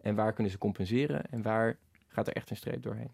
En 0.00 0.14
waar 0.14 0.32
kunnen 0.32 0.52
ze 0.52 0.58
compenseren? 0.58 1.30
En 1.30 1.42
waar 1.42 1.78
gaat 2.08 2.26
er 2.26 2.32
echt 2.32 2.50
een 2.50 2.56
streep 2.56 2.82
doorheen? 2.82 3.10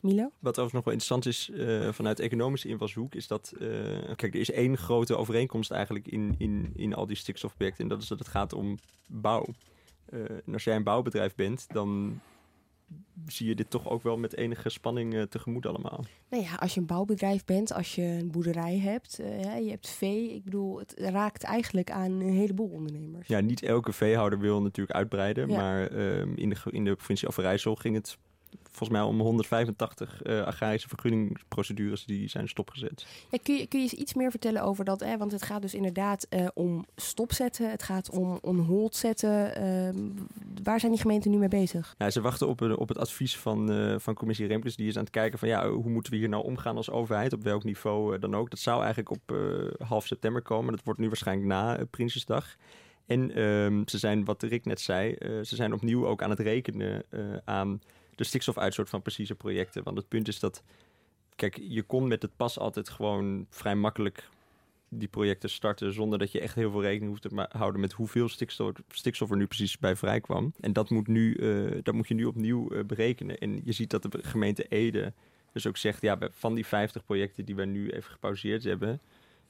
Milo? 0.00 0.22
Wat 0.38 0.58
overigens 0.58 0.72
nog 0.72 0.84
wel 0.84 0.92
interessant 0.92 1.26
is 1.26 1.50
eh, 1.50 1.92
vanuit 1.92 2.20
economische 2.20 2.68
invalshoek, 2.68 3.14
is 3.14 3.26
dat, 3.26 3.52
eh, 3.60 3.68
kijk, 4.16 4.34
er 4.34 4.40
is 4.40 4.50
één 4.50 4.76
grote 4.76 5.16
overeenkomst 5.16 5.70
eigenlijk 5.70 6.08
in, 6.08 6.34
in, 6.38 6.70
in 6.74 6.94
al 6.94 7.06
die 7.06 7.16
stikstofprojecten. 7.16 7.82
En 7.82 7.88
dat 7.88 8.02
is 8.02 8.08
dat 8.08 8.18
het 8.18 8.28
gaat 8.28 8.52
om 8.52 8.78
bouw. 9.06 9.46
Eh, 10.10 10.20
en 10.46 10.52
als 10.52 10.64
jij 10.64 10.76
een 10.76 10.82
bouwbedrijf 10.82 11.34
bent, 11.34 11.66
dan 11.68 12.20
zie 13.26 13.48
je 13.48 13.54
dit 13.54 13.70
toch 13.70 13.88
ook 13.88 14.02
wel 14.02 14.18
met 14.18 14.36
enige 14.36 14.68
spanning 14.68 15.14
eh, 15.14 15.22
tegemoet 15.22 15.66
allemaal. 15.66 16.04
Nou 16.28 16.42
ja, 16.44 16.54
als 16.54 16.74
je 16.74 16.80
een 16.80 16.86
bouwbedrijf 16.86 17.44
bent, 17.44 17.72
als 17.72 17.94
je 17.94 18.02
een 18.02 18.30
boerderij 18.30 18.78
hebt, 18.78 19.18
eh, 19.18 19.42
ja, 19.42 19.54
je 19.54 19.70
hebt 19.70 19.88
vee. 19.88 20.34
Ik 20.34 20.44
bedoel, 20.44 20.78
het 20.78 20.94
raakt 20.96 21.42
eigenlijk 21.42 21.90
aan 21.90 22.10
een 22.10 22.32
heleboel 22.32 22.68
ondernemers. 22.68 23.28
Ja, 23.28 23.40
niet 23.40 23.62
elke 23.62 23.92
veehouder 23.92 24.38
wil 24.38 24.62
natuurlijk 24.62 24.96
uitbreiden, 24.96 25.48
Ja. 25.48 25.56
maar 25.56 25.86
ehm, 25.86 26.32
in, 26.34 26.48
de, 26.48 26.56
in 26.70 26.84
de 26.84 26.94
provincie 26.94 27.28
Overijssel 27.28 27.74
ging 27.74 27.94
het 27.94 28.18
volgens 28.80 28.98
mij 28.98 29.08
om 29.08 29.20
185 29.20 30.22
eh, 30.22 30.42
agrarische 30.42 30.88
vergunningsprocedures 30.88 32.04
die 32.04 32.28
zijn 32.28 32.48
stopgezet. 32.48 33.06
Ja, 33.30 33.38
kun, 33.42 33.54
je, 33.54 33.66
kun 33.66 33.78
je 33.78 33.84
eens 33.84 34.00
iets 34.00 34.14
meer 34.14 34.30
vertellen 34.30 34.62
over 34.62 34.84
dat? 34.84 35.00
Hè? 35.00 35.16
Want 35.16 35.32
het 35.32 35.42
gaat 35.42 35.62
dus 35.62 35.74
inderdaad 35.74 36.26
eh, 36.28 36.46
om 36.54 36.86
stopzetten, 36.96 37.70
het 37.70 37.82
gaat 37.82 38.10
om 38.10 38.38
on 38.42 38.58
hold 38.58 38.96
zetten. 38.96 39.54
Ehm, 39.54 39.96
waar 40.62 40.80
zijn 40.80 40.92
die 40.92 41.00
gemeenten 41.00 41.30
nu 41.30 41.38
mee 41.38 41.48
bezig? 41.48 41.94
Ja, 41.98 42.10
ze 42.10 42.20
wachten 42.20 42.48
op, 42.48 42.60
op 42.60 42.88
het 42.88 42.98
advies 42.98 43.36
van, 43.36 43.72
eh, 43.72 43.98
van 43.98 44.14
commissie 44.14 44.46
Remkes. 44.46 44.76
Die 44.76 44.88
is 44.88 44.96
aan 44.96 45.02
het 45.02 45.12
kijken 45.12 45.38
van 45.38 45.48
ja, 45.48 45.70
hoe 45.70 45.90
moeten 45.90 46.12
we 46.12 46.18
hier 46.18 46.28
nou 46.28 46.44
omgaan 46.44 46.76
als 46.76 46.90
overheid? 46.90 47.32
Op 47.32 47.42
welk 47.42 47.64
niveau 47.64 48.18
dan 48.18 48.34
ook. 48.34 48.50
Dat 48.50 48.58
zou 48.58 48.78
eigenlijk 48.78 49.10
op 49.10 49.36
half 49.78 50.06
september 50.06 50.42
komen. 50.42 50.72
Dat 50.72 50.84
wordt 50.84 51.00
nu 51.00 51.06
waarschijnlijk 51.06 51.48
na 51.48 51.84
Prinsjesdag. 51.90 52.56
En 53.06 53.34
ehm, 53.34 53.82
ze 53.86 53.98
zijn, 53.98 54.24
wat 54.24 54.42
Rick 54.42 54.64
net 54.64 54.80
zei, 54.80 55.16
ze 55.20 55.54
zijn 55.54 55.72
opnieuw 55.72 56.06
ook 56.06 56.22
aan 56.22 56.30
het 56.30 56.38
rekenen 56.38 57.04
aan 57.44 57.80
de 58.20 58.26
stikstofuitstoot 58.26 58.88
van 58.88 59.02
precieze 59.02 59.34
projecten. 59.34 59.82
Want 59.82 59.96
het 59.96 60.08
punt 60.08 60.28
is 60.28 60.40
dat, 60.40 60.62
kijk, 61.36 61.58
je 61.62 61.82
kon 61.82 62.08
met 62.08 62.22
het 62.22 62.36
pas 62.36 62.58
altijd 62.58 62.88
gewoon 62.88 63.46
vrij 63.50 63.74
makkelijk 63.74 64.28
die 64.88 65.08
projecten 65.08 65.50
starten 65.50 65.92
zonder 65.92 66.18
dat 66.18 66.32
je 66.32 66.40
echt 66.40 66.54
heel 66.54 66.70
veel 66.70 66.82
rekening 66.82 67.10
hoeft 67.10 67.22
te 67.22 67.58
houden 67.58 67.80
met 67.80 67.92
hoeveel 67.92 68.28
stikstof, 68.28 68.72
stikstof 68.88 69.30
er 69.30 69.36
nu 69.36 69.46
precies 69.46 69.78
bij 69.78 69.96
vrij 69.96 70.20
kwam. 70.20 70.52
En 70.60 70.72
dat 70.72 70.90
moet, 70.90 71.06
nu, 71.06 71.34
eh, 71.34 71.78
dat 71.82 71.94
moet 71.94 72.08
je 72.08 72.14
nu 72.14 72.24
opnieuw 72.24 72.70
eh, 72.70 72.84
berekenen. 72.84 73.38
En 73.38 73.60
je 73.64 73.72
ziet 73.72 73.90
dat 73.90 74.02
de 74.02 74.10
gemeente 74.22 74.64
Ede 74.68 75.12
dus 75.52 75.66
ook 75.66 75.76
zegt, 75.76 76.02
ja, 76.02 76.18
van 76.30 76.54
die 76.54 76.66
50 76.66 77.04
projecten 77.04 77.44
die 77.44 77.54
wij 77.54 77.64
nu 77.64 77.90
even 77.90 78.10
gepauzeerd 78.10 78.64
hebben, 78.64 79.00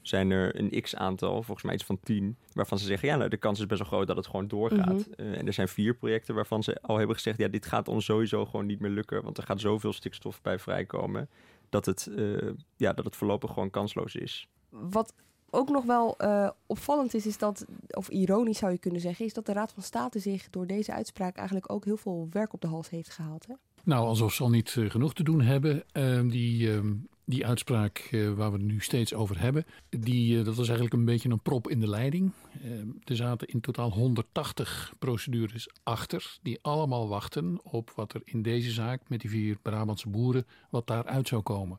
zijn 0.02 0.30
er 0.30 0.58
een 0.58 0.82
x-aantal, 0.82 1.42
volgens 1.42 1.62
mij 1.62 1.74
iets 1.74 1.84
van 1.84 2.00
10, 2.02 2.36
waarvan 2.52 2.78
ze 2.78 2.84
zeggen, 2.84 3.08
ja, 3.08 3.16
nou, 3.16 3.30
de 3.30 3.36
kans 3.36 3.58
is 3.58 3.66
best 3.66 3.80
wel 3.80 3.88
groot 3.88 4.06
dat 4.06 4.16
het 4.16 4.26
gewoon 4.26 4.48
doorgaat. 4.48 5.08
Mhm. 5.08 5.10
Eh, 5.16 5.38
en 5.38 5.46
er 5.46 5.52
zijn 5.52 5.68
vier 5.68 5.94
projecten 5.94 6.34
waarvan 6.34 6.62
ze 6.62 6.82
al 6.82 6.96
hebben 6.96 7.16
gezegd, 7.16 7.38
ja, 7.38 7.48
dit 7.48 7.66
gaat 7.66 7.88
ons 7.88 8.04
sowieso 8.04 8.46
gewoon 8.46 8.66
niet 8.66 8.80
meer 8.80 8.90
lukken, 8.90 9.22
want 9.22 9.38
er 9.38 9.44
gaat 9.44 9.60
zoveel 9.60 9.92
stikstof 9.92 10.42
bij 10.42 10.58
vrijkomen, 10.58 11.28
dat 11.68 11.86
het, 11.86 12.10
eh, 12.16 12.48
ja, 12.76 12.92
dat 12.92 13.04
het 13.04 13.16
voorlopig 13.16 13.52
gewoon 13.52 13.70
kansloos 13.70 14.14
is. 14.14 14.48
Wat 14.68 15.14
ook 15.50 15.68
nog 15.68 15.84
wel 15.84 16.18
eh, 16.18 16.50
opvallend 16.66 17.14
is, 17.14 17.26
is 17.26 17.38
dat, 17.38 17.66
of 17.90 18.08
ironisch 18.08 18.58
zou 18.58 18.72
je 18.72 18.78
kunnen 18.78 19.00
zeggen, 19.00 19.24
is 19.24 19.32
dat 19.32 19.46
de 19.46 19.52
Raad 19.52 19.72
van 19.72 19.82
State 19.82 20.18
zich 20.18 20.50
door 20.50 20.66
deze 20.66 20.92
uitspraak 20.92 21.36
eigenlijk 21.36 21.72
ook 21.72 21.84
heel 21.84 21.96
veel 21.96 22.28
werk 22.30 22.52
op 22.52 22.60
de 22.60 22.66
hals 22.66 22.90
heeft 22.90 23.10
gehaald. 23.10 23.46
Hè? 23.46 23.54
Nou, 23.84 24.06
alsof 24.06 24.32
ze 24.32 24.42
al 24.42 24.50
niet 24.50 24.76
genoeg 24.88 25.14
te 25.14 25.22
doen 25.22 25.40
hebben. 25.40 25.82
Ehm, 25.92 26.28
die, 26.28 26.72
ehm, 26.72 26.92
die 27.30 27.46
uitspraak 27.46 27.98
eh, 27.98 28.32
waar 28.32 28.52
we 28.52 28.56
het 28.56 28.66
nu 28.66 28.80
steeds 28.80 29.14
over 29.14 29.40
hebben, 29.40 29.64
die, 29.88 30.38
eh, 30.38 30.44
dat 30.44 30.54
was 30.54 30.66
eigenlijk 30.68 30.96
een 30.96 31.04
beetje 31.04 31.28
een 31.28 31.40
prop 31.40 31.68
in 31.70 31.80
de 31.80 31.88
leiding. 31.88 32.32
Ehm, 32.64 32.88
er 33.04 33.16
zaten 33.16 33.48
in 33.48 33.60
totaal 33.60 33.90
180 33.92 34.92
procedures 34.98 35.68
achter, 35.82 36.38
die 36.42 36.58
allemaal 36.62 37.08
wachten 37.08 37.58
op 37.62 37.92
wat 37.94 38.12
er 38.12 38.22
in 38.24 38.42
deze 38.42 38.70
zaak 38.70 39.08
met 39.08 39.20
die 39.20 39.30
vier 39.30 39.56
Brabantse 39.62 40.08
boeren, 40.08 40.46
wat 40.70 40.86
daaruit 40.86 41.28
zou 41.28 41.42
komen. 41.42 41.78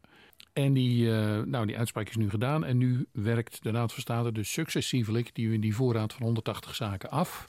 En 0.53 0.73
die, 0.73 1.11
eh, 1.11 1.41
nou, 1.41 1.65
die 1.65 1.77
uitspraak 1.77 2.09
is 2.09 2.15
nu 2.15 2.29
gedaan 2.29 2.65
en 2.65 2.77
nu 2.77 3.05
werkt 3.11 3.63
de 3.63 3.71
Raad 3.71 3.93
van 3.93 4.01
State 4.01 4.31
dus 4.31 4.51
successievelijk 4.51 5.35
die, 5.35 5.59
die 5.59 5.75
voorraad 5.75 6.13
van 6.13 6.23
180 6.23 6.75
zaken 6.75 7.09
af. 7.09 7.47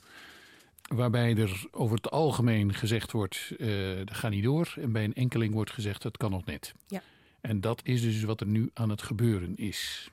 Waarbij 0.94 1.36
er 1.36 1.66
over 1.70 1.96
het 1.96 2.10
algemeen 2.10 2.74
gezegd 2.74 3.12
wordt, 3.12 3.52
eh 3.58 3.68
dat 4.04 4.16
gaat 4.16 4.30
niet 4.30 4.44
door. 4.44 4.74
En 4.80 4.92
bij 4.92 5.04
een 5.04 5.14
enkeling 5.14 5.54
wordt 5.54 5.70
gezegd, 5.70 6.02
dat 6.02 6.16
kan 6.16 6.30
nog 6.30 6.44
net. 6.44 6.74
Ja. 6.86 7.02
En 7.42 7.60
dat 7.60 7.80
is 7.84 8.02
dus 8.02 8.22
wat 8.22 8.40
er 8.40 8.46
nu 8.46 8.70
aan 8.74 8.90
het 8.90 9.02
gebeuren 9.02 9.56
is. 9.56 10.10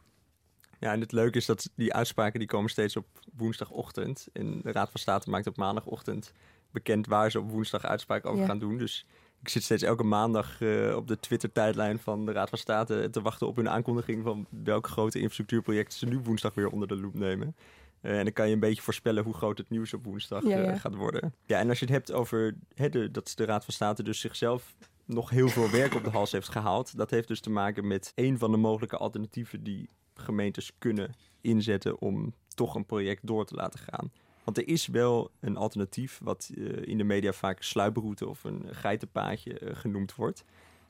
Ja, 0.80 0.92
en 0.92 1.00
het 1.02 1.12
leuke 1.12 1.38
is 1.38 1.46
dat 1.46 1.70
die 1.76 1.94
uitspraken 1.94 2.40
die 2.40 2.48
komen 2.48 2.70
steeds 2.70 2.96
op 2.96 3.06
woensdagochtend. 3.34 4.28
En 4.34 4.62
de 4.64 4.72
Raad 4.72 4.92
van 4.92 5.00
State 5.00 5.30
maakt 5.30 5.48
op 5.48 5.58
maandagochtend 5.58 6.34
bekend 6.72 7.08
waar 7.08 7.32
ze 7.32 7.40
op 7.40 7.50
woensdag 7.52 7.86
uitspraken 7.86 8.30
over 8.30 8.42
Ja. 8.42 8.48
gaan 8.48 8.60
doen. 8.60 8.78
Dus 8.78 9.06
ik 9.42 9.50
zit 9.50 9.64
steeds 9.64 9.84
elke 9.84 10.04
maandag 10.04 10.62
eh, 10.62 10.96
op 10.96 11.08
de 11.08 11.20
Twitter-tijdlijn 11.20 12.00
van 12.00 12.26
de 12.26 12.32
Raad 12.32 12.50
van 12.50 12.58
State 12.58 13.08
te 13.12 13.22
wachten 13.22 13.48
op 13.48 13.56
hun 13.56 13.70
aankondiging 13.70 14.24
van 14.24 14.48
welke 14.64 14.90
grote 14.90 15.18
infrastructuurprojecten 15.20 15.98
ze 15.98 16.06
nu 16.06 16.20
woensdag 16.20 16.54
weer 16.54 16.70
onder 16.70 16.88
de 16.88 16.96
loep 16.96 17.14
nemen. 17.14 17.56
Eh, 18.02 18.18
en 18.18 18.24
dan 18.24 18.34
kan 18.34 18.48
je 18.48 18.54
een 18.54 18.60
beetje 18.60 18.82
voorspellen 18.82 19.24
hoe 19.24 19.34
groot 19.34 19.58
het 19.58 19.70
nieuws 19.70 19.94
op 19.94 20.04
woensdag 20.04 20.44
Ja, 20.44 20.58
eh, 20.64 20.80
gaat 20.80 20.96
worden. 20.96 21.34
Ja, 21.46 21.60
en 21.60 21.70
als 21.70 21.80
je 21.80 21.86
het 21.86 21.94
hebt 21.94 22.12
over 22.12 22.56
de, 22.76 23.12
dat 23.12 23.32
de 23.36 23.46
Raad 23.46 23.66
van 23.66 23.74
State 23.74 24.04
dus 24.04 24.20
zichzelf 24.20 24.76
nog 25.10 25.30
heel 25.30 25.48
veel 25.48 25.70
werk 25.70 25.94
op 25.96 26.04
de 26.04 26.10
hals 26.10 26.32
heeft 26.32 26.50
gehaald. 26.50 26.98
Dat 26.98 27.10
heeft 27.10 27.28
dus 27.28 27.40
te 27.42 27.50
maken 27.50 27.88
met 27.88 28.12
een 28.16 28.38
van 28.38 28.52
de 28.52 28.58
mogelijke 28.58 28.98
alternatieven 28.98 29.64
die 29.64 29.90
gemeentes 30.14 30.72
kunnen 30.78 31.16
inzetten 31.42 32.02
om 32.02 32.34
toch 32.48 32.76
een 32.76 32.86
project 32.86 33.28
door 33.28 33.46
te 33.46 33.56
laten 33.56 33.80
gaan. 33.80 34.12
Want 34.44 34.58
er 34.58 34.68
is 34.68 34.88
wel 34.88 35.32
een 35.40 35.58
alternatief 35.58 36.20
wat 36.24 36.50
eh, 36.58 36.64
in 36.88 36.98
de 36.98 37.04
media 37.04 37.32
vaak 37.34 37.62
sluiproute 37.62 38.28
of 38.28 38.44
een 38.44 38.66
geitenpaadje 38.72 39.60
eh, 39.60 39.76
genoemd 39.76 40.16
wordt. 40.16 40.44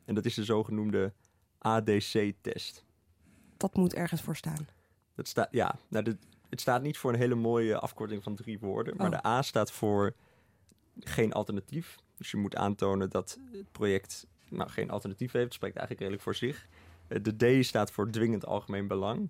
En 0.06 0.16
dat 0.16 0.26
is 0.26 0.34
de 0.34 0.44
zogenoemde 0.44 1.14
ADC-test. 1.58 2.86
Dat 3.58 3.76
moet 3.76 3.94
ergens 3.94 4.22
voor 4.22 4.36
staan. 4.36 4.68
Dat 5.16 5.28
staat, 5.28 5.48
ja, 5.52 5.76
nou, 5.88 6.04
dit- 6.04 6.28
het 6.50 6.62
staat 6.62 6.82
niet 6.82 6.98
voor 6.98 7.14
een 7.14 7.20
hele 7.20 7.36
mooie 7.36 7.80
afkorting 7.80 8.24
van 8.24 8.36
drie 8.36 8.60
woorden. 8.60 8.98
Maar 8.98 9.06
Oh. 9.06 9.12
de 9.22 9.28
A 9.28 9.42
staat 9.42 9.72
voor 9.72 10.14
geen 11.00 11.34
alternatief. 11.34 11.96
Dus 12.20 12.32
je 12.32 12.38
moet 12.38 12.56
aantonen 12.56 13.10
dat 13.10 13.40
het 13.52 13.72
project 13.72 14.28
nou, 14.50 14.70
geen 14.70 14.90
alternatief 14.90 15.32
heeft. 15.32 15.54
Spreekt 15.54 15.78
eigenlijk 15.78 16.00
redelijk 16.00 16.24
voor 16.24 16.36
zich. 16.36 16.68
Eh, 17.08 17.24
De 17.24 17.60
D 17.62 17.66
staat 17.66 17.92
voor 17.92 18.12
dwingend 18.12 18.46
algemeen 18.46 18.88
belang. 18.88 19.30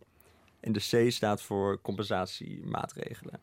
En 0.60 0.72
de 0.72 1.06
C 1.08 1.12
staat 1.12 1.42
voor 1.42 1.82
compensatiemaatregelen. 1.82 3.42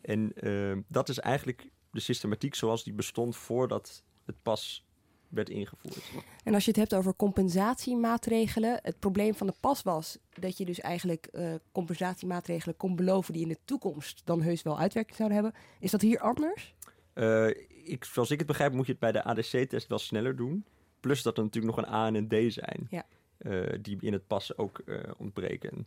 En 0.00 0.32
eh, 0.34 0.76
dat 0.88 1.08
is 1.08 1.18
eigenlijk 1.18 1.70
de 1.90 2.00
systematiek 2.00 2.54
zoals 2.54 2.84
die 2.84 2.92
bestond 2.92 3.36
voordat 3.36 4.02
het 4.24 4.42
pas 4.42 4.86
werd 5.28 5.48
ingevoerd. 5.48 6.10
En 6.44 6.54
als 6.54 6.64
je 6.64 6.70
het 6.70 6.80
hebt 6.80 6.94
over 6.94 7.16
compensatiemaatregelen, 7.16 8.78
het 8.82 8.98
probleem 8.98 9.34
van 9.34 9.46
de 9.46 9.54
pas 9.60 9.82
was 9.82 10.18
dat 10.30 10.56
je 10.56 10.64
dus 10.64 10.80
eigenlijk 10.80 11.26
eh, 11.26 11.54
compensatiemaatregelen 11.72 12.76
kon 12.76 12.96
beloven 12.96 13.32
die 13.32 13.42
in 13.42 13.48
de 13.48 13.58
toekomst 13.64 14.22
dan 14.24 14.42
heus 14.42 14.62
wel 14.62 14.78
uitwerking 14.78 15.16
zouden 15.16 15.42
hebben. 15.42 15.60
Is 15.80 15.90
dat 15.90 16.00
hier 16.00 16.20
anders? 16.20 16.74
Eh, 17.18 17.48
ik, 17.84 18.04
zoals 18.04 18.30
ik 18.30 18.38
het 18.38 18.46
begrijp, 18.46 18.72
moet 18.72 18.86
je 18.86 18.92
het 18.92 19.00
bij 19.00 19.12
de 19.12 19.24
ADC-test 19.24 19.88
wel 19.88 19.98
sneller 19.98 20.36
doen. 20.36 20.64
Plus 21.00 21.22
dat 21.22 21.36
er 21.36 21.42
natuurlijk 21.42 21.76
nog 21.76 21.86
een 21.86 21.92
A 21.92 22.06
en 22.06 22.14
een 22.14 22.28
D 22.28 22.52
zijn. 22.52 22.86
Ja. 22.90 23.06
eh, 23.38 23.78
die 23.80 23.96
in 24.00 24.12
het 24.12 24.26
pas 24.26 24.56
ook 24.56 24.78
eh, 24.78 25.10
ontbreken. 25.16 25.86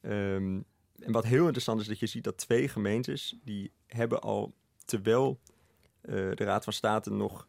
Ehm, 0.00 0.60
en 0.98 1.12
wat 1.12 1.24
heel 1.24 1.42
interessant 1.42 1.80
is, 1.80 1.86
dat 1.86 1.98
je 1.98 2.06
ziet 2.06 2.24
dat 2.24 2.38
twee 2.38 2.68
gemeentes... 2.68 3.38
die 3.44 3.72
hebben 3.86 4.20
al, 4.20 4.54
terwijl 4.84 5.40
de 6.02 6.34
Raad 6.34 6.64
van 6.64 6.72
State 6.72 7.10
nog 7.10 7.48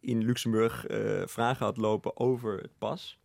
in 0.00 0.24
Luxemburg 0.24 0.84
vragen 1.24 1.66
had 1.66 1.76
lopen 1.76 2.16
over 2.16 2.58
het 2.58 2.78
pas... 2.78 3.18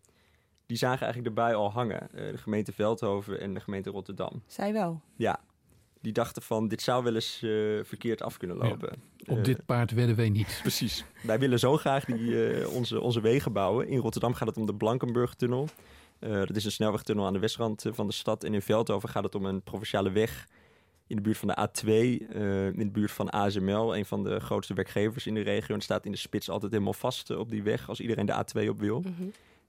die 0.65 0.77
zagen 0.77 1.03
eigenlijk 1.03 1.35
bui 1.35 1.55
al 1.55 1.71
hangen. 1.71 2.09
De 2.11 2.37
gemeente 2.37 2.71
Veldhoven 2.71 3.39
en 3.39 3.53
de 3.53 3.59
gemeente 3.59 3.89
Rotterdam. 3.89 4.43
Zij 4.47 4.73
wel. 4.73 5.01
Ja. 5.15 5.39
Die 6.01 6.11
dachten 6.13 6.41
van 6.41 6.67
dit 6.67 6.81
zou 6.81 7.03
wel 7.03 7.15
eens 7.15 7.41
eh, 7.43 7.49
verkeerd 7.83 8.21
af 8.21 8.37
kunnen 8.37 8.57
lopen. 8.57 8.91
Op 9.27 9.37
Eh, 9.37 9.43
dit 9.43 9.65
paard 9.65 9.91
wedden 9.91 10.15
wij 10.15 10.29
niet. 10.29 10.59
Precies. 10.61 11.05
Wij 11.21 11.39
willen 11.39 11.59
zo 11.59 11.77
graag 11.77 12.05
die, 12.05 12.47
eh, 12.49 12.73
onze, 12.73 13.01
onze 13.01 13.21
wegen 13.21 13.53
bouwen. 13.53 13.87
In 13.87 13.99
Rotterdam 13.99 14.33
gaat 14.33 14.47
het 14.47 14.57
om 14.57 14.65
de 14.65 14.75
Blankenburg-tunnel. 14.75 15.67
Eh, 16.19 16.31
dat 16.31 16.55
is 16.55 16.65
een 16.65 16.71
snelwegtunnel 16.71 17.25
aan 17.25 17.33
de 17.33 17.39
westrand 17.39 17.85
van 17.89 18.07
de 18.07 18.13
stad. 18.13 18.43
En 18.43 18.53
in 18.53 18.61
Veldhoven 18.61 19.09
gaat 19.09 19.23
het 19.23 19.35
om 19.35 19.45
een 19.45 19.61
provinciale 19.61 20.11
weg 20.11 20.47
in 21.07 21.15
de 21.15 21.21
buurt 21.21 21.37
van 21.37 21.47
de 21.47 21.57
A2. 21.67 21.87
eh, 22.33 22.65
in 22.65 22.77
de 22.77 22.89
buurt 22.91 23.11
van 23.11 23.29
ASML, 23.29 23.95
een 23.97 24.05
van 24.05 24.23
de 24.23 24.39
grootste 24.39 24.73
werkgevers 24.73 25.27
in 25.27 25.33
de 25.33 25.41
regio. 25.41 25.75
En 25.75 25.81
staat 25.81 26.05
in 26.05 26.11
de 26.11 26.17
spits 26.17 26.49
altijd 26.49 26.71
helemaal 26.71 26.93
vast 26.93 27.29
op 27.29 27.49
die 27.49 27.63
weg 27.63 27.89
als 27.89 27.99
iedereen 27.99 28.25
de 28.25 28.33
A2 28.63 28.69
op 28.69 28.79
wil. 28.79 29.03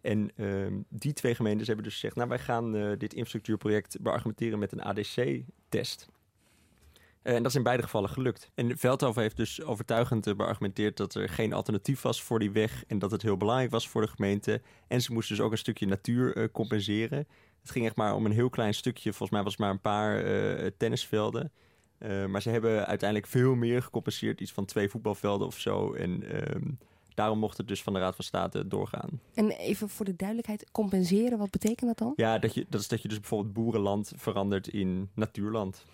En 0.00 0.30
ehm, 0.36 0.72
die 0.88 1.12
twee 1.12 1.34
gemeentes 1.34 1.66
hebben 1.66 1.84
dus 1.84 1.94
gezegd... 1.94 2.16
nou, 2.16 2.28
wij 2.28 2.38
gaan 2.38 2.76
eh, 2.76 2.88
dit 2.98 3.12
infrastructuurproject 3.14 3.96
beargumenteren 4.00 4.58
met 4.58 4.72
een 4.72 4.82
ADC-test. 4.82 6.08
Eh, 7.22 7.34
en 7.34 7.42
dat 7.42 7.50
is 7.50 7.56
in 7.56 7.62
beide 7.62 7.82
gevallen 7.82 8.10
gelukt. 8.10 8.50
En 8.54 8.78
Veldhoven 8.78 9.22
heeft 9.22 9.36
dus 9.36 9.62
overtuigend 9.62 10.26
eh, 10.26 10.34
beargumenteerd 10.34 10.96
dat 10.96 11.14
er 11.14 11.28
geen 11.28 11.52
alternatief 11.52 12.02
was 12.02 12.22
voor 12.22 12.38
die 12.38 12.50
weg 12.50 12.84
en 12.86 12.98
dat 12.98 13.10
het 13.10 13.22
heel 13.22 13.36
belangrijk 13.36 13.70
was 13.70 13.88
voor 13.88 14.00
de 14.00 14.08
gemeente. 14.08 14.60
En 14.88 15.02
ze 15.02 15.12
moesten 15.12 15.36
dus 15.36 15.44
ook 15.44 15.52
een 15.52 15.58
stukje 15.58 15.86
natuur 15.86 16.36
eh, 16.36 16.48
compenseren. 16.52 17.26
Het 17.60 17.70
ging 17.70 17.84
echt 17.84 17.96
maar 17.96 18.14
om 18.14 18.24
een 18.24 18.32
heel 18.32 18.50
klein 18.50 18.74
stukje, 18.74 19.10
volgens 19.10 19.30
mij 19.30 19.42
was 19.42 19.52
het 19.52 19.60
maar 19.60 19.70
een 19.70 19.80
paar 19.80 20.22
tennisvelden. 20.76 21.52
Maar 22.28 22.42
ze 22.42 22.50
hebben 22.50 22.86
uiteindelijk 22.86 23.30
veel 23.30 23.54
meer 23.54 23.82
gecompenseerd, 23.82 24.40
iets 24.40 24.52
van 24.52 24.64
twee 24.64 24.88
voetbalvelden 24.88 25.46
of 25.46 25.58
zo. 25.58 25.92
En 25.92 26.22
ehm, 26.22 26.70
daarom 27.14 27.38
mocht 27.38 27.56
het 27.56 27.68
dus 27.68 27.82
van 27.82 27.92
de 27.92 27.98
Raad 27.98 28.14
van 28.14 28.24
State 28.24 28.68
doorgaan. 28.68 29.20
En 29.34 29.50
even 29.50 29.88
voor 29.88 30.04
de 30.04 30.16
duidelijkheid, 30.16 30.70
compenseren, 30.70 31.38
wat 31.38 31.50
betekent 31.50 31.86
dat 31.86 31.98
dan? 31.98 32.12
Ja, 32.16 32.38
dat, 32.38 32.54
je, 32.54 32.66
dat 32.68 32.80
is 32.80 32.88
dat 32.88 33.02
je 33.02 33.08
dus 33.08 33.20
bijvoorbeeld 33.20 33.54
boerenland 33.54 34.12
verandert 34.16 34.68
in 34.68 35.10
natuurland. 35.14 35.84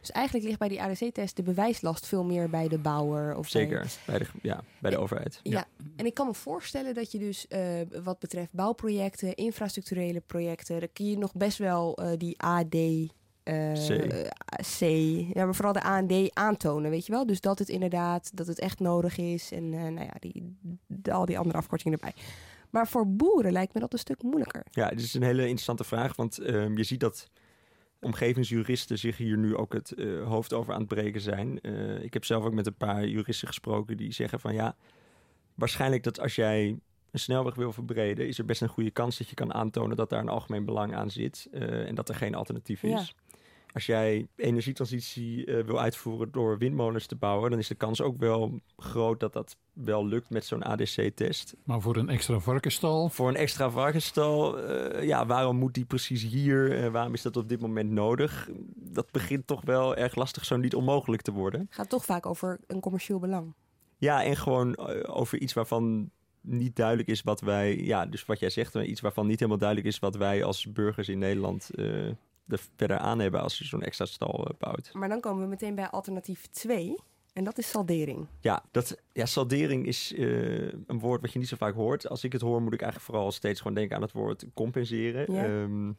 Dus 0.00 0.10
eigenlijk 0.10 0.46
ligt 0.46 0.58
bij 0.58 0.68
die 0.68 0.82
ADC-test 0.82 1.36
de 1.36 1.42
bewijslast 1.42 2.06
veel 2.06 2.24
meer 2.24 2.50
bij 2.50 2.68
de 2.68 2.78
bouwer. 2.78 3.36
Of 3.36 3.48
Zeker, 3.48 3.92
bij 4.06 4.18
de, 4.18 4.26
ja, 4.42 4.60
bij 4.80 4.90
de 4.90 4.96
overheid. 4.98 5.40
Ja. 5.42 5.64
en 5.96 6.06
ik 6.06 6.14
kan 6.14 6.26
me 6.26 6.34
voorstellen 6.34 6.94
dat 6.94 7.12
je 7.12 7.18
dus 7.18 7.48
eh, 7.48 7.60
wat 8.02 8.18
betreft 8.18 8.52
bouwprojecten, 8.52 9.34
infrastructurele 9.34 10.20
projecten, 10.20 10.80
dan 10.80 10.88
kun 10.92 11.06
je 11.06 11.18
nog 11.18 11.34
best 11.34 11.58
wel 11.58 11.96
eh, 11.96 12.10
die 12.18 12.40
AD. 12.42 12.74
eh, 13.42 13.72
C. 13.72 14.08
C, 14.78 14.80
ja, 15.34 15.44
maar 15.44 15.54
vooral 15.54 15.72
de 15.72 15.82
AND 15.82 16.30
aantonen, 16.32 16.90
weet 16.90 17.06
je 17.06 17.12
wel? 17.12 17.26
Dus 17.26 17.40
dat 17.40 17.58
het 17.58 17.68
inderdaad, 17.68 18.30
dat 18.36 18.46
het 18.46 18.58
echt 18.58 18.78
nodig 18.78 19.18
is 19.18 19.52
en 19.52 19.72
eh, 19.74 19.80
nou 19.80 20.00
ja, 20.04 20.14
die, 20.18 20.56
de- 20.86 21.12
al 21.12 21.24
die 21.26 21.38
andere 21.38 21.58
afkortingen 21.58 21.98
erbij. 21.98 22.22
Maar 22.70 22.88
voor 22.88 23.06
boeren 23.08 23.52
lijkt 23.52 23.74
me 23.74 23.80
dat 23.80 23.92
een 23.92 23.98
stuk 23.98 24.22
moeilijker. 24.22 24.64
Ja, 24.70 24.88
dit 24.88 25.00
is 25.00 25.14
een 25.14 25.22
hele 25.22 25.40
interessante 25.42 25.84
vraag, 25.84 26.16
want 26.16 26.38
ehm, 26.38 26.76
je 26.76 26.84
ziet 26.84 27.00
dat 27.00 27.28
omgevingsjuristen 28.02 28.98
zich 28.98 29.16
hier 29.16 29.38
nu 29.38 29.56
ook 29.56 29.72
het 29.72 29.92
eh, 29.92 30.24
hoofd 30.24 30.52
over 30.52 30.72
aan 30.72 30.80
het 30.80 30.88
breken 30.88 31.20
zijn. 31.20 31.60
Eh, 31.60 32.02
ik 32.02 32.12
heb 32.12 32.24
zelf 32.24 32.44
ook 32.44 32.52
met 32.52 32.66
een 32.66 32.74
paar 32.74 33.06
juristen 33.06 33.48
gesproken 33.48 33.96
die 33.96 34.12
zeggen 34.12 34.40
van 34.40 34.54
ja, 34.54 34.76
waarschijnlijk 35.54 36.02
dat 36.02 36.20
als 36.20 36.34
jij 36.34 36.78
een 37.10 37.18
snelweg 37.18 37.54
wil 37.54 37.72
verbreden, 37.72 38.26
is 38.26 38.38
er 38.38 38.44
best 38.44 38.62
een 38.62 38.68
goede 38.68 38.90
kans 38.90 39.18
dat 39.18 39.28
je 39.28 39.34
kan 39.34 39.54
aantonen 39.54 39.96
dat 39.96 40.10
daar 40.10 40.20
een 40.20 40.28
algemeen 40.28 40.64
belang 40.64 40.94
aan 40.94 41.10
zit 41.10 41.48
eh, 41.52 41.88
en 41.88 41.94
dat 41.94 42.08
er 42.08 42.14
geen 42.14 42.34
alternatief 42.34 42.82
is. 42.82 42.90
Ja. 42.90 43.31
Als 43.74 43.86
jij 43.86 44.26
energietransitie 44.36 45.44
eh, 45.44 45.64
wil 45.64 45.80
uitvoeren 45.80 46.32
door 46.32 46.58
windmolens 46.58 47.06
te 47.06 47.16
bouwen, 47.16 47.50
dan 47.50 47.58
is 47.58 47.68
de 47.68 47.74
kans 47.74 48.00
ook 48.00 48.18
wel 48.18 48.60
groot 48.76 49.20
dat 49.20 49.32
dat 49.32 49.56
wel 49.72 50.06
lukt 50.06 50.30
met 50.30 50.44
zo'n 50.44 50.62
ADC-test. 50.62 51.56
Maar 51.64 51.80
voor 51.80 51.96
een 51.96 52.08
extra 52.08 52.38
varkenstal? 52.38 53.08
Voor 53.08 53.28
een 53.28 53.36
extra 53.36 53.70
varkenstal, 53.70 54.58
eh, 54.58 55.06
ja, 55.06 55.26
waarom 55.26 55.56
moet 55.56 55.74
die 55.74 55.84
precies 55.84 56.22
hier? 56.22 56.84
Eh, 56.84 56.90
waarom 56.90 57.14
is 57.14 57.22
dat 57.22 57.36
op 57.36 57.48
dit 57.48 57.60
moment 57.60 57.90
nodig? 57.90 58.48
Dat 58.74 59.10
begint 59.10 59.46
toch 59.46 59.62
wel 59.64 59.96
erg 59.96 60.14
lastig, 60.14 60.44
zo 60.44 60.56
niet 60.56 60.74
onmogelijk 60.74 61.22
te 61.22 61.32
worden. 61.32 61.60
Het 61.60 61.74
gaat 61.74 61.88
toch 61.88 62.04
vaak 62.04 62.26
over 62.26 62.60
een 62.66 62.80
commercieel 62.80 63.18
belang. 63.18 63.54
Ja, 64.02 64.24
en 64.24 64.36
gewoon 64.36 64.74
eh, 64.74 65.16
over 65.16 65.38
iets 65.38 65.52
waarvan 65.52 66.10
niet 66.40 66.76
duidelijk 66.76 67.08
is 67.08 67.22
wat 67.22 67.40
wij... 67.40 67.76
Ja, 67.76 68.06
dus 68.06 68.24
wat 68.24 68.38
jij 68.38 68.50
zegt, 68.50 68.74
maar 68.74 68.84
iets 68.84 69.00
waarvan 69.00 69.26
niet 69.26 69.38
helemaal 69.38 69.58
duidelijk 69.58 69.88
is... 69.88 69.98
wat 69.98 70.16
wij 70.16 70.44
als 70.44 70.72
burgers 70.72 71.08
in 71.08 71.18
Nederland 71.18 71.70
eh, 71.74 71.86
er 72.48 72.60
verder 72.76 72.98
aan 72.98 73.18
hebben 73.18 73.40
als 73.42 73.58
je 73.58 73.64
zo'n 73.64 73.82
extra 73.82 74.04
stal 74.04 74.46
eh, 74.46 74.58
bouwt. 74.58 74.90
Maar 74.92 75.08
dan 75.08 75.20
komen 75.20 75.42
we 75.42 75.48
meteen 75.48 75.74
bij 75.74 75.88
alternatief 75.88 76.46
2. 76.46 76.98
En 77.32 77.44
dat 77.44 77.58
is 77.58 77.68
saldering. 77.68 78.26
Ja, 78.40 78.64
dat, 78.70 79.02
ja 79.12 79.26
saldering 79.26 79.86
is 79.86 80.12
eh, 80.14 80.66
een 80.66 80.98
woord 80.98 81.20
wat 81.20 81.32
je 81.32 81.38
niet 81.38 81.48
zo 81.48 81.56
vaak 81.56 81.74
hoort. 81.74 82.08
Als 82.08 82.24
ik 82.24 82.32
het 82.32 82.40
hoor, 82.40 82.62
moet 82.62 82.72
ik 82.72 82.80
eigenlijk 82.80 83.12
vooral 83.12 83.32
steeds 83.32 83.60
gewoon 83.60 83.76
denken 83.76 83.96
aan 83.96 84.02
het 84.02 84.12
woord 84.12 84.46
compenseren. 84.54 85.32
Ja. 85.32 85.44
Ehm, 85.44 85.92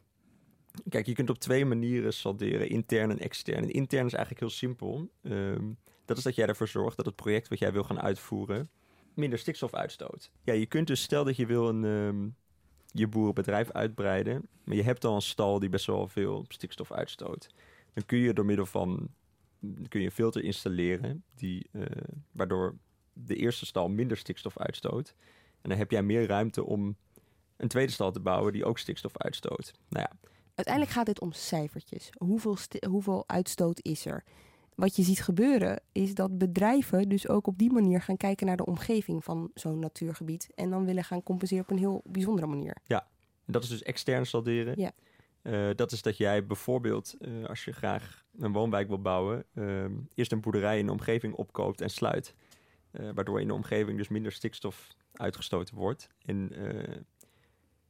kijk, 0.88 1.06
je 1.06 1.14
kunt 1.14 1.30
op 1.30 1.38
twee 1.38 1.64
manieren 1.64 2.12
salderen, 2.12 2.68
intern 2.68 3.10
en 3.10 3.18
extern. 3.18 3.62
En 3.62 3.70
intern 3.70 4.06
is 4.06 4.12
eigenlijk 4.12 4.40
heel 4.40 4.54
simpel. 4.58 5.10
Ehm, 5.22 5.70
dat 6.04 6.16
is 6.16 6.22
dat 6.22 6.34
jij 6.34 6.46
ervoor 6.46 6.68
zorgt 6.68 6.96
dat 6.96 7.06
het 7.06 7.16
project 7.16 7.48
wat 7.48 7.58
jij 7.58 7.72
wil 7.72 7.84
gaan 7.84 8.00
uitvoeren 8.00 8.70
minder 9.14 9.38
stikstof 9.38 9.74
uitstoot. 9.74 10.30
Ja, 10.42 10.52
je 10.52 10.66
kunt 10.66 10.86
dus, 10.86 11.02
stel 11.02 11.24
dat 11.24 11.36
je 11.36 11.46
wil 11.46 11.68
een, 11.68 11.84
ehm, 11.84 12.28
je 12.96 13.08
boerenbedrijf 13.08 13.70
uitbreiden, 13.70 14.48
maar 14.64 14.76
je 14.76 14.82
hebt 14.82 15.04
al 15.04 15.14
een 15.14 15.22
stal 15.22 15.58
die 15.58 15.68
best 15.68 15.86
wel 15.86 16.08
veel 16.08 16.44
stikstof 16.48 16.92
uitstoot. 16.92 17.48
Dan 17.92 18.06
kun 18.06 18.18
je 18.18 18.32
door 18.32 18.44
middel 18.44 18.66
van 18.66 19.08
kun 19.88 20.00
je 20.00 20.06
een 20.06 20.12
filter 20.12 20.44
installeren 20.44 21.24
die, 21.34 21.68
eh, 21.72 21.82
waardoor 22.32 22.76
de 23.12 23.36
eerste 23.36 23.66
stal 23.66 23.88
minder 23.88 24.16
stikstof 24.16 24.58
uitstoot. 24.58 25.14
En 25.62 25.68
dan 25.68 25.78
heb 25.78 25.90
jij 25.90 26.02
meer 26.02 26.26
ruimte 26.26 26.64
om 26.64 26.96
een 27.56 27.68
tweede 27.68 27.92
stal 27.92 28.10
te 28.10 28.20
bouwen 28.20 28.52
die 28.52 28.64
ook 28.64 28.78
stikstof 28.78 29.18
uitstoot. 29.18 29.72
Nou 29.88 30.06
ja, 30.10 30.30
Uiteindelijk 30.54 30.94
gaat 30.94 31.06
dit 31.06 31.20
om 31.20 31.32
cijfertjes. 31.32 32.10
Hoeveel, 32.18 32.56
hoeveel 32.88 33.24
uitstoot 33.26 33.78
is 33.82 34.06
er? 34.06 34.24
Wat 34.74 34.96
je 34.96 35.02
ziet 35.02 35.22
gebeuren 35.22 35.80
is 35.92 36.14
dat 36.14 36.38
bedrijven 36.38 37.08
dus 37.08 37.28
ook 37.28 37.46
op 37.46 37.58
die 37.58 37.72
manier 37.72 38.02
gaan 38.02 38.16
kijken 38.16 38.46
naar 38.46 38.56
de 38.56 38.66
omgeving 38.66 39.24
van 39.24 39.50
zo'n 39.54 39.78
natuurgebied. 39.78 40.48
En 40.54 40.70
dan 40.70 40.84
willen 40.84 41.04
gaan 41.04 41.22
compenseren 41.22 41.64
op 41.64 41.70
een 41.70 41.78
heel 41.78 42.02
bijzondere 42.04 42.46
manier. 42.46 42.76
ja. 42.86 43.06
En 43.46 43.52
dat 43.52 43.62
is 43.62 43.68
dus 43.68 43.82
extern 43.82 44.26
salderen. 44.26 44.80
Ja. 44.80 44.92
Eh, 45.42 45.70
dat 45.74 45.92
is 45.92 46.02
dat 46.02 46.16
jij 46.16 46.46
bijvoorbeeld, 46.46 47.16
eh, 47.20 47.44
als 47.44 47.64
je 47.64 47.72
graag 47.72 48.24
een 48.38 48.52
woonwijk 48.52 48.88
wil 48.88 49.00
bouwen, 49.00 49.44
ehm, 49.54 49.92
eerst 50.14 50.32
een 50.32 50.40
boerderij 50.40 50.78
in 50.78 50.86
de 50.86 50.92
omgeving 50.92 51.34
opkoopt 51.34 51.80
en 51.80 51.90
sluit. 51.90 52.34
Eh, 52.94 53.10
waardoor 53.14 53.40
in 53.40 53.46
de 53.46 53.54
omgeving 53.54 53.98
dus 53.98 54.08
minder 54.08 54.32
stikstof 54.32 54.96
uitgestoten 55.12 55.74
wordt. 55.74 56.08
En 56.24 56.52
eh, 56.52 56.96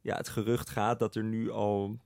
ja, 0.01 0.15
het 0.15 0.29
gerucht 0.29 0.69
gaat 0.69 0.99
dat 0.99 1.15
er 1.15 1.23
nu 1.23 1.49
al 1.49 1.99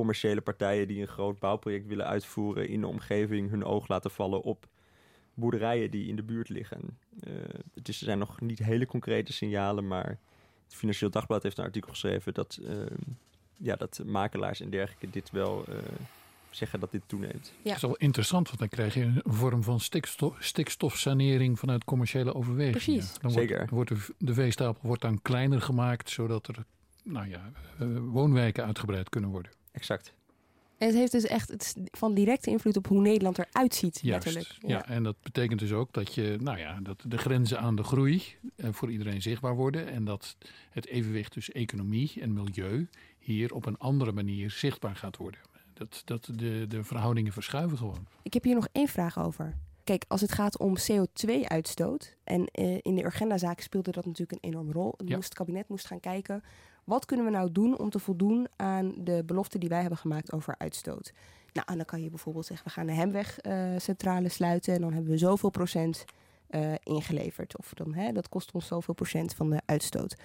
commerciële 0.00 0.40
partijen 0.40 0.88
die 0.88 1.00
een 1.00 1.08
groot 1.08 1.38
bouwproject 1.38 1.86
willen 1.86 2.06
uitvoeren 2.06 2.68
in 2.68 2.80
de 2.80 2.86
omgeving 2.86 3.50
hun 3.50 3.64
oog 3.64 3.88
laten 3.88 4.10
vallen 4.10 4.42
op 4.42 4.68
boerderijen 5.34 5.90
die 5.90 6.08
in 6.08 6.16
de 6.16 6.22
buurt 6.22 6.48
liggen. 6.48 6.98
Eh, 7.20 7.32
het 7.74 7.88
is, 7.88 7.98
er 7.98 8.04
zijn 8.04 8.18
nog 8.18 8.40
niet 8.40 8.58
hele 8.58 8.86
concrete 8.86 9.32
signalen, 9.32 9.86
maar 9.86 10.18
het 10.64 10.74
Financieel 10.74 11.10
Dagblad 11.10 11.42
heeft 11.42 11.58
een 11.58 11.64
artikel 11.64 11.90
geschreven 11.90 12.34
dat, 12.34 12.58
eh, 12.66 12.74
ja, 13.56 13.76
dat 13.76 14.02
makelaars 14.04 14.60
en 14.60 14.70
dergelijke 14.70 15.10
dit 15.10 15.30
wel 15.30 15.64
eh, 15.68 15.76
zeggen 16.50 16.80
dat 16.80 16.90
dit 16.90 17.02
toeneemt. 17.06 17.52
Ja. 17.56 17.62
Dat 17.62 17.76
is 17.76 17.82
wel 17.82 17.96
interessant, 17.96 18.46
want 18.46 18.58
dan 18.58 18.68
krijg 18.68 18.94
je 18.94 19.02
een 19.02 19.22
vorm 19.24 19.62
van 19.62 19.80
stikstof, 19.80 20.36
stikstofsanering 20.38 21.58
vanuit 21.58 21.84
commerciële 21.84 22.34
overwegingen. 22.34 22.98
Precies. 22.98 23.18
Dan 23.18 23.30
Zeker. 23.30 23.66
Wordt, 23.70 23.90
wordt 23.90 24.06
de, 24.06 24.14
de 24.18 24.34
veestapel 24.34 24.80
wordt 24.86 25.02
dan 25.02 25.22
kleiner 25.22 25.60
gemaakt, 25.60 26.10
zodat 26.10 26.48
er 26.48 26.64
nou 27.04 27.28
ja, 27.28 27.50
eh, 27.78 27.86
woonwijken 27.98 28.64
uitgebreid 28.64 29.08
kunnen 29.08 29.30
worden. 29.30 29.52
Exact. 29.72 30.12
En 30.78 30.86
het 30.86 30.96
heeft 30.96 31.12
dus 31.12 31.24
echt 31.24 31.48
het 31.48 31.76
van 31.90 32.14
directe 32.14 32.50
invloed 32.50 32.76
op 32.76 32.86
hoe 32.86 33.00
Nederland 33.00 33.38
eruit 33.38 33.74
ziet, 33.74 34.00
Juist. 34.02 34.24
letterlijk. 34.24 34.54
Ja. 34.66 34.86
en 34.86 35.02
dat 35.02 35.16
betekent 35.22 35.60
dus 35.60 35.72
ook 35.72 35.92
dat, 35.92 36.14
je, 36.14 36.36
nou 36.40 36.58
ja, 36.58 36.78
dat 36.82 37.04
de 37.06 37.18
grenzen 37.18 37.60
aan 37.60 37.76
de 37.76 37.82
groei 37.82 38.22
eh, 38.56 38.68
voor 38.72 38.90
iedereen 38.90 39.22
zichtbaar 39.22 39.54
worden. 39.54 39.88
En 39.88 40.04
dat 40.04 40.36
het 40.70 40.86
evenwicht 40.86 41.32
tussen 41.32 41.54
economie 41.54 42.12
en 42.20 42.32
milieu 42.32 42.88
hier 43.18 43.54
op 43.54 43.66
een 43.66 43.78
andere 43.78 44.12
manier 44.12 44.50
zichtbaar 44.50 44.96
gaat 44.96 45.16
worden. 45.16 45.40
Dat, 45.74 46.02
dat 46.04 46.28
de, 46.34 46.64
de 46.68 46.84
verhoudingen 46.84 47.32
verschuiven 47.32 47.78
gewoon. 47.78 48.06
Ik 48.22 48.34
heb 48.34 48.44
hier 48.44 48.54
nog 48.54 48.68
één 48.72 48.88
vraag 48.88 49.18
over. 49.18 49.54
Kijk, 49.84 50.04
als 50.08 50.20
het 50.20 50.32
gaat 50.32 50.58
om 50.58 50.74
CO2-uitstoot, 50.78 52.16
en 52.24 52.46
eh, 52.46 52.78
in 52.82 52.94
de 52.94 53.04
Urgenda-zaak 53.04 53.60
speelde 53.60 53.90
dat 53.90 54.06
natuurlijk 54.06 54.32
een 54.44 54.50
enorme 54.50 54.72
rol. 54.72 54.94
Het, 54.96 55.08
Ja. 55.08 55.14
moest, 55.14 55.28
het 55.28 55.38
kabinet 55.38 55.68
moest 55.68 55.86
gaan 55.86 56.00
kijken, 56.00 56.42
wat 56.84 57.04
kunnen 57.04 57.26
we 57.26 57.32
nou 57.32 57.52
doen 57.52 57.78
om 57.78 57.90
te 57.90 57.98
voldoen 57.98 58.48
aan 58.56 58.94
de 58.98 59.22
belofte 59.26 59.58
die 59.58 59.68
wij 59.68 59.80
hebben 59.80 59.98
gemaakt 59.98 60.32
over 60.32 60.54
uitstoot? 60.58 61.12
Nou, 61.52 61.66
en 61.70 61.76
dan 61.76 61.84
kan 61.84 62.02
je 62.02 62.10
bijvoorbeeld 62.10 62.46
zeggen, 62.46 62.66
we 62.66 62.72
gaan 62.72 62.86
de 62.86 62.92
Hemwegcentrale 62.92 64.28
sluiten 64.28 64.74
en 64.74 64.80
dan 64.80 64.92
hebben 64.92 65.10
we 65.10 65.18
zoveel 65.18 65.50
procent 65.50 66.04
eh, 66.46 66.74
ingeleverd. 66.82 67.58
Of 67.58 67.72
dan, 67.74 67.94
hè, 67.94 68.12
dat 68.12 68.28
kost 68.28 68.52
ons 68.52 68.66
zoveel 68.66 68.94
procent 68.94 69.34
van 69.34 69.50
de 69.50 69.60
uitstoot. 69.66 70.16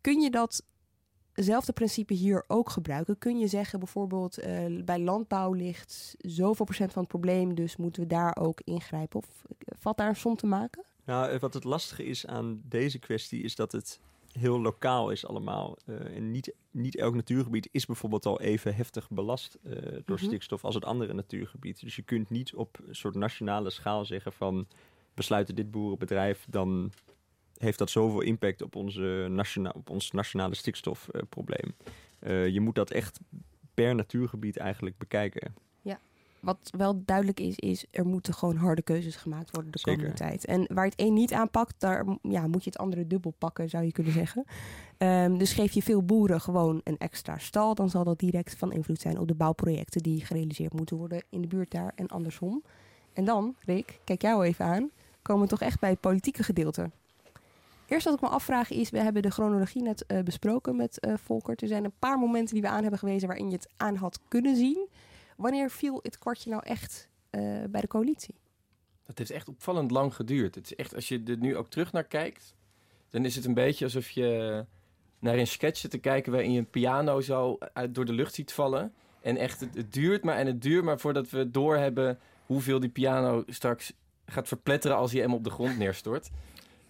Kun 0.00 0.20
je 0.20 0.30
datzelfde 0.30 1.72
principe 1.72 2.14
hier 2.14 2.44
ook 2.46 2.70
gebruiken? 2.70 3.18
Kun 3.18 3.38
je 3.38 3.46
zeggen 3.46 3.78
bijvoorbeeld 3.78 4.38
eh, 4.38 4.82
bij 4.84 4.98
landbouw 4.98 5.52
ligt 5.52 6.14
zoveel 6.18 6.64
procent 6.64 6.92
van 6.92 7.02
het 7.02 7.10
probleem, 7.10 7.54
dus 7.54 7.76
moeten 7.76 8.02
we 8.02 8.08
daar 8.08 8.36
ook 8.36 8.60
ingrijpen? 8.64 9.18
Of 9.18 9.44
eh, 9.48 9.78
valt 9.78 9.96
daar 9.96 10.08
een 10.08 10.16
som 10.16 10.36
te 10.36 10.46
maken? 10.46 10.84
Nou, 11.04 11.30
eh, 11.30 11.40
wat 11.40 11.54
het 11.54 11.64
lastige 11.64 12.04
is 12.04 12.26
aan 12.26 12.62
deze 12.68 12.98
kwestie 12.98 13.42
is 13.42 13.54
dat 13.54 13.72
het 13.72 14.00
heel 14.38 14.60
lokaal 14.60 15.10
is 15.10 15.26
allemaal. 15.26 15.76
Uh, 15.86 16.16
en 16.16 16.30
niet, 16.30 16.54
niet 16.70 16.96
elk 16.96 17.14
natuurgebied 17.14 17.68
is 17.72 17.86
bijvoorbeeld 17.86 18.26
al 18.26 18.40
even 18.40 18.74
heftig 18.74 19.10
belast 19.10 19.58
uh, 19.62 19.72
door 20.04 20.16
Mhm. 20.16 20.24
stikstof 20.24 20.64
als 20.64 20.74
het 20.74 20.84
andere 20.84 21.12
natuurgebied. 21.12 21.80
Dus 21.80 21.96
je 21.96 22.02
kunt 22.02 22.30
niet 22.30 22.54
op 22.54 22.78
een 22.86 22.94
soort 22.94 23.14
nationale 23.14 23.70
schaal 23.70 24.04
zeggen 24.04 24.32
van 24.32 24.66
we 25.14 25.22
sluiten 25.22 25.54
dit 25.54 25.70
boerenbedrijf, 25.70 26.46
dan 26.48 26.92
heeft 27.58 27.78
dat 27.78 27.90
zoveel 27.90 28.20
impact 28.20 28.62
op, 28.62 28.76
onze 28.76 29.26
nationa 29.30 29.72
op 29.76 29.90
ons 29.90 30.10
nationale 30.10 30.54
stikstofprobleem. 30.54 31.74
Uh, 32.20 32.48
je 32.48 32.60
moet 32.60 32.74
dat 32.74 32.90
echt 32.90 33.20
per 33.74 33.94
natuurgebied 33.94 34.56
eigenlijk 34.56 34.98
bekijken. 34.98 35.54
Wat 36.44 36.70
wel 36.76 37.02
duidelijk 37.04 37.40
is, 37.40 37.56
is 37.56 37.86
er 37.90 38.06
moeten 38.06 38.34
gewoon 38.34 38.56
harde 38.56 38.82
keuzes 38.82 39.16
gemaakt 39.16 39.50
worden 39.50 39.72
de 39.72 39.78
Zeker. 39.78 39.94
komende 39.94 40.18
tijd. 40.18 40.44
En 40.44 40.66
waar 40.74 40.84
het 40.84 40.94
een 40.96 41.12
niet 41.12 41.32
aanpakt, 41.32 41.74
daar 41.78 42.04
ja, 42.22 42.46
moet 42.46 42.64
je 42.64 42.70
het 42.70 42.78
andere 42.78 43.06
dubbel 43.06 43.34
pakken, 43.38 43.68
zou 43.68 43.84
je 43.84 43.92
kunnen 43.92 44.12
zeggen. 44.12 44.44
Ehm, 44.98 45.38
dus 45.38 45.52
geef 45.52 45.72
je 45.72 45.82
veel 45.82 46.02
boeren 46.02 46.40
gewoon 46.40 46.80
een 46.84 46.98
extra 46.98 47.38
stal, 47.38 47.74
dan 47.74 47.90
zal 47.90 48.04
dat 48.04 48.18
direct 48.18 48.54
van 48.54 48.72
invloed 48.72 49.00
zijn 49.00 49.18
op 49.18 49.28
de 49.28 49.34
bouwprojecten 49.34 50.02
die 50.02 50.24
gerealiseerd 50.24 50.72
moeten 50.72 50.96
worden 50.96 51.22
in 51.28 51.40
de 51.40 51.48
buurt 51.48 51.70
daar 51.70 51.92
en 51.94 52.08
andersom. 52.08 52.62
En 53.12 53.24
dan, 53.24 53.54
Rick, 53.60 54.00
kijk 54.04 54.22
jou 54.22 54.44
even 54.44 54.64
aan, 54.64 54.90
komen 55.22 55.42
we 55.42 55.48
toch 55.48 55.60
echt 55.60 55.80
bij 55.80 55.90
het 55.90 56.00
politieke 56.00 56.42
gedeelte. 56.42 56.90
Eerst 57.86 58.04
wat 58.04 58.14
ik 58.14 58.20
me 58.20 58.28
afvraag 58.28 58.70
is, 58.70 58.90
we 58.90 58.98
hebben 58.98 59.22
de 59.22 59.30
chronologie 59.30 59.82
net 59.82 60.04
uh, 60.08 60.22
besproken 60.22 60.76
met 60.76 61.06
uh, 61.06 61.14
Volkert. 61.16 61.62
Er 61.62 61.68
zijn 61.68 61.84
een 61.84 61.98
paar 61.98 62.18
momenten 62.18 62.54
die 62.54 62.62
we 62.62 62.68
aan 62.68 62.82
hebben 62.82 62.98
gewezen 62.98 63.28
waarin 63.28 63.46
je 63.46 63.56
het 63.56 63.68
aan 63.76 63.96
had 63.96 64.20
kunnen 64.28 64.56
zien. 64.56 64.88
Wanneer 65.36 65.70
viel 65.70 65.98
het 66.02 66.18
kwartje 66.18 66.50
nou 66.50 66.62
echt 66.66 67.08
uh, 67.30 67.64
bij 67.68 67.80
de 67.80 67.86
coalitie? 67.86 68.34
Dat 69.06 69.18
heeft 69.18 69.30
echt 69.30 69.48
opvallend 69.48 69.90
lang 69.90 70.14
geduurd. 70.14 70.54
Het 70.54 70.64
is 70.64 70.74
echt, 70.74 70.94
als 70.94 71.08
je 71.08 71.22
er 71.26 71.36
nu 71.36 71.56
ook 71.56 71.70
terug 71.70 71.92
naar 71.92 72.04
kijkt, 72.04 72.54
dan 73.10 73.24
is 73.24 73.36
het 73.36 73.44
een 73.44 73.54
beetje 73.54 73.84
alsof 73.84 74.10
je 74.10 74.64
naar 75.18 75.38
een 75.38 75.46
sketch 75.46 75.78
zit 75.78 75.90
te 75.90 75.98
kijken 75.98 76.32
waarin 76.32 76.52
je 76.52 76.58
een 76.58 76.70
piano 76.70 77.20
zo 77.20 77.58
uit, 77.72 77.94
door 77.94 78.04
de 78.04 78.12
lucht 78.12 78.34
ziet 78.34 78.52
vallen. 78.52 78.92
En 79.20 79.36
echt, 79.36 79.60
het, 79.60 79.74
het 79.74 79.92
duurt 79.92 80.24
maar 80.24 80.36
en 80.36 80.46
het 80.46 80.62
duurt 80.62 80.84
maar 80.84 80.98
voordat 80.98 81.30
we 81.30 81.50
doorhebben 81.50 82.18
hoeveel 82.46 82.80
die 82.80 82.90
piano 82.90 83.44
straks 83.46 83.92
gaat 84.26 84.48
verpletteren 84.48 84.96
als 84.96 85.12
hij 85.12 85.20
hem 85.20 85.34
op 85.34 85.44
de 85.44 85.50
grond 85.50 85.78
neerstort. 85.78 86.30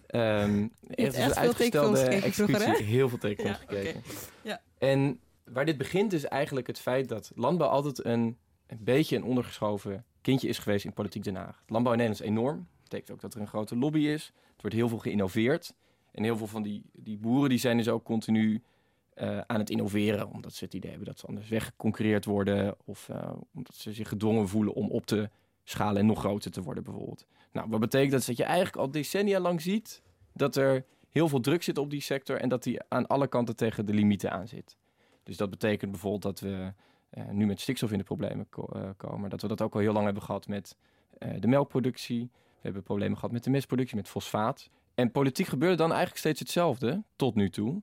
Um, 0.09 0.71
echt, 0.87 1.15
echt 1.15 1.25
een 1.25 1.35
uitgestelde 1.35 1.99
executie. 1.99 2.55
Vroeger, 2.55 2.83
heel 2.83 3.09
veel 3.09 3.17
tekenfilms 3.17 3.59
ja, 3.59 3.65
gekeken. 3.65 3.99
Okay. 3.99 4.11
Ja. 4.41 4.61
En 4.77 5.19
waar 5.45 5.65
dit 5.65 5.77
begint 5.77 6.13
is 6.13 6.25
eigenlijk 6.25 6.67
het 6.67 6.79
feit 6.79 7.09
dat 7.09 7.31
landbouw 7.35 7.67
altijd 7.67 8.05
een, 8.05 8.37
een 8.67 8.83
beetje 8.83 9.15
een 9.15 9.23
ondergeschoven 9.23 10.05
kindje 10.21 10.47
is 10.47 10.57
geweest 10.57 10.85
in 10.85 10.93
politiek 10.93 11.23
Den 11.23 11.35
Haag. 11.35 11.63
Landbouw 11.67 11.93
in 11.93 11.99
Nederland 11.99 12.23
is 12.23 12.31
enorm. 12.31 12.55
Dat 12.55 12.83
betekent 12.83 13.11
ook 13.11 13.21
dat 13.21 13.33
er 13.33 13.41
een 13.41 13.47
grote 13.47 13.77
lobby 13.77 13.99
is. 13.99 14.31
Er 14.35 14.61
wordt 14.61 14.75
heel 14.75 14.89
veel 14.89 14.97
geïnnoveerd. 14.97 15.73
En 16.11 16.23
heel 16.23 16.37
veel 16.37 16.47
van 16.47 16.63
die, 16.63 16.83
die 16.93 17.17
boeren 17.17 17.49
die 17.49 17.57
zijn 17.57 17.77
dus 17.77 17.89
ook 17.89 18.03
continu 18.03 18.63
uh, 19.15 19.39
aan 19.39 19.59
het 19.59 19.69
innoveren. 19.69 20.29
Omdat 20.29 20.53
ze 20.53 20.63
het 20.63 20.73
idee 20.73 20.89
hebben 20.89 21.07
dat 21.07 21.19
ze 21.19 21.27
anders 21.27 21.49
weggeconcurreerd 21.49 22.25
worden. 22.25 22.75
Of 22.85 23.07
uh, 23.11 23.31
omdat 23.53 23.75
ze 23.75 23.93
zich 23.93 24.09
gedwongen 24.09 24.47
voelen 24.47 24.73
om 24.73 24.89
op 24.89 25.05
te 25.05 25.29
schalen 25.63 25.97
en 25.97 26.05
nog 26.05 26.19
groter 26.19 26.51
te 26.51 26.61
worden 26.61 26.83
bijvoorbeeld. 26.83 27.25
Nou, 27.51 27.69
wat 27.69 27.79
betekent 27.79 28.11
dat? 28.11 28.25
Dat 28.25 28.37
je 28.37 28.43
eigenlijk 28.43 28.77
al 28.77 28.91
decennia 28.91 29.39
lang 29.39 29.61
ziet 29.61 30.01
dat 30.33 30.55
er 30.55 30.85
heel 31.09 31.27
veel 31.27 31.39
druk 31.39 31.63
zit 31.63 31.77
op 31.77 31.89
die 31.89 32.01
sector 32.01 32.39
en 32.39 32.49
dat 32.49 32.63
die 32.63 32.79
aan 32.87 33.07
alle 33.07 33.27
kanten 33.27 33.55
tegen 33.55 33.85
de 33.85 33.93
limieten 33.93 34.31
aan 34.31 34.47
zit. 34.47 34.77
Dus 35.25 35.37
dat 35.37 35.49
betekent 35.49 35.91
bijvoorbeeld 35.91 36.21
dat 36.21 36.39
we 36.39 36.73
uh, 37.11 37.29
nu 37.29 37.45
met 37.45 37.61
stikstof 37.61 37.91
in 37.91 37.97
de 37.97 38.03
problemen 38.03 38.47
uh, 38.75 38.89
komen. 38.97 39.29
Dat 39.29 39.41
we 39.41 39.47
dat 39.47 39.61
ook 39.61 39.73
al 39.73 39.79
heel 39.79 39.93
lang 39.93 40.05
hebben 40.05 40.23
gehad 40.23 40.47
met 40.47 40.77
uh, 41.19 41.33
de 41.39 41.47
melkproductie. 41.47 42.29
We 42.31 42.61
hebben 42.61 42.83
problemen 42.83 43.15
gehad 43.15 43.31
met 43.31 43.43
de 43.43 43.49
mestproductie, 43.49 43.95
met 43.95 44.07
fosfaat. 44.07 44.69
En 44.93 45.11
politiek 45.11 45.47
gebeurde 45.47 45.75
dan 45.75 45.89
eigenlijk 45.89 46.19
steeds 46.19 46.39
hetzelfde, 46.39 47.03
tot 47.15 47.35
nu 47.35 47.49
toe. 47.49 47.81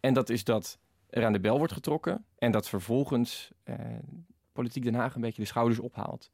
En 0.00 0.14
dat 0.14 0.30
is 0.30 0.44
dat 0.44 0.78
er 1.10 1.24
aan 1.24 1.32
de 1.32 1.40
bel 1.40 1.58
wordt 1.58 1.72
getrokken 1.72 2.24
en 2.38 2.52
dat 2.52 2.68
vervolgens 2.68 3.50
eh, 3.62 3.76
politiek 4.52 4.82
Den 4.82 4.94
Haag 4.94 5.14
een 5.14 5.20
beetje 5.20 5.42
de 5.42 5.48
schouders 5.48 5.78
ophaalt. 5.78 6.30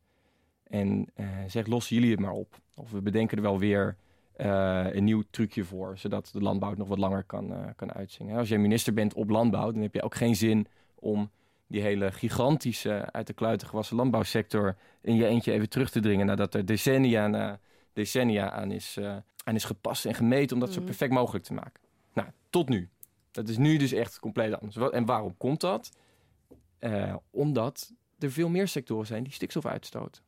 En 0.63 1.09
zegt, 1.47 1.69
lossen 1.69 1.97
jullie 1.97 2.11
het 2.11 2.21
maar 2.21 2.33
op. 2.33 2.61
Of 2.75 2.91
we 2.91 3.03
bedenken 3.03 3.37
er 3.37 3.43
wel 3.43 3.59
weer 3.59 3.97
uh, 4.43 4.95
een 4.95 5.05
nieuw 5.05 5.23
trucje 5.31 5.65
voor, 5.65 5.99
zodat 5.99 6.31
de 6.33 6.41
landbouw 6.41 6.69
het 6.69 6.79
nog 6.79 6.89
wat 6.89 6.99
langer 6.99 7.25
kan, 7.25 7.53
uh, 7.53 7.67
kan 7.77 7.93
uitzingen. 7.93 8.37
Als 8.37 8.49
jij 8.49 8.59
minister 8.59 8.95
bent 8.95 9.15
op 9.15 9.31
landbouw, 9.31 9.73
dan 9.73 9.83
heb 9.83 9.95
je 9.95 10.03
ook 10.03 10.15
geen 10.15 10.37
zin 10.37 10.67
om 10.95 11.31
die 11.67 11.83
hele 11.83 12.13
gigantische, 12.13 13.13
uit 13.13 13.27
de 13.27 13.33
kluiten 13.33 13.69
gewassen 13.69 13.97
landbouwsector 13.97 14.77
in 15.01 15.15
je 15.15 15.27
eentje 15.27 15.53
even 15.53 15.69
terug 15.69 15.91
te 15.91 16.01
dringen 16.01 16.27
nadat 16.27 16.55
er 16.55 16.67
decennia 16.67 17.27
na 17.27 17.61
decennia 17.93 18.51
aan 18.51 18.71
is, 18.71 18.97
uh, 18.99 19.17
aan 19.45 19.55
is 19.55 19.65
gepast 19.65 20.07
en 20.07 20.15
gemeten 20.15 20.55
om 20.55 20.61
dat 20.61 20.69
mm. 20.69 20.75
zo 20.75 20.83
perfect 20.83 21.13
mogelijk 21.13 21.45
te 21.45 21.53
maken. 21.53 21.81
Nou, 22.13 22.29
tot 22.51 22.69
nu. 22.69 22.89
Dat 23.31 23.49
is 23.49 23.57
nu 23.57 23.77
dus 23.77 23.93
echt 23.93 24.19
compleet 24.19 24.61
anders. 24.61 24.91
En 24.91 25.05
waarom 25.05 25.37
komt 25.37 25.61
dat? 25.61 25.91
Omdat 27.31 27.93
er 28.19 28.31
veel 28.33 28.49
meer 28.49 28.69
sectoren 28.69 29.07
zijn 29.07 29.23
die 29.23 29.33
stikstof 29.33 29.67
uitstoten. 29.67 30.23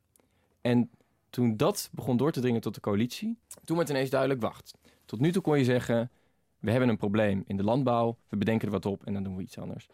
En 0.61 0.89
toen 1.35 1.57
dat 1.57 1.89
begon 1.91 2.17
door 2.17 2.31
te 2.31 2.39
dringen 2.39 2.61
tot 2.61 2.73
de 2.73 2.79
coalitie, 2.79 3.37
toen 3.63 3.77
werd 3.77 3.89
ineens 3.89 4.09
duidelijk, 4.09 4.41
wacht. 4.41 4.73
Tot 5.05 5.19
nu 5.19 5.31
toe 5.31 5.41
kon 5.41 5.57
je 5.57 5.63
zeggen, 5.63 6.11
we 6.59 6.71
hebben 6.71 6.89
een 6.89 6.97
probleem 6.97 7.43
in 7.47 7.57
de 7.57 7.63
landbouw, 7.63 8.17
we 8.29 8.37
bedenken 8.37 8.67
er 8.67 8.73
wat 8.73 8.85
op 8.85 9.05
en 9.05 9.13
dan 9.13 9.23
doen 9.23 9.35
we 9.35 9.41
iets 9.41 9.57
anders. 9.57 9.87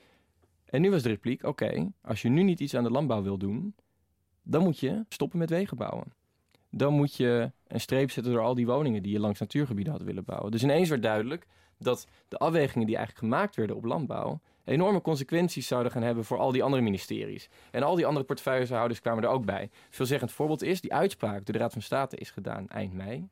En 0.65 0.81
nu 0.81 0.89
was 0.89 1.03
de 1.03 1.09
repliek, 1.09 1.43
oké, 1.43 1.91
als 2.01 2.21
je 2.21 2.29
nu 2.29 2.43
niet 2.43 2.59
iets 2.59 2.75
aan 2.75 2.83
de 2.83 2.91
landbouw 2.91 3.21
wil 3.21 3.37
doen, 3.37 3.75
dan 4.43 4.63
moet 4.63 4.79
je 4.79 5.05
stoppen 5.09 5.39
met 5.39 5.49
wegen 5.49 5.77
bouwen. 5.77 6.13
Dan 6.71 6.93
moet 6.93 7.15
je 7.15 7.51
een 7.67 7.81
streep 7.81 8.11
zetten 8.11 8.33
door 8.33 8.41
al 8.41 8.55
die 8.55 8.65
woningen 8.65 9.03
die 9.03 9.11
je 9.11 9.19
langs 9.19 9.39
natuurgebieden 9.39 9.93
had 9.93 10.01
willen 10.01 10.23
bouwen. 10.23 10.51
Dus 10.51 10.63
ineens 10.63 10.89
werd 10.89 11.03
duidelijk 11.03 11.47
dat 11.77 12.07
de 12.27 12.37
afwegingen 12.37 12.87
die 12.87 12.95
eigenlijk 12.95 13.25
gemaakt 13.25 13.55
werden 13.55 13.75
op 13.75 13.83
landbouw 13.83 14.39
enorme 14.63 15.01
consequenties 15.01 15.67
zouden 15.67 15.91
gaan 15.91 16.01
hebben 16.01 16.25
voor 16.25 16.37
al 16.37 16.51
die 16.51 16.63
andere 16.63 16.81
ministeries. 16.81 17.49
En 17.71 17.83
al 17.83 17.95
die 17.95 18.05
andere 18.05 18.25
portefeuillehouders 18.25 19.01
kwamen 19.01 19.23
er 19.23 19.29
ook 19.29 19.45
bij. 19.45 19.69
Veelzeggend 19.89 20.31
voorbeeld 20.31 20.61
is, 20.61 20.81
die 20.81 20.93
uitspraak 20.93 21.45
door 21.45 21.55
de 21.55 21.61
Raad 21.61 21.73
van 21.73 21.81
State 21.81 22.17
is 22.17 22.31
gedaan 22.31 22.69
eind 22.69 22.93
mei. 22.93 23.27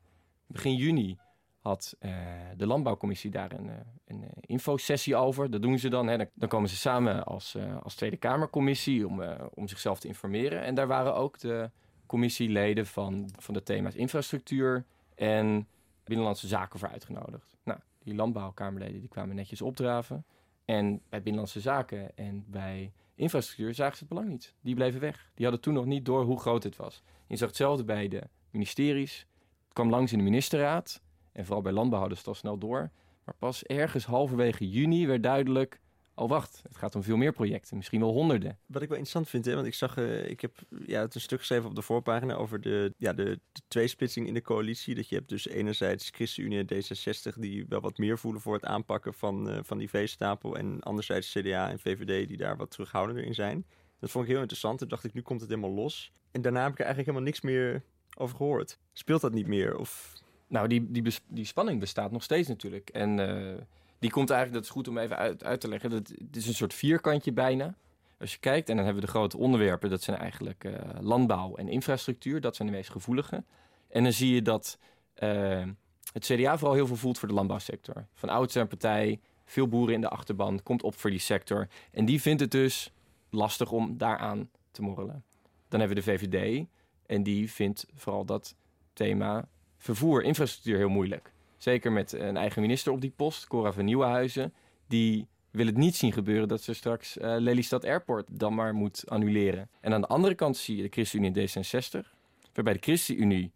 Begin 0.46 0.74
juni 0.74 1.18
had 1.60 1.96
uh, 2.00 2.12
de 2.56 2.66
Landbouwcommissie 2.66 3.30
daar 3.30 3.52
een, 3.52 3.66
uh, 3.66 3.72
een 4.06 4.24
infosessie 4.40 5.16
over. 5.16 5.50
Dat 5.50 5.62
doen 5.62 5.78
ze 5.78 5.88
dan. 5.88 6.06
Hè. 6.06 6.16
Dan, 6.34 6.48
komen 6.48 6.68
ze 6.68 6.76
samen 6.76 7.24
als, 7.24 7.56
als 7.82 7.94
Tweede 7.94 8.16
Kamercommissie 8.16 9.06
om, 9.06 9.22
om 9.54 9.68
zichzelf 9.68 10.00
te 10.00 10.08
informeren. 10.08 10.62
En 10.62 10.74
daar 10.74 10.86
waren 10.86 11.14
ook 11.14 11.38
de 11.38 11.70
commissieleden 12.10 12.86
van, 12.86 13.30
van 13.38 13.54
de 13.54 13.62
thema's 13.62 13.94
infrastructuur 13.94 14.84
en 15.14 15.68
binnenlandse 16.04 16.46
zaken 16.46 16.78
voor 16.78 16.88
uitgenodigd. 16.88 17.56
Nou, 17.62 17.78
die 18.02 18.14
landbouwkamerleden 18.14 19.00
die 19.00 19.08
kwamen 19.08 19.36
netjes 19.36 19.62
opdraven. 19.62 20.24
En 20.64 21.00
bij 21.08 21.22
Binnenlandse 21.22 21.60
Zaken 21.60 22.16
en 22.16 22.44
bij 22.46 22.92
infrastructuur 23.14 23.74
zagen 23.74 23.96
ze 23.96 24.00
het 24.00 24.08
belang 24.08 24.28
niet. 24.28 24.54
Die 24.60 24.74
bleven 24.74 25.00
weg. 25.00 25.30
Die 25.34 25.44
hadden 25.44 25.62
toen 25.62 25.74
nog 25.74 25.84
niet 25.84 26.04
door 26.04 26.24
hoe 26.24 26.40
groot 26.40 26.62
het 26.62 26.76
was. 26.76 27.02
Je 27.26 27.36
zag 27.36 27.48
hetzelfde 27.48 27.84
bij 27.84 28.08
de 28.08 28.22
ministeries. 28.50 29.26
Het 29.64 29.72
kwam 29.72 29.90
langs 29.90 30.12
in 30.12 30.18
de 30.18 30.24
ministerraad. 30.24 31.02
En 31.32 31.44
vooral 31.44 31.62
bij 31.62 31.72
landbouw 31.72 32.00
hadden 32.00 32.18
ze 32.18 32.26
al 32.26 32.34
snel 32.34 32.58
door. 32.58 32.90
Maar 33.24 33.34
pas 33.38 33.64
ergens 33.64 34.04
halverwege 34.04 34.68
juni 34.70 35.06
werd 35.06 35.22
duidelijk... 35.22 35.80
oh 36.20 36.28
wacht, 36.28 36.62
het 36.62 36.76
gaat 36.76 36.94
om 36.94 37.02
veel 37.02 37.16
meer 37.16 37.32
projecten. 37.32 37.76
Misschien 37.76 38.00
wel 38.00 38.12
honderden. 38.12 38.58
Wat 38.66 38.82
ik 38.82 38.88
wel 38.88 38.98
interessant 38.98 39.28
vind, 39.28 39.44
hè, 39.44 39.54
want 39.54 39.66
ik 39.66 39.74
zag... 39.74 39.96
Uh, 39.96 40.28
ik 40.28 40.40
heb 40.40 40.58
ja, 40.86 41.00
het 41.00 41.14
een 41.14 41.20
stuk 41.20 41.38
geschreven 41.38 41.68
op 41.68 41.74
de 41.74 41.82
voorpagina... 41.82 42.34
over 42.34 42.60
de, 42.60 42.94
ja, 42.96 43.12
de, 43.12 43.40
de 43.52 43.60
tweesplitsing 43.68 44.26
in 44.26 44.34
de 44.34 44.42
coalitie. 44.42 44.94
Dat 44.94 45.08
je 45.08 45.14
hebt 45.14 45.28
dus 45.28 45.48
enerzijds 45.48 46.10
ChristenUnie 46.10 46.58
en 46.58 46.68
D66... 46.74 47.38
die 47.38 47.66
wel 47.68 47.80
wat 47.80 47.98
meer 47.98 48.18
voelen 48.18 48.40
voor 48.40 48.54
het 48.54 48.64
aanpakken 48.64 49.14
van, 49.14 49.50
uh, 49.50 49.58
van 49.62 49.78
die 49.78 49.88
veestapel... 49.88 50.56
en 50.56 50.80
anderzijds 50.80 51.32
CDA 51.32 51.70
en 51.70 51.78
VVD 51.78 52.28
die 52.28 52.36
daar 52.36 52.56
wat 52.56 52.70
terughoudender 52.70 53.24
in 53.24 53.34
zijn. 53.34 53.66
Dat 53.98 54.10
vond 54.10 54.24
ik 54.24 54.30
heel 54.30 54.40
interessant. 54.40 54.78
Toen 54.78 54.88
dacht 54.88 55.04
ik, 55.04 55.12
nu 55.12 55.22
komt 55.22 55.40
het 55.40 55.50
helemaal 55.50 55.74
los. 55.74 56.12
En 56.30 56.42
daarna 56.42 56.62
heb 56.62 56.72
ik 56.72 56.78
er 56.78 56.84
eigenlijk 56.84 57.16
helemaal 57.16 57.32
niks 57.32 57.40
meer 57.40 57.82
over 58.16 58.36
gehoord. 58.36 58.78
Speelt 58.92 59.20
dat 59.20 59.32
niet 59.32 59.46
meer? 59.46 59.76
Of... 59.76 60.12
Nou, 60.46 60.68
die, 60.68 60.90
die, 60.90 61.14
die 61.28 61.44
spanning 61.44 61.80
bestaat 61.80 62.10
nog 62.10 62.22
steeds 62.22 62.48
natuurlijk. 62.48 62.88
En 62.88 63.18
uh, 63.18 63.54
die 64.00 64.10
komt 64.10 64.30
eigenlijk, 64.30 64.58
dat 64.60 64.70
is 64.70 64.76
goed 64.76 64.88
om 64.88 64.98
even 64.98 65.16
uit, 65.16 65.44
uit 65.44 65.60
te 65.60 65.68
leggen. 65.68 65.90
Dat, 65.90 66.08
het 66.08 66.36
is 66.36 66.46
een 66.46 66.54
soort 66.54 66.74
vierkantje 66.74 67.32
bijna. 67.32 67.74
Als 68.18 68.32
je 68.32 68.38
kijkt, 68.38 68.68
en 68.68 68.76
dan 68.76 68.84
hebben 68.84 69.02
we 69.02 69.08
de 69.08 69.16
grote 69.16 69.38
onderwerpen. 69.38 69.90
Dat 69.90 70.02
zijn 70.02 70.16
eigenlijk 70.16 70.64
uh, 70.64 70.72
landbouw 71.00 71.56
en 71.56 71.68
infrastructuur. 71.68 72.40
Dat 72.40 72.56
zijn 72.56 72.68
de 72.68 72.74
meest 72.74 72.90
gevoelige. 72.90 73.44
En 73.88 74.02
dan 74.02 74.12
zie 74.12 74.34
je 74.34 74.42
dat 74.42 74.78
uh, 75.22 75.66
het 76.12 76.24
CDA 76.24 76.58
vooral 76.58 76.76
heel 76.76 76.86
veel 76.86 76.96
voelt 76.96 77.18
voor 77.18 77.28
de 77.28 77.34
landbouwsector. 77.34 78.06
Van 78.14 78.28
oudsher 78.28 78.66
partij, 78.66 79.20
veel 79.44 79.68
boeren 79.68 79.94
in 79.94 80.00
de 80.00 80.08
achterban, 80.08 80.62
komt 80.62 80.82
op 80.82 80.94
voor 80.94 81.10
die 81.10 81.18
sector. 81.18 81.68
En 81.90 82.04
die 82.04 82.20
vindt 82.20 82.40
het 82.40 82.50
dus 82.50 82.92
lastig 83.30 83.72
om 83.72 83.98
daaraan 83.98 84.50
te 84.70 84.82
morrelen. 84.82 85.24
Dan 85.68 85.80
hebben 85.80 85.96
we 85.98 86.04
de 86.04 86.10
VVD. 86.10 86.66
En 87.06 87.22
die 87.22 87.50
vindt 87.50 87.86
vooral 87.94 88.24
dat 88.24 88.54
thema 88.92 89.48
vervoer, 89.76 90.22
infrastructuur 90.22 90.76
heel 90.76 90.88
moeilijk. 90.88 91.32
Zeker 91.60 91.92
met 91.92 92.12
een 92.12 92.36
eigen 92.36 92.62
minister 92.62 92.92
op 92.92 93.00
die 93.00 93.12
post, 93.16 93.46
Cora 93.46 93.72
van 93.72 93.84
Nieuwenhuizen. 93.84 94.54
Die 94.86 95.28
wil 95.50 95.66
het 95.66 95.76
niet 95.76 95.96
zien 95.96 96.12
gebeuren 96.12 96.48
dat 96.48 96.62
ze 96.62 96.74
straks 96.74 97.16
uh, 97.16 97.34
Lelystad 97.38 97.84
Airport 97.84 98.26
dan 98.38 98.54
maar 98.54 98.74
moet 98.74 99.04
annuleren. 99.08 99.70
En 99.80 99.92
aan 99.92 100.00
de 100.00 100.06
andere 100.06 100.34
kant 100.34 100.56
zie 100.56 100.76
je 100.76 100.82
de 100.82 100.88
ChristenUnie 100.88 101.48
en 101.48 101.64
D66. 101.64 102.06
Waarbij 102.52 102.72
de 102.72 102.80
ChristenUnie 102.80 103.52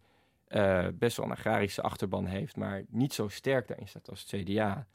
uh, 0.49 0.87
best 0.93 1.17
wel 1.17 1.25
een 1.25 1.31
agrarische 1.31 1.81
achterban 1.81 2.25
heeft, 2.25 2.55
maar 2.55 2.83
niet 2.89 3.13
zo 3.13 3.27
sterk 3.27 3.67
daarin 3.67 3.87
staat 3.87 4.09
als 4.09 4.31
het 4.31 4.41
CDA. 4.41 4.87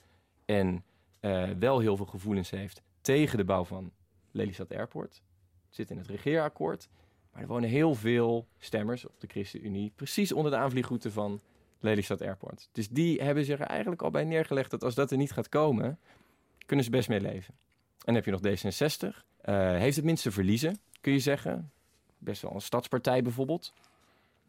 en 0.45 0.85
uh, 1.21 1.51
wel 1.59 1.79
heel 1.79 1.97
veel 1.97 2.07
gevoelens 2.07 2.51
heeft 2.51 2.83
tegen 3.01 3.39
de 3.39 3.45
bouw 3.45 3.65
van 3.65 3.93
Lelystad 4.31 4.73
Airport. 4.73 5.23
Zit 5.69 5.91
in 5.91 5.99
het 5.99 6.07
regeerakkoord. 6.07 6.89
Maar 7.33 7.43
er 7.43 7.49
wonen 7.49 7.69
heel 7.69 7.95
veel 7.95 8.47
stemmers 8.59 9.07
op 9.07 9.21
de 9.21 9.27
ChristenUnie 9.27 9.93
precies 9.95 10.33
onder 10.33 10.53
de 10.53 10.59
aanvliegroute 10.59 11.11
van 11.11 11.41
Lelystad 11.81 12.23
Airport. 12.23 12.69
Dus 12.73 12.89
die 12.89 13.23
hebben 13.23 13.45
zich 13.45 13.61
er 13.61 13.67
eigenlijk 13.67 14.03
al 14.03 14.11
bij 14.11 14.25
neergelegd 14.25 14.71
dat 14.71 14.85
als 14.85 14.95
dat 14.95 15.11
er 15.11 15.17
niet 15.17 15.33
gaat 15.33 15.49
komen, 15.49 15.99
kunnen 16.67 16.85
ze 16.85 16.91
best 16.91 17.09
mee 17.09 17.21
leven. 17.21 17.55
En 18.05 18.15
dan 18.15 18.15
heb 18.15 18.25
je 18.25 18.31
nog 18.31 18.41
D66. 18.41 19.29
Uh, 19.45 19.55
heeft 19.79 19.97
het 19.97 20.05
minste 20.05 20.31
verliezen, 20.31 20.79
kun 21.01 21.13
je 21.13 21.19
zeggen. 21.19 21.71
Best 22.19 22.43
wel 22.43 22.55
een 22.55 22.61
stadspartij 22.61 23.23
bijvoorbeeld. 23.23 23.73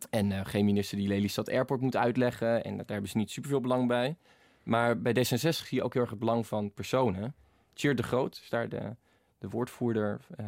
En 0.09 0.31
uh, 0.31 0.39
geen 0.43 0.65
minister 0.65 0.97
die 0.97 1.07
Lelystad 1.07 1.49
Airport 1.49 1.81
moet 1.81 1.95
uitleggen. 1.95 2.63
En 2.63 2.77
daar 2.77 2.85
hebben 2.87 3.09
ze 3.09 3.17
niet 3.17 3.31
superveel 3.31 3.61
belang 3.61 3.87
bij. 3.87 4.15
Maar 4.63 5.01
bij 5.01 5.13
D66 5.15 5.49
zie 5.49 5.77
je 5.77 5.83
ook 5.83 5.93
heel 5.93 6.01
erg 6.01 6.11
het 6.11 6.19
belang 6.19 6.47
van 6.47 6.73
personen. 6.73 7.35
Tjeerd 7.73 7.97
de 7.97 8.03
Groot 8.03 8.39
is 8.43 8.49
daar 8.49 8.69
de, 8.69 8.95
de 9.37 9.49
woordvoerder, 9.49 10.21
uh, 10.39 10.45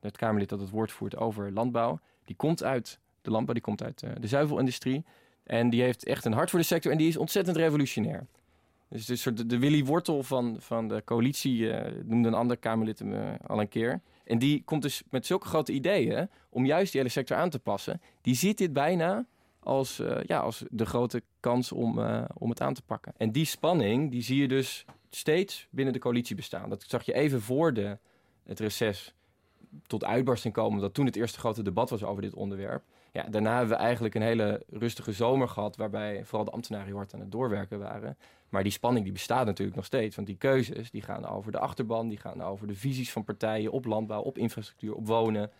het 0.00 0.16
Kamerlid 0.16 0.48
dat 0.48 0.60
het 0.60 0.70
woord 0.70 0.92
voert 0.92 1.16
over 1.16 1.52
landbouw. 1.52 2.00
Die 2.24 2.36
komt 2.36 2.62
uit 2.62 2.98
de 3.22 3.30
landbouw, 3.30 3.54
die 3.54 3.62
komt 3.62 3.82
uit 3.82 4.04
de 4.20 4.26
zuivelindustrie. 4.26 5.04
En 5.44 5.70
die 5.70 5.82
heeft 5.82 6.04
echt 6.04 6.24
een 6.24 6.32
hart 6.32 6.50
voor 6.50 6.58
de 6.58 6.64
sector 6.64 6.92
en 6.92 6.98
die 6.98 7.08
is 7.08 7.16
ontzettend 7.16 7.56
revolutionair. 7.56 8.26
Dus 8.88 9.06
de, 9.06 9.46
de 9.46 9.58
Willy 9.58 9.84
Wortel 9.84 10.22
van, 10.22 10.56
van 10.58 10.88
de 10.88 11.02
coalitie 11.04 11.58
uh, 11.58 11.80
noemde 12.04 12.28
een 12.28 12.34
ander 12.34 12.56
Kamerlid 12.56 12.98
hem 12.98 13.12
uh, 13.12 13.28
al 13.46 13.60
een 13.60 13.68
keer. 13.68 14.00
En 14.24 14.38
die 14.38 14.62
komt 14.64 14.82
dus 14.82 15.02
met 15.10 15.26
zulke 15.26 15.46
grote 15.46 15.72
ideeën 15.72 16.28
om 16.48 16.66
juist 16.66 16.92
die 16.92 17.00
hele 17.00 17.12
sector 17.12 17.36
aan 17.36 17.50
te 17.50 17.58
passen. 17.58 18.00
Die 18.20 18.34
ziet 18.34 18.58
dit 18.58 18.72
bijna 18.72 19.26
als, 19.60 20.00
uh, 20.00 20.16
ja, 20.22 20.38
als 20.38 20.64
de 20.70 20.86
grote 20.86 21.22
kans 21.40 21.72
om, 21.72 21.98
om 22.34 22.50
het 22.50 22.60
aan 22.60 22.74
te 22.74 22.82
pakken. 22.82 23.12
En 23.16 23.32
die 23.32 23.44
spanning 23.44 24.10
die 24.10 24.22
zie 24.22 24.40
je 24.40 24.48
dus 24.48 24.84
steeds 25.10 25.66
binnen 25.70 25.92
de 25.92 26.00
coalitie 26.00 26.36
bestaan. 26.36 26.68
Dat 26.68 26.84
zag 26.86 27.02
je 27.02 27.14
even 27.14 27.40
voor 27.40 27.72
de, 27.72 27.98
het 28.44 28.60
reces 28.60 29.14
tot 29.86 30.04
uitbarsting 30.04 30.54
komen. 30.54 30.80
Dat 30.80 30.94
toen 30.94 31.06
het 31.06 31.16
eerste 31.16 31.38
grote 31.38 31.62
debat 31.62 31.90
was 31.90 32.04
over 32.04 32.22
dit 32.22 32.34
onderwerp. 32.34 32.82
Ja, 33.14 33.22
daarna 33.22 33.56
hebben 33.56 33.76
we 33.76 33.82
eigenlijk 33.82 34.14
een 34.14 34.22
hele 34.22 34.62
rustige 34.70 35.12
zomer 35.12 35.48
gehad... 35.48 35.76
waarbij 35.76 36.24
vooral 36.24 36.44
de 36.44 36.50
ambtenaren 36.50 36.94
hard 36.94 37.14
aan 37.14 37.20
het 37.20 37.32
doorwerken 37.32 37.78
waren. 37.78 38.16
Maar 38.48 38.62
die 38.62 38.72
spanning 38.72 39.04
die 39.04 39.12
bestaat 39.12 39.46
natuurlijk 39.46 39.76
nog 39.76 39.84
steeds. 39.84 40.16
Want 40.16 40.26
die 40.26 40.36
keuzes 40.36 40.90
die 40.90 41.02
gaan 41.02 41.26
over 41.26 41.52
de 41.52 41.58
achterban... 41.58 42.08
die 42.08 42.18
gaan 42.18 42.42
over 42.42 42.66
de 42.66 42.74
visies 42.74 43.12
van 43.12 43.24
partijen 43.24 43.72
op 43.72 43.84
landbouw, 43.84 44.22
op 44.22 44.38
infrastructuur, 44.38 44.94
op 44.94 45.06
wonen... 45.06 45.50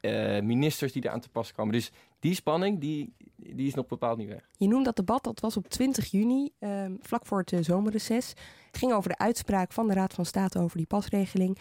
Uh, 0.00 0.40
ministers 0.40 0.92
die 0.92 1.04
eraan 1.04 1.20
te 1.20 1.28
pas 1.28 1.52
komen. 1.52 1.72
Dus 1.72 1.90
die 2.20 2.34
spanning, 2.34 2.80
die, 2.80 3.12
die 3.36 3.66
is 3.66 3.74
nog 3.74 3.86
bepaald 3.86 4.18
niet 4.18 4.28
weg. 4.28 4.48
Je 4.56 4.68
noemt 4.68 4.84
dat 4.84 4.96
debat, 4.96 5.24
dat 5.24 5.40
was 5.40 5.56
op 5.56 5.68
20 5.68 6.10
juni, 6.10 6.50
uh, 6.60 6.84
vlak 7.00 7.26
voor 7.26 7.38
het 7.38 7.52
uh, 7.52 7.60
zomerreces. 7.62 8.28
Het 8.66 8.78
ging 8.78 8.92
over 8.92 9.10
de 9.10 9.18
uitspraak 9.18 9.72
van 9.72 9.88
de 9.88 9.94
Raad 9.94 10.14
van 10.14 10.24
State 10.24 10.58
over 10.58 10.76
die 10.76 10.86
pasregeling. 10.86 11.58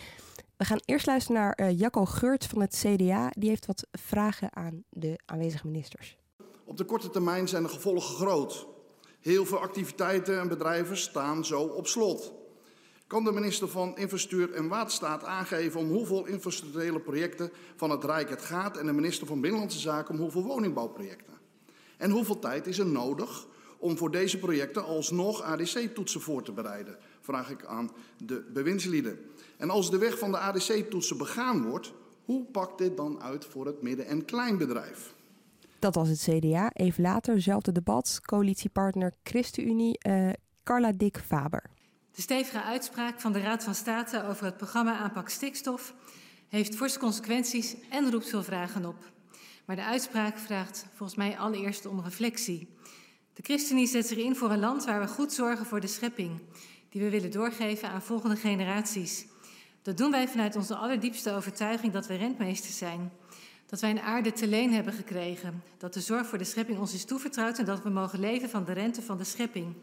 We 0.58 0.66
gaan 0.66 0.82
eerst 0.86 1.06
luisteren 1.06 1.42
naar 1.42 1.60
uh, 1.62 1.80
Jacco 1.80 2.06
Geurt 2.06 2.46
van 2.46 2.62
het 2.62 2.86
CDA. 2.86 3.32
Die 3.38 3.50
heeft 3.50 3.66
wat 3.66 3.88
vragen 3.92 4.56
aan 4.56 4.84
de 4.90 5.20
aanwezige 5.26 5.68
ministers. 5.68 6.18
Op 6.64 6.78
de 6.78 6.84
korte 6.84 7.10
termijn 7.10 7.48
zijn 7.48 7.64
de 7.64 7.70
gevolgen 7.70 8.16
groot. 8.16 8.68
Heel 9.20 9.46
veel 9.46 9.58
activiteiten 9.58 10.40
en 10.40 10.48
bedrijven 10.48 10.98
staan 10.98 11.46
zo 11.46 11.62
op 11.62 11.88
slot. 11.88 12.34
Kan 13.08 13.24
de 13.24 13.32
minister 13.32 13.68
van 13.68 13.98
Infrastructuur 13.98 14.54
en 14.56 14.68
Waterstaat 14.68 15.24
aangeven 15.24 15.80
om 15.80 15.90
hoeveel 15.90 16.26
infrastructurele 16.26 17.00
projecten 17.00 17.52
van 17.76 17.90
het 17.90 18.04
Rijk 18.04 18.30
het 18.30 18.42
gaat 18.42 18.78
en 18.78 18.86
de 18.86 18.94
minister 18.94 19.28
van 19.28 19.42
Binnenlandse 19.42 19.80
Zaken 19.80 20.14
om 20.14 20.22
hoeveel 20.22 20.44
woningbouwprojecten? 20.44 21.34
En 21.98 22.10
hoeveel 22.10 22.40
tijd 22.40 22.68
is 22.68 22.80
er 22.80 22.86
nodig 22.86 23.48
om 23.78 23.98
voor 23.98 24.12
deze 24.12 24.40
projecten 24.40 24.86
alsnog 24.86 25.42
ADC-toetsen 25.42 26.22
voor 26.22 26.44
te 26.44 26.52
bereiden? 26.52 26.98
Vraag 27.24 27.50
ik 27.50 27.66
aan 27.66 27.92
de 28.18 28.50
bewindslieden. 28.54 29.20
En 29.58 29.70
als 29.70 29.92
de 29.92 29.98
weg 29.98 30.18
van 30.18 30.32
de 30.32 30.38
ADC-toetsen 30.38 31.18
begaan 31.18 31.64
wordt, 31.64 31.94
hoe 32.26 32.46
pakt 32.46 32.78
dit 32.78 32.98
dan 32.98 33.22
uit 33.22 33.46
voor 33.46 33.66
het 33.66 33.82
midden- 33.82 34.06
en 34.08 34.26
kleinbedrijf? 34.26 35.14
Dat 35.80 35.96
was 35.96 36.10
het 36.10 36.28
CDA. 36.30 36.70
Even 36.74 37.04
later, 37.04 37.42
zelfde 37.42 37.72
debat, 37.72 38.20
coalitiepartner 38.22 39.14
ChristenUnie, 39.24 40.00
uh, 40.08 40.30
Carla 40.64 40.92
Dick 40.92 41.18
Faber. 41.18 41.70
De 42.12 42.22
stevige 42.22 42.62
uitspraak 42.62 43.22
van 43.22 43.34
de 43.34 43.40
Raad 43.40 43.64
van 43.64 43.76
State 43.76 44.24
over 44.28 44.46
het 44.46 44.58
programma 44.58 44.98
aanpak 44.98 45.30
stikstof 45.30 45.94
heeft 46.48 46.76
forse 46.76 47.00
consequenties 47.00 47.76
en 47.90 48.12
roept 48.12 48.30
veel 48.30 48.44
vragen 48.44 48.86
op. 48.86 49.12
Maar 49.66 49.76
de 49.76 49.84
uitspraak 49.84 50.38
vraagt 50.38 50.86
volgens 50.96 51.18
mij 51.18 51.38
allereerst 51.38 51.86
om 51.86 52.02
reflectie. 52.02 52.68
De 53.34 53.44
ChristenUnie 53.44 53.88
zet 53.88 54.08
zich 54.08 54.18
in 54.18 54.36
voor 54.36 54.52
een 54.52 54.60
land 54.60 54.86
waar 54.86 55.00
we 55.00 55.08
goed 55.08 55.34
zorgen 55.34 55.66
voor 55.66 55.80
de 55.80 55.88
schepping, 55.88 56.40
die 56.94 57.02
we 57.02 57.10
willen 57.10 57.32
doorgeven 57.32 57.90
aan 57.90 58.02
volgende 58.02 58.36
generaties. 58.36 59.26
Dat 59.82 59.98
doen 59.98 60.12
wij 60.12 60.28
vanuit 60.28 60.56
onze 60.56 60.76
allerdiepste 60.76 61.32
overtuiging 61.34 61.94
dat 61.94 62.08
we 62.08 62.16
rentmeesters 62.16 62.78
zijn. 62.78 63.12
Dat 63.66 63.82
wij 63.82 63.90
een 63.90 64.02
aarde 64.02 64.32
te 64.32 64.48
leen 64.48 64.74
hebben 64.74 64.94
gekregen. 64.94 65.64
Dat 65.78 65.94
de 65.94 66.02
zorg 66.02 66.28
voor 66.28 66.38
de 66.38 66.44
schepping 66.44 66.80
ons 66.80 66.94
is 66.94 67.06
toevertrouwd 67.06 67.58
en 67.60 67.66
dat 67.66 67.84
we 67.84 67.90
mogen 67.90 68.20
leven 68.20 68.50
van 68.50 68.64
de 68.66 68.72
rente 68.72 69.02
van 69.02 69.18
de 69.18 69.24
schepping. 69.24 69.76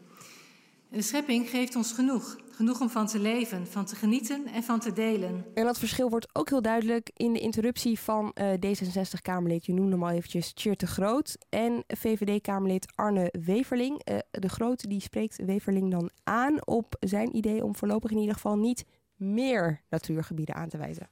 De 0.91 1.01
schepping 1.01 1.49
geeft 1.49 1.75
ons 1.75 1.91
genoeg. 1.91 2.37
Genoeg 2.51 2.81
om 2.81 2.89
van 2.89 3.07
te 3.07 3.19
leven, 3.19 3.67
van 3.67 3.85
te 3.85 3.95
genieten 3.95 4.45
en 4.45 4.63
van 4.63 4.79
te 4.79 4.93
delen. 4.93 5.45
En 5.53 5.65
dat 5.65 5.79
verschil 5.79 6.09
wordt 6.09 6.35
ook 6.35 6.49
heel 6.49 6.61
duidelijk 6.61 7.11
in 7.13 7.33
de 7.33 7.39
interruptie 7.39 7.99
van 7.99 8.35
uh, 8.35 8.53
D66-Kamerlid, 8.53 9.65
je 9.65 9.73
noemde 9.73 9.91
hem 9.91 10.03
al 10.03 10.09
eventjes, 10.09 10.53
Tjeerd 10.53 10.79
de 10.79 10.87
Groot. 10.87 11.37
En 11.49 11.83
VVD-Kamerlid 11.87 12.91
Arne 12.95 13.33
Weverling. 13.45 14.01
Uh, 14.09 14.17
de 14.31 14.49
Groot 14.49 14.89
die 14.89 15.01
spreekt 15.01 15.45
Weverling 15.45 15.91
dan 15.91 16.09
aan 16.23 16.67
op 16.67 16.95
zijn 16.99 17.35
idee 17.35 17.63
om 17.63 17.75
voorlopig 17.75 18.11
in 18.11 18.17
ieder 18.17 18.35
geval 18.35 18.57
niet 18.57 18.85
meer 19.15 19.81
natuurgebieden 19.89 20.55
aan 20.55 20.69
te 20.69 20.77
wijzen. 20.77 21.09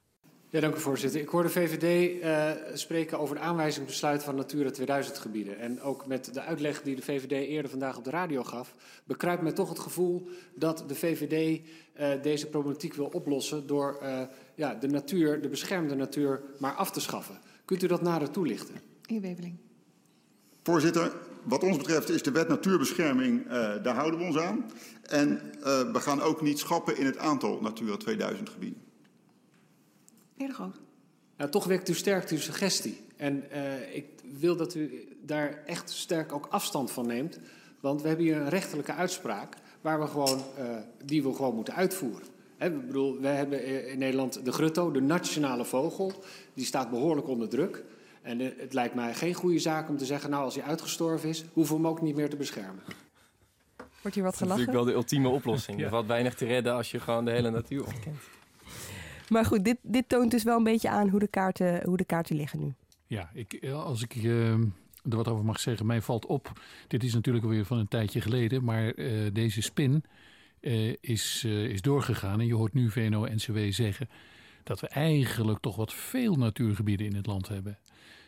Ja, 0.52 0.60
dank 0.60 0.74
u 0.74 0.80
voorzitter. 0.80 1.20
Ik 1.20 1.28
hoor 1.28 1.42
de 1.42 1.48
VVD 1.48 2.22
uh, 2.22 2.50
spreken 2.76 3.18
over 3.18 3.34
de 3.34 3.40
aanwijzingsbesluit 3.40 4.22
van 4.22 4.34
Natura 4.34 4.70
2000 4.70 5.18
gebieden. 5.18 5.58
En 5.58 5.80
ook 5.80 6.06
met 6.06 6.34
de 6.34 6.40
uitleg 6.40 6.82
die 6.82 6.96
de 6.96 7.02
VVD 7.02 7.48
eerder 7.48 7.70
vandaag 7.70 7.96
op 7.96 8.04
de 8.04 8.10
radio 8.10 8.44
gaf, 8.44 8.74
bekruipt 9.04 9.42
mij 9.42 9.52
toch 9.52 9.68
het 9.68 9.78
gevoel 9.78 10.28
dat 10.54 10.84
de 10.86 10.94
VVD 10.94 11.60
uh, 12.00 12.22
deze 12.22 12.46
problematiek 12.46 12.94
wil 12.94 13.06
oplossen 13.06 13.66
door 13.66 13.98
uh, 14.02 14.20
ja, 14.54 14.74
de 14.74 14.88
natuur, 14.88 15.42
de 15.42 15.48
beschermde 15.48 15.94
natuur, 15.94 16.42
maar 16.58 16.74
af 16.74 16.90
te 16.90 17.00
schaffen. 17.00 17.38
Kunt 17.64 17.82
u 17.82 17.86
dat 17.86 18.02
nader 18.02 18.30
toelichten? 18.30 18.74
Heer 19.06 19.20
Weveling. 19.20 19.56
Voorzitter, 20.62 21.12
wat 21.42 21.62
ons 21.62 21.76
betreft 21.76 22.08
is 22.08 22.22
de 22.22 22.30
wet 22.30 22.48
natuurbescherming, 22.48 23.48
daar 23.82 23.94
houden 23.94 24.20
we 24.20 24.26
ons 24.26 24.38
aan. 24.38 24.70
En 25.02 25.40
we 25.92 26.00
gaan 26.00 26.20
ook 26.20 26.42
niet 26.42 26.58
schappen 26.58 26.96
in 26.96 27.06
het 27.06 27.18
aantal 27.18 27.60
Natura 27.60 27.96
2000 27.96 28.48
gebieden. 28.48 28.89
Groot. 30.48 30.76
Nou, 31.36 31.50
toch 31.50 31.64
wekt 31.64 31.88
u 31.88 31.94
sterk 31.94 32.28
uw 32.28 32.38
suggestie. 32.38 33.00
En 33.16 33.44
uh, 33.52 33.94
ik 33.94 34.06
wil 34.38 34.56
dat 34.56 34.74
u 34.74 35.08
daar 35.22 35.62
echt 35.66 35.90
sterk 35.90 36.32
ook 36.32 36.46
afstand 36.50 36.90
van 36.90 37.06
neemt. 37.06 37.38
Want 37.80 38.02
we 38.02 38.08
hebben 38.08 38.26
hier 38.26 38.36
een 38.36 38.48
rechterlijke 38.48 38.92
uitspraak 38.92 39.54
waar 39.80 40.00
we 40.00 40.06
gewoon, 40.06 40.38
uh, 40.58 40.76
die 41.04 41.22
we 41.22 41.34
gewoon 41.34 41.54
moeten 41.54 41.74
uitvoeren. 41.74 42.26
He, 42.56 42.66
ik 42.66 42.86
bedoel, 42.86 43.20
we 43.20 43.26
hebben 43.26 43.86
in 43.88 43.98
Nederland 43.98 44.44
de 44.44 44.52
grutto, 44.52 44.90
de 44.90 45.00
nationale 45.00 45.64
vogel. 45.64 46.12
Die 46.54 46.64
staat 46.64 46.90
behoorlijk 46.90 47.28
onder 47.28 47.48
druk. 47.48 47.84
En 48.22 48.40
uh, 48.40 48.48
het 48.56 48.72
lijkt 48.72 48.94
mij 48.94 49.14
geen 49.14 49.34
goede 49.34 49.58
zaak 49.58 49.88
om 49.88 49.96
te 49.96 50.04
zeggen... 50.04 50.30
nou, 50.30 50.44
als 50.44 50.54
hij 50.54 50.64
uitgestorven 50.64 51.28
is, 51.28 51.44
hoeven 51.52 51.76
we 51.76 51.82
hem 51.82 51.90
ook 51.90 52.02
niet 52.02 52.14
meer 52.14 52.30
te 52.30 52.36
beschermen. 52.36 52.82
Wordt 54.00 54.16
hier 54.16 54.24
wat 54.24 54.36
gelachen? 54.36 54.38
Dat 54.38 54.40
is 54.40 54.48
natuurlijk 54.48 54.72
wel 54.72 54.84
de 54.84 54.92
ultieme 54.92 55.28
oplossing. 55.28 55.78
ja. 55.78 55.84
Er 55.84 55.90
valt 55.90 56.06
weinig 56.06 56.34
te 56.34 56.46
redden 56.46 56.74
als 56.74 56.90
je 56.90 57.00
gewoon 57.00 57.24
de 57.24 57.30
hele 57.30 57.50
natuur 57.50 57.84
ontkent. 57.84 58.18
Maar 59.30 59.44
goed, 59.44 59.64
dit, 59.64 59.76
dit 59.82 60.08
toont 60.08 60.30
dus 60.30 60.42
wel 60.42 60.56
een 60.56 60.64
beetje 60.64 60.88
aan 60.88 61.08
hoe 61.08 61.20
de 61.20 61.28
kaarten, 61.28 61.84
hoe 61.84 61.96
de 61.96 62.04
kaarten 62.04 62.36
liggen 62.36 62.58
nu. 62.58 62.74
Ja, 63.06 63.30
ik, 63.34 63.64
als 63.72 64.02
ik 64.02 64.14
uh, 64.14 64.52
er 64.52 64.68
wat 65.02 65.28
over 65.28 65.44
mag 65.44 65.60
zeggen, 65.60 65.86
mij 65.86 66.00
valt 66.00 66.26
op. 66.26 66.52
Dit 66.88 67.04
is 67.04 67.14
natuurlijk 67.14 67.44
alweer 67.44 67.64
van 67.64 67.78
een 67.78 67.88
tijdje 67.88 68.20
geleden, 68.20 68.64
maar 68.64 68.96
uh, 68.96 69.30
deze 69.32 69.62
spin 69.62 70.04
is, 71.00 71.44
is 71.44 71.82
doorgegaan. 71.82 72.40
En 72.40 72.46
je 72.46 72.54
hoort 72.54 72.74
nu 72.74 72.90
VNO-NCW 72.90 73.58
zeggen 73.70 74.08
dat 74.62 74.80
we 74.80 74.88
eigenlijk 74.88 75.58
toch 75.60 75.76
wat 75.76 75.92
veel 75.92 76.34
natuurgebieden 76.34 77.06
in 77.06 77.16
het 77.16 77.26
land 77.26 77.48
hebben. 77.48 77.78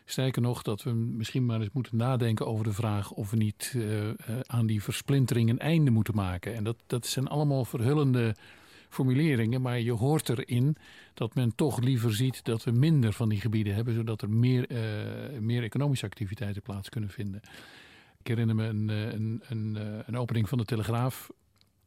Sterker 0.04 0.42
nog, 0.42 0.62
dat 0.62 0.82
we 0.82 0.90
misschien 0.92 1.46
maar 1.46 1.60
eens 1.60 1.72
moeten 1.72 1.96
nadenken 1.96 2.46
over 2.46 2.64
de 2.64 2.72
vraag 2.72 3.10
of 3.10 3.30
we 3.30 3.36
niet 3.36 3.76
aan 4.46 4.66
die 4.66 4.82
versplintering 4.82 5.50
een 5.50 5.58
einde 5.58 5.90
moeten 5.90 6.14
maken. 6.14 6.54
En 6.54 6.64
dat, 6.64 6.76
dat 6.86 7.06
zijn 7.06 7.28
allemaal 7.28 7.64
verhullende 7.64 8.34
formuleringen, 8.92 9.62
maar 9.62 9.80
je 9.80 9.92
hoort 9.92 10.28
erin 10.28 10.76
dat 11.14 11.34
men 11.34 11.54
toch 11.54 11.80
liever 11.80 12.14
ziet 12.14 12.44
dat 12.44 12.64
we 12.64 12.70
minder 12.70 13.12
van 13.12 13.28
die 13.28 13.40
gebieden 13.40 13.74
hebben, 13.74 13.94
zodat 13.94 14.22
er 14.22 14.30
meer, 14.30 14.70
uh, 14.70 15.38
meer 15.40 15.62
economische 15.62 16.06
activiteiten 16.06 16.62
plaats 16.62 16.88
kunnen 16.88 17.10
vinden. 17.10 17.40
Ik 18.20 18.26
herinner 18.26 18.54
me 18.54 18.64
een, 18.64 18.88
een, 18.88 19.42
een, 19.48 19.78
een 20.06 20.16
opening 20.16 20.48
van 20.48 20.58
de 20.58 20.64
Telegraaf 20.64 21.30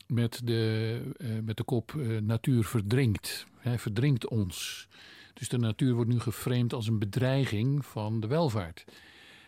met 0.08 0.42
de, 0.44 1.02
met 1.44 1.58
de 1.58 1.64
kop 1.64 1.94
Natuur 2.22 2.64
verdrinkt. 2.64 3.46
Hij 3.58 3.80
verdrinkt 3.80 4.28
ons. 4.28 4.88
Dus 5.34 5.50
de 5.50 5.58
natuur 5.58 5.94
wordt 5.94 6.10
nu 6.10 6.20
geframed 6.20 6.74
als 6.74 6.88
een 6.88 7.00
bedreiging 7.00 7.86
van 7.86 8.20
de 8.20 8.28
welvaart. 8.28 8.86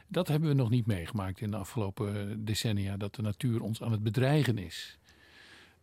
Dat 0.08 0.28
hebben 0.28 0.50
we 0.50 0.56
nog 0.56 0.70
niet 0.70 0.86
meegemaakt 0.86 1.42
in 1.42 1.52
de 1.52 1.58
afgelopen 1.58 2.46
decennia, 2.46 2.98
dat 2.98 3.16
de 3.16 3.22
natuur 3.22 3.62
ons 3.62 3.82
aan 3.84 3.92
het 3.92 4.04
bedreigen 4.04 4.58
is. 4.58 4.98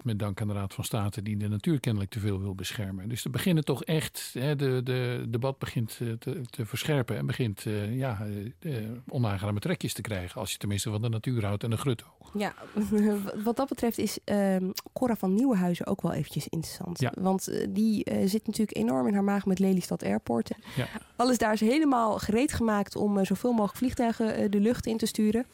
Met 0.02 0.18
dank 0.18 0.40
aan 0.40 0.48
de 0.48 0.54
Raad 0.54 0.74
van 0.74 0.84
State 0.84 1.22
die 1.22 1.36
de 1.36 1.48
natuur 1.48 1.80
kennelijk 1.80 2.10
te 2.10 2.20
veel 2.20 2.40
wil 2.40 2.54
beschermen. 2.54 3.08
Dus 3.08 3.24
er 3.24 3.30
beginnen 3.30 3.64
toch 3.64 3.84
echt, 3.84 4.30
hè, 4.38 4.56
de, 4.56 4.80
de 4.84 5.24
debat 5.28 5.58
begint 5.58 5.98
eh, 6.00 6.12
te, 6.12 6.40
te 6.50 6.66
verscherpen 6.66 7.16
en 7.16 7.26
begint 7.26 7.64
uh, 7.64 7.96
ja, 7.96 8.26
uh, 8.60 8.90
onaangename 9.08 9.60
trekjes 9.60 9.92
te 9.92 10.02
krijgen. 10.02 10.40
Als 10.40 10.52
je 10.52 10.58
tenminste 10.58 10.90
van 10.90 11.02
de 11.02 11.08
natuur 11.08 11.44
houdt 11.44 11.64
en 11.64 11.70
de 11.70 11.76
grutto. 11.76 12.06
Ja, 12.32 12.54
wat 13.44 13.56
dat 13.56 13.68
betreft 13.68 13.98
is 13.98 14.18
uh, 14.24 14.56
Cora 14.92 15.16
van 15.16 15.34
Nieuwenhuizen 15.34 15.86
ook 15.86 16.02
wel 16.02 16.12
eventjes 16.12 16.48
interessant. 16.48 17.00
Ja. 17.00 17.12
Want 17.20 17.66
die 17.68 18.06
zit 18.24 18.46
natuurlijk 18.46 18.76
enorm 18.76 19.06
in 19.06 19.14
haar 19.14 19.24
maag 19.24 19.46
met 19.46 19.58
Lelystad 19.58 20.02
Airport. 20.02 20.50
Ja. 20.76 20.86
Alles 21.16 21.38
daar 21.38 21.52
is 21.52 21.60
helemaal 21.60 22.18
gereed 22.18 22.52
gemaakt 22.52 22.96
om 22.96 23.24
zoveel 23.24 23.52
mogelijk 23.52 23.76
vliegtuigen 23.76 24.50
de 24.50 24.60
lucht 24.60 24.86
in 24.86 24.96
te 24.96 25.06
sturen. 25.06 25.46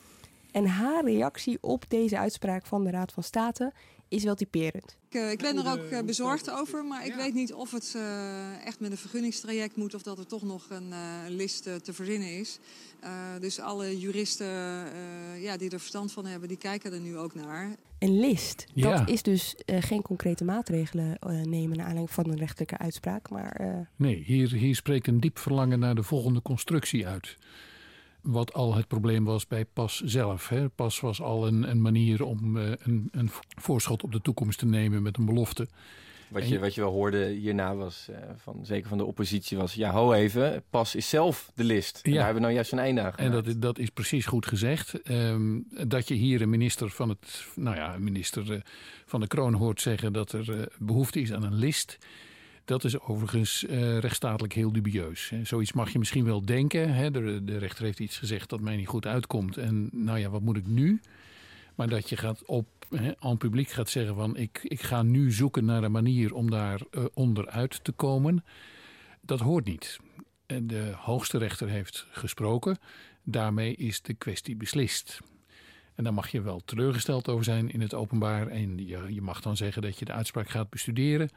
En 0.52 0.66
haar 0.66 1.04
reactie 1.04 1.58
op 1.60 1.84
deze 1.88 2.18
uitspraak 2.18 2.66
van 2.66 2.84
de 2.84 2.90
Raad 2.90 3.12
van 3.12 3.22
State 3.22 3.72
is 4.10 4.24
wel 4.24 4.34
typerend. 4.34 4.96
Ik, 5.08 5.16
uh, 5.16 5.30
ik 5.30 5.38
ben 5.38 5.64
er 5.64 5.72
ook 5.72 5.90
uh, 5.90 6.00
bezorgd 6.00 6.50
over, 6.50 6.84
maar 6.84 7.06
ik 7.06 7.14
weet 7.14 7.34
niet 7.34 7.52
of 7.52 7.70
het 7.70 7.92
uh, 7.96 8.66
echt 8.66 8.80
met 8.80 8.90
een 8.90 8.96
vergunningstraject 8.96 9.76
moet 9.76 9.94
of 9.94 10.02
dat 10.02 10.18
er 10.18 10.26
toch 10.26 10.42
nog 10.42 10.66
een 10.70 10.92
list 11.28 11.62
te 11.62 11.92
verzinnen 11.92 12.38
is. 12.38 12.58
dus 13.40 13.60
alle 13.60 13.98
juristen 13.98 14.46
ja, 15.40 15.56
die 15.56 15.70
er 15.70 15.78
verstand 15.78 16.12
van 16.12 16.26
hebben, 16.26 16.48
die 16.48 16.56
kijken 16.56 16.92
er 16.92 17.00
nu 17.00 17.16
ook 17.16 17.34
naar. 17.34 17.76
Een 17.98 18.20
list, 18.20 18.66
Ja. 18.74 18.98
dat 18.98 19.08
is 19.08 19.22
dus 19.22 19.54
geen 19.66 20.02
concrete 20.02 20.44
maatregelen 20.44 21.18
nemen 21.48 21.76
naar 21.76 21.86
aanleiding 21.86 22.10
van 22.10 22.30
een 22.30 22.38
rechtelijke 22.38 22.78
uitspraak, 22.78 23.30
maar 23.30 23.88
Nee, 23.96 24.22
hier, 24.26 24.52
hier 24.52 24.74
spreekt 24.74 25.06
een 25.06 25.20
diep 25.20 25.38
verlangen 25.38 25.78
naar 25.78 25.94
de 25.94 26.02
volgende 26.02 26.42
constructie 26.42 27.06
uit. 27.06 27.36
Wat 28.22 28.52
al 28.52 28.74
het 28.74 28.86
probleem 28.86 29.24
was 29.24 29.46
bij 29.46 29.64
PAS 29.64 30.00
zelf. 30.00 30.48
Hè. 30.48 30.68
PAS 30.68 31.00
was 31.00 31.20
al 31.20 31.46
een, 31.46 31.70
een 31.70 31.80
manier 31.80 32.24
om 32.24 32.56
eh, 32.56 32.70
een, 32.82 33.08
een 33.12 33.30
voorschot 33.60 34.02
op 34.02 34.12
de 34.12 34.20
toekomst 34.20 34.58
te 34.58 34.66
nemen 34.66 35.02
met 35.02 35.16
een 35.16 35.24
belofte. 35.24 35.68
Wat 36.28 36.48
je, 36.48 36.58
wat 36.58 36.74
je 36.74 36.80
wel 36.80 36.90
hoorde 36.92 37.26
hierna 37.26 37.74
was, 37.74 38.08
eh, 38.10 38.18
van, 38.36 38.58
zeker 38.62 38.88
van 38.88 38.98
de 38.98 39.04
oppositie, 39.04 39.56
was... 39.58 39.74
ja, 39.74 39.90
ho 39.90 40.12
even, 40.12 40.62
pas 40.70 40.94
is 40.94 41.08
zelf 41.08 41.50
de 41.54 41.64
list. 41.64 42.00
Ja. 42.02 42.12
daar 42.12 42.16
hebben 42.24 42.34
we 42.34 42.40
nou 42.40 42.52
juist 42.54 42.72
een 42.72 42.78
einde 42.78 43.00
aan 43.02 43.12
En 43.16 43.30
dat, 43.30 43.46
is- 43.46 43.56
dat 43.56 43.78
is 43.78 43.88
precies 43.90 44.26
goed 44.26 44.46
gezegd. 44.46 45.02
Ehm, 45.02 45.58
dat 45.86 46.08
je 46.08 46.14
hier 46.14 46.42
een 46.42 46.50
minister 46.50 46.90
van 46.90 47.08
het, 47.08 47.44
nou 47.54 47.76
ja, 47.76 47.96
minister 47.98 48.52
eh, 48.52 48.60
van 49.06 49.20
de 49.20 49.26
kroon 49.26 49.54
hoort 49.54 49.80
zeggen 49.80 50.12
dat 50.12 50.32
er 50.32 50.60
eh, 50.60 50.66
behoefte 50.78 51.20
is 51.20 51.32
aan 51.32 51.42
een 51.44 51.54
list. 51.58 51.98
Dat 52.70 52.84
is 52.84 53.00
overigens 53.00 53.66
eh, 53.66 53.98
rechtsstatelijk 53.98 54.52
heel 54.52 54.72
dubieus. 54.72 55.32
Zoiets 55.42 55.72
mag 55.72 55.92
je 55.92 55.98
misschien 55.98 56.24
wel 56.24 56.44
denken. 56.44 56.94
Hè. 56.94 57.10
De, 57.10 57.44
de 57.44 57.58
rechter 57.58 57.84
heeft 57.84 58.00
iets 58.00 58.18
gezegd 58.18 58.48
dat 58.48 58.60
mij 58.60 58.76
niet 58.76 58.88
goed 58.88 59.06
uitkomt. 59.06 59.56
En 59.56 59.88
nou 59.92 60.18
ja, 60.18 60.28
wat 60.28 60.40
moet 60.40 60.56
ik 60.56 60.66
nu? 60.66 61.00
Maar 61.74 61.88
dat 61.88 62.08
je 62.08 62.16
gaat 62.16 62.44
op 62.44 62.66
aan 63.18 63.36
publiek 63.36 63.68
gaat 63.68 63.88
zeggen 63.88 64.14
van 64.14 64.36
ik, 64.36 64.60
ik 64.62 64.82
ga 64.82 65.02
nu 65.02 65.32
zoeken 65.32 65.64
naar 65.64 65.82
een 65.82 65.92
manier 65.92 66.34
om 66.34 66.50
daar 66.50 66.80
eh, 66.90 67.04
onderuit 67.14 67.84
te 67.84 67.92
komen. 67.92 68.44
Dat 69.20 69.40
hoort 69.40 69.64
niet. 69.64 69.98
De 70.46 70.92
hoogste 70.96 71.38
rechter 71.38 71.68
heeft 71.68 72.06
gesproken. 72.10 72.78
Daarmee 73.22 73.74
is 73.76 74.02
de 74.02 74.14
kwestie 74.14 74.56
beslist. 74.56 75.20
En 75.94 76.04
daar 76.04 76.14
mag 76.14 76.28
je 76.28 76.40
wel 76.40 76.62
teleurgesteld 76.64 77.28
over 77.28 77.44
zijn 77.44 77.70
in 77.70 77.80
het 77.80 77.94
openbaar. 77.94 78.48
En 78.48 78.86
je, 78.86 79.14
je 79.14 79.22
mag 79.22 79.40
dan 79.40 79.56
zeggen 79.56 79.82
dat 79.82 79.98
je 79.98 80.04
de 80.04 80.12
uitspraak 80.12 80.48
gaat 80.48 80.70
bestuderen. 80.70 81.30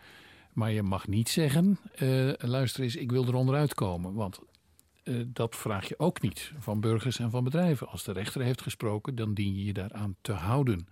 Maar 0.53 0.71
je 0.71 0.83
mag 0.83 1.07
niet 1.07 1.29
zeggen, 1.29 1.77
eh, 1.95 2.29
luister 2.37 2.83
eens, 2.83 2.95
ik 2.95 3.11
wil 3.11 3.25
er 3.27 3.35
onderuit 3.35 3.73
komen. 3.73 4.13
Want 4.13 4.39
eh, 5.03 5.15
dat 5.27 5.55
vraag 5.55 5.87
je 5.87 5.99
ook 5.99 6.21
niet 6.21 6.51
van 6.59 6.79
burgers 6.79 7.19
en 7.19 7.29
van 7.31 7.43
bedrijven. 7.43 7.87
Als 7.87 8.03
de 8.03 8.11
rechter 8.11 8.41
heeft 8.41 8.61
gesproken, 8.61 9.15
dan 9.15 9.33
dien 9.33 9.55
je 9.55 9.65
je 9.65 9.73
daaraan 9.73 10.15
te 10.21 10.31
houden. 10.31 10.87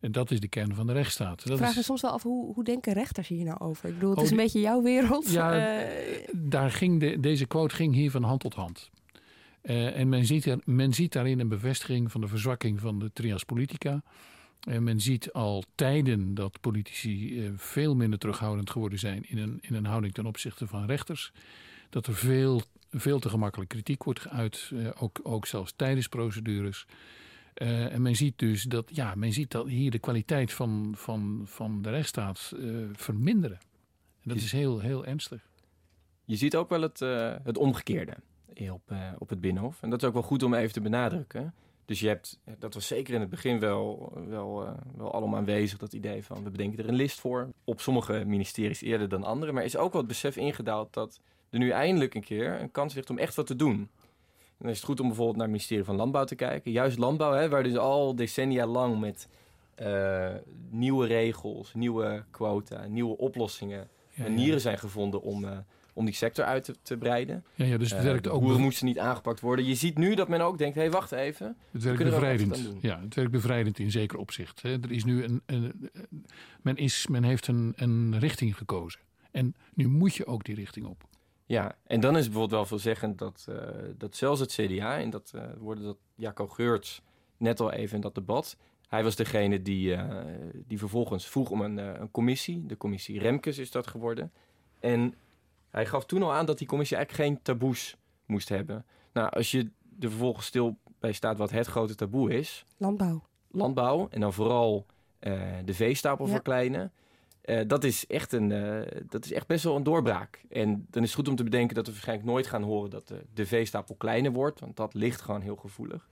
En 0.00 0.12
dat 0.12 0.30
is 0.30 0.40
de 0.40 0.48
kern 0.48 0.74
van 0.74 0.86
de 0.86 0.92
rechtsstaat. 0.92 1.40
ik 1.40 1.46
Dat 1.46 1.56
vraag 1.58 1.70
is- 1.70 1.76
me 1.76 1.82
soms 1.82 2.00
wel 2.02 2.10
af 2.10 2.22
hoe, 2.22 2.54
hoe 2.54 2.64
denken 2.64 2.92
rechters 2.92 3.28
hier 3.28 3.44
nou 3.44 3.58
over? 3.60 3.88
Ik 3.88 3.94
bedoel, 3.94 4.10
het 4.10 4.18
Oh, 4.18 4.24
is 4.24 4.30
een 4.30 4.36
die- 4.36 4.44
beetje 4.44 4.60
jouw 4.60 4.82
wereld. 4.82 5.30
Ja, 5.30 5.76
Eh, 5.76 6.28
daar 6.32 6.70
ging 6.70 7.00
de, 7.00 7.20
deze 7.20 7.46
quote 7.46 7.74
ging 7.74 7.94
hier 7.94 8.10
van 8.10 8.22
hand 8.22 8.40
tot 8.40 8.54
hand. 8.54 8.90
En 9.62 10.08
men 10.08 10.24
ziet, 10.26 10.46
er, 10.46 10.58
men 10.64 10.92
ziet 10.92 11.12
daarin 11.12 11.40
een 11.40 11.48
bevestiging 11.48 12.10
van 12.12 12.20
de 12.20 12.28
verzwakking 12.28 12.80
van 12.80 12.98
de 12.98 13.10
trias 13.12 13.44
politica. 13.44 14.02
En 14.60 14.84
men 14.84 15.00
ziet 15.00 15.32
al 15.32 15.64
tijden 15.74 16.34
dat 16.34 16.60
politici 16.60 17.44
eh, 17.44 17.50
veel 17.56 17.94
minder 17.94 18.18
terughoudend 18.18 18.70
geworden 18.70 18.98
zijn 18.98 19.28
in 19.28 19.38
een, 19.38 19.58
in 19.60 19.74
een 19.74 19.86
houding 19.86 20.14
ten 20.14 20.26
opzichte 20.26 20.66
van 20.66 20.86
rechters. 20.86 21.32
Dat 21.94 22.06
er 22.06 22.14
veel, 22.14 22.62
veel 22.90 23.18
te 23.18 23.28
gemakkelijk 23.28 23.70
kritiek 23.70 24.02
wordt 24.02 24.20
geuit, 24.20 24.70
eh, 24.74 24.88
ook, 24.98 25.20
ook 25.22 25.46
zelfs 25.46 25.72
tijdens 25.76 26.08
procedures. 26.08 26.86
Eh, 27.54 27.92
en 27.92 28.02
men 28.02 28.16
ziet 28.16 28.38
dus 28.38 28.62
dat, 28.62 28.90
ja, 28.94 29.14
men 29.14 29.32
ziet 29.32 29.50
dat 29.50 29.68
hier 29.68 29.90
de 29.90 29.98
kwaliteit 29.98 30.52
van, 30.52 30.94
van, 30.96 31.42
van 31.44 31.82
de 31.82 31.90
rechtsstaat 31.90 32.52
eh, 32.56 32.68
verminderen. 32.92 33.58
En 34.20 34.28
dat 34.28 34.36
is 34.36 34.52
heel, 34.52 34.80
heel 34.80 35.06
ernstig. 35.06 35.48
Je 36.24 36.36
ziet 36.36 36.56
ook 36.56 36.68
wel 36.68 36.80
het, 36.80 36.98
het 37.42 37.58
omgekeerde 37.58 38.16
op, 38.70 38.94
op 39.18 39.28
het 39.28 39.40
Binnenhof. 39.40 39.82
En 39.82 39.90
dat 39.90 40.02
is 40.02 40.08
ook 40.08 40.14
wel 40.14 40.22
goed 40.22 40.42
om 40.42 40.54
even 40.54 40.72
te 40.72 40.80
benadrukken. 40.80 41.54
Dus 41.84 42.00
je 42.00 42.08
hebt, 42.08 42.38
dat 42.58 42.74
was 42.74 42.86
zeker 42.86 43.14
in 43.14 43.20
het 43.20 43.30
begin 43.30 43.60
wel, 43.60 44.12
wel, 44.28 44.66
eh, 44.66 44.72
wel 44.96 45.12
allemaal 45.12 45.38
aanwezig, 45.38 45.78
dat 45.78 45.92
idee 45.92 46.24
van 46.24 46.44
we 46.44 46.50
bedenken 46.50 46.78
er 46.78 46.88
een 46.88 46.94
list 46.94 47.20
voor. 47.20 47.48
Op 47.64 47.80
sommige 47.80 48.22
ministeries 48.26 48.82
eerder 48.82 49.08
dan 49.08 49.24
andere. 49.24 49.52
Maar 49.52 49.64
is 49.64 49.76
ook 49.76 49.92
wel 49.92 50.00
het 50.00 50.10
besef 50.10 50.36
ingedaald 50.36 50.92
dat 50.92 51.20
er 51.50 51.58
nu 51.58 51.70
eindelijk 51.70 52.14
een 52.14 52.24
keer 52.24 52.60
een 52.60 52.70
kans 52.70 52.94
ligt 52.94 53.10
om 53.10 53.18
echt 53.18 53.34
wat 53.34 53.46
te 53.46 53.56
doen. 53.56 53.74
En 53.74 54.60
dan 54.60 54.70
is 54.70 54.76
het 54.76 54.86
goed 54.86 55.00
om 55.00 55.06
bijvoorbeeld 55.06 55.36
naar 55.36 55.46
het 55.46 55.54
ministerie 55.54 55.84
van 55.84 55.96
Landbouw 55.96 56.24
te 56.24 56.34
kijken. 56.34 56.70
Juist 56.70 56.98
landbouw, 56.98 57.32
hè, 57.32 57.48
waar 57.48 57.62
dus 57.62 57.76
al 57.76 58.14
decennia 58.14 58.66
lang 58.66 59.00
met 59.00 59.28
eh, 59.74 60.30
nieuwe 60.70 61.06
regels, 61.06 61.74
nieuwe 61.74 62.24
quota, 62.30 62.86
nieuwe 62.86 63.16
oplossingen, 63.16 63.88
manieren 64.14 64.60
zijn 64.60 64.78
gevonden 64.78 65.22
om, 65.22 65.44
eh, 65.44 65.58
om 65.94 66.04
die 66.04 66.14
sector 66.14 66.44
uit 66.44 66.64
te, 66.64 66.74
te 66.82 66.96
breiden. 66.96 67.44
Ja, 67.54 67.64
ja, 67.64 67.78
dus 67.78 67.90
het 67.90 67.98
Eh, 67.98 68.04
werkt 68.04 68.28
ook 68.28 68.40
boeren 68.40 68.60
moesten 68.60 68.86
niet 68.86 68.98
aangepakt 68.98 69.40
worden. 69.40 69.64
Je 69.64 69.74
ziet 69.74 69.98
nu 69.98 70.14
dat 70.14 70.28
men 70.28 70.40
ook 70.40 70.58
denkt, 70.58 70.74
hé, 70.74 70.80
hey, 70.80 70.90
wacht 70.90 71.12
even. 71.12 71.56
Het 71.70 71.82
we 71.82 71.88
werkt 71.88 72.00
er 72.02 72.10
bevrijdend. 72.10 72.72
Ja, 72.80 73.00
het 73.00 73.14
werkt 73.14 73.30
bevrijdend 73.30 73.78
in 73.78 73.90
zeker 73.90 74.18
opzicht. 74.18 74.62
Hè. 74.62 74.72
Er 74.72 74.92
is 74.92 75.04
nu 75.04 75.24
een, 75.24 75.42
een, 75.46 75.90
men, 76.62 76.76
is, 76.76 77.06
men 77.06 77.24
heeft 77.24 77.46
een, 77.46 77.72
een 77.76 78.18
richting 78.18 78.56
gekozen. 78.56 79.00
En 79.30 79.54
nu 79.74 79.88
moet 79.88 80.14
je 80.14 80.26
ook 80.26 80.44
die 80.44 80.54
richting 80.54 80.86
op. 80.86 81.04
Ja, 81.46 81.76
en 81.86 82.00
dan 82.00 82.16
is 82.16 82.22
bijvoorbeeld 82.24 82.50
wel 82.50 82.66
veelzeggend 82.66 83.18
dat, 83.18 83.46
eh, 83.48 83.56
dat 83.98 84.16
zelfs 84.16 84.40
het 84.40 84.52
CDA, 84.52 84.98
en 84.98 85.10
dat 85.10 85.30
eh 85.34 85.42
hoorde 85.60 85.82
dat 85.82 85.96
Jacco 86.14 86.48
Geurts 86.48 87.02
net 87.36 87.60
al 87.60 87.72
even 87.72 87.94
in 87.94 88.00
dat 88.00 88.14
debat, 88.14 88.56
hij 88.88 89.02
was 89.02 89.16
degene 89.16 89.62
die, 89.62 89.96
die 90.66 90.78
vervolgens 90.78 91.28
vroeg 91.28 91.50
om 91.50 91.60
een, 91.60 91.76
een 91.76 92.10
commissie. 92.10 92.66
De 92.66 92.76
commissie 92.76 93.18
Remkes 93.18 93.58
is 93.58 93.70
dat 93.70 93.86
geworden. 93.86 94.32
En 94.80 95.14
hij 95.74 95.86
gaf 95.86 96.04
toen 96.06 96.22
al 96.22 96.32
aan 96.32 96.46
dat 96.46 96.58
die 96.58 96.66
commissie 96.66 96.96
eigenlijk 96.96 97.28
geen 97.28 97.42
taboes 97.42 97.96
moest 98.26 98.48
hebben. 98.48 98.84
Nou, 99.12 99.30
als 99.30 99.50
je 99.50 99.70
er 100.00 100.08
vervolgens 100.08 100.46
stil 100.46 100.78
bij 100.98 101.12
staat 101.12 101.38
wat 101.38 101.50
het 101.50 101.66
grote 101.66 101.94
taboe 101.94 102.32
is, 102.38 102.64
landbouw. 102.76 103.22
landbouw 103.50 104.08
en 104.10 104.20
dan 104.20 104.32
vooral 104.32 104.86
eh, 105.18 105.42
de 105.64 105.74
veestapel 105.74 106.26
Ja. 106.26 106.32
verkleinen. 106.32 106.92
Eh, 107.40 107.60
dat, 107.66 107.84
is 107.84 108.06
echt 108.06 108.32
een, 108.32 108.52
eh, 108.52 109.00
dat 109.08 109.24
is 109.24 109.32
echt 109.32 109.46
best 109.46 109.64
wel 109.64 109.76
een 109.76 109.82
doorbraak. 109.82 110.44
En 110.48 110.86
dan 110.90 111.02
is 111.02 111.08
het 111.08 111.18
goed 111.18 111.28
om 111.28 111.36
te 111.36 111.44
bedenken 111.44 111.74
dat 111.74 111.86
we 111.86 111.92
waarschijnlijk 111.92 112.28
nooit 112.28 112.46
gaan 112.46 112.62
horen 112.62 112.90
dat 112.90 113.08
de, 113.08 113.24
de 113.34 113.46
veestapel 113.46 113.94
kleiner 113.94 114.32
wordt. 114.32 114.60
Want 114.60 114.76
dat 114.76 114.94
ligt 114.94 115.20
gewoon 115.20 115.40
heel 115.40 115.56
gevoelig. 115.56 116.08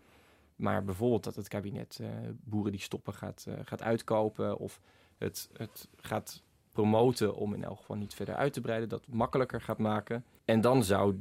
Maar 0.56 0.84
bijvoorbeeld 0.84 1.24
dat 1.24 1.36
het 1.36 1.48
kabinet 1.48 2.00
boeren 2.44 2.72
die 2.72 2.80
stoppen 2.80 3.14
gaat, 3.14 3.46
gaat 3.64 3.82
uitkopen. 3.82 4.58
Of 4.58 4.80
het, 5.18 5.48
het 5.56 5.88
gaat 5.96 6.42
promoten 6.72 7.34
om 7.34 7.54
in 7.54 7.64
elk 7.64 7.78
geval 7.78 7.96
niet 7.96 8.14
verder 8.14 8.34
uit 8.34 8.52
te 8.52 8.60
breiden. 8.60 8.88
Dat 8.88 9.02
makkelijker 9.10 9.60
gaat 9.60 9.78
maken. 9.78 10.24
En 10.44 10.60
dan 10.60 10.84
zou 10.84 11.14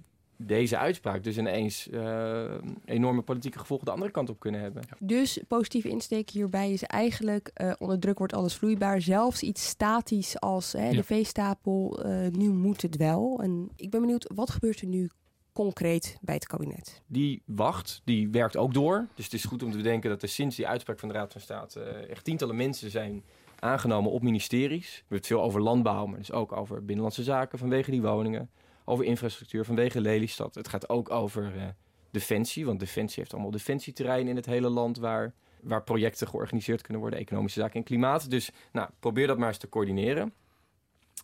deze 0.45 0.77
uitspraak 0.77 1.23
dus 1.23 1.37
ineens 1.37 1.89
eh, 1.89 2.43
enorme 2.85 3.21
politieke 3.21 3.59
gevolgen 3.59 3.85
de 3.85 3.91
andere 3.91 4.11
kant 4.11 4.29
op 4.29 4.39
kunnen 4.39 4.61
hebben. 4.61 4.83
Dus 4.99 5.39
positieve 5.47 5.89
insteek 5.89 6.29
hierbij 6.29 6.71
is 6.71 6.83
eigenlijk 6.83 7.51
eh, 7.53 7.73
onder 7.77 7.99
druk 7.99 8.17
wordt 8.17 8.33
alles 8.33 8.55
vloeibaar. 8.55 9.01
Zelfs 9.01 9.41
iets 9.41 9.65
statisch 9.67 10.39
als 10.39 10.71
hè, 10.73 10.89
Ja. 10.89 10.95
de 10.95 11.03
veestapel, 11.03 12.03
eh, 12.03 12.27
nu 12.31 12.49
moet 12.49 12.81
het 12.81 12.95
wel. 12.97 13.39
En 13.43 13.69
ik 13.75 13.89
ben 13.89 14.01
benieuwd, 14.01 14.31
wat 14.35 14.49
gebeurt 14.49 14.81
er 14.81 14.87
nu 14.87 15.09
concreet 15.53 16.17
bij 16.21 16.35
het 16.35 16.47
kabinet? 16.47 17.01
die 17.07 17.41
wacht, 17.45 18.01
die 18.03 18.29
werkt 18.29 18.57
ook 18.57 18.73
door. 18.73 19.07
Dus 19.15 19.25
het 19.25 19.33
is 19.33 19.43
goed 19.45 19.63
om 19.63 19.71
te 19.71 19.77
bedenken 19.77 20.09
dat 20.09 20.21
er 20.21 20.27
sinds 20.27 20.55
die 20.55 20.67
uitspraak 20.67 20.99
van 20.99 21.07
de 21.09 21.13
Raad 21.13 21.31
van 21.31 21.41
State 21.41 21.81
echt 21.81 22.23
tientallen 22.23 22.55
mensen 22.55 22.91
zijn 22.91 23.23
aangenomen 23.61 24.11
op 24.11 24.21
ministeries. 24.23 24.87
We 24.91 24.97
hebben 24.99 25.17
het 25.17 25.27
veel 25.27 25.41
over 25.41 25.61
landbouw, 25.61 26.05
maar 26.05 26.17
dus 26.17 26.31
ook 26.31 26.51
over 26.51 26.79
binnenlandse 26.79 27.23
zaken 27.23 27.59
vanwege 27.59 27.91
die 27.91 28.01
woningen. 28.01 28.49
Over 28.85 29.05
infrastructuur 29.05 29.65
vanwege 29.65 30.01
Lelystad. 30.01 30.55
Het 30.55 30.67
gaat 30.67 30.89
ook 30.89 31.09
over 31.11 31.51
eh, 31.57 31.63
defensie, 32.11 32.65
want 32.65 32.79
defensie 32.79 33.19
heeft 33.19 33.33
allemaal 33.33 33.51
defensieterreinen 33.51 34.29
in 34.29 34.35
het 34.35 34.45
hele 34.45 34.69
land 34.69 34.97
waar, 34.97 35.33
waar 35.61 35.83
projecten 35.83 36.27
georganiseerd 36.27 36.81
kunnen 36.81 37.01
worden, 37.01 37.19
economische 37.19 37.59
zaken 37.59 37.75
en 37.75 37.83
klimaat. 37.83 38.29
Dus 38.29 38.51
nou, 38.71 38.89
probeer 38.99 39.27
dat 39.27 39.37
maar 39.37 39.47
eens 39.47 39.57
te 39.57 39.69
coördineren. 39.69 40.33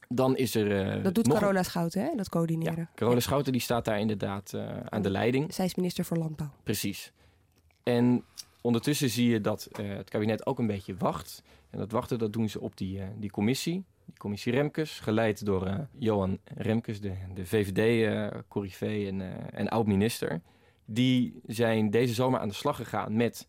Dan 0.10 0.36
is 0.38 0.56
er. 0.56 0.80
eh, 0.96 1.04
dat 1.04 1.16
doet 1.16 1.28
een- 1.28 1.34
Carola 1.34 1.64
Schouten, 1.64 2.02
hè? 2.02 2.16
dat 2.16 2.30
coördineren. 2.30 2.90
Carola 2.96 3.20
Schouten 3.20 3.52
die 3.52 3.62
staat 3.62 3.86
daar 3.86 4.00
inderdaad 4.00 4.54
eh, 4.54 4.78
aan 4.90 5.02
de 5.02 5.10
leiding. 5.10 5.54
Zij 5.54 5.66
is 5.66 5.76
minister 5.76 6.06
voor 6.06 6.18
Landbouw. 6.18 6.50
Precies. 6.64 7.12
En 7.84 8.24
ondertussen 8.62 9.10
zie 9.10 9.30
je 9.30 9.42
dat 9.42 9.70
het 9.82 10.10
kabinet 10.10 10.46
ook 10.46 10.60
een 10.60 10.68
beetje 10.68 10.96
wacht. 10.98 11.44
En 11.70 11.80
dat 11.80 11.92
wachten, 11.92 12.20
dat 12.20 12.34
doen 12.34 12.50
ze 12.50 12.60
op 12.60 12.78
die, 12.78 13.02
die 13.18 13.30
commissie. 13.30 13.86
Die 14.06 14.18
commissie 14.18 14.52
Remkes, 14.52 15.00
geleid 15.00 15.46
door 15.46 15.88
Johan 15.98 16.40
Remkes, 16.56 17.02
de, 17.02 17.14
de 17.34 17.46
VVD-corrivé 17.46 19.08
en, 19.08 19.52
en 19.52 19.68
oud-minister. 19.68 20.42
Die 20.86 21.40
zijn 21.46 21.90
deze 21.90 22.14
zomer 22.14 22.40
aan 22.40 22.48
de 22.48 22.54
slag 22.54 22.76
gegaan 22.76 23.16
met 23.16 23.48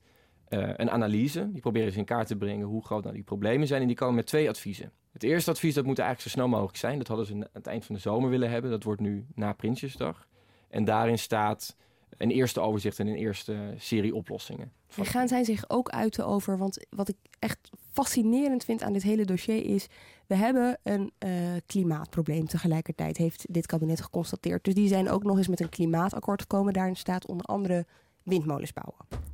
een 0.48 0.90
analyse. 0.90 1.48
Die 1.52 1.60
proberen 1.60 1.92
ze 1.92 1.98
in 1.98 2.04
kaart 2.04 2.26
te 2.26 2.36
brengen 2.36 2.66
hoe 2.66 2.84
groot 2.84 3.02
nou 3.02 3.14
die 3.14 3.24
problemen 3.24 3.66
zijn. 3.66 3.80
En 3.80 3.86
die 3.86 3.96
komen 3.96 4.14
met 4.14 4.26
twee 4.26 4.48
adviezen. 4.48 4.92
Het 5.12 5.22
eerste 5.22 5.50
advies 5.50 5.74
dat 5.74 5.84
moet 5.84 5.98
eigenlijk 5.98 6.28
zo 6.28 6.34
snel 6.34 6.48
mogelijk 6.48 6.76
zijn. 6.76 6.98
Dat 6.98 7.08
hadden 7.08 7.26
ze 7.26 7.32
aan 7.34 7.46
het 7.52 7.66
eind 7.66 7.84
van 7.84 7.94
de 7.94 8.00
zomer 8.00 8.30
willen 8.30 8.50
hebben. 8.50 8.70
Dat 8.70 8.82
wordt 8.82 9.00
nu 9.00 9.26
na 9.34 9.52
Prinsjesdag. 9.52 10.26
En 10.68 10.84
daarin 10.84 11.18
staat 11.18 11.76
een 12.16 12.30
eerste 12.30 12.60
overzicht 12.60 12.98
en 12.98 13.06
een 13.06 13.16
eerste 13.16 13.74
serie 13.76 14.14
oplossingen. 14.14 14.72
En 14.96 15.04
gaan 15.04 15.28
zij 15.28 15.44
zich 15.44 15.70
ook 15.70 15.88
uiten 15.88 16.26
over, 16.26 16.58
want 16.58 16.86
wat 16.90 17.08
ik 17.08 17.16
echt 17.38 17.70
fascinerend 18.02 18.64
vind 18.64 18.82
aan 18.82 18.92
dit 18.92 19.02
hele 19.02 19.24
dossier 19.24 19.64
is, 19.64 19.86
we 20.26 20.34
hebben 20.34 20.78
een 20.82 21.12
uh, 21.18 21.30
klimaatprobleem 21.66 22.46
tegelijkertijd, 22.46 23.16
heeft 23.16 23.46
dit 23.50 23.66
kabinet 23.66 24.00
geconstateerd. 24.00 24.64
Dus 24.64 24.74
die 24.74 24.88
zijn 24.88 25.10
ook 25.10 25.24
nog 25.24 25.36
eens 25.36 25.48
met 25.48 25.60
een 25.60 25.68
klimaatakkoord 25.68 26.40
gekomen. 26.40 26.72
Daarin 26.72 26.96
staat 26.96 27.26
onder 27.26 27.46
andere 27.46 27.86
windmolens 28.22 28.72
bouwen 28.72 29.26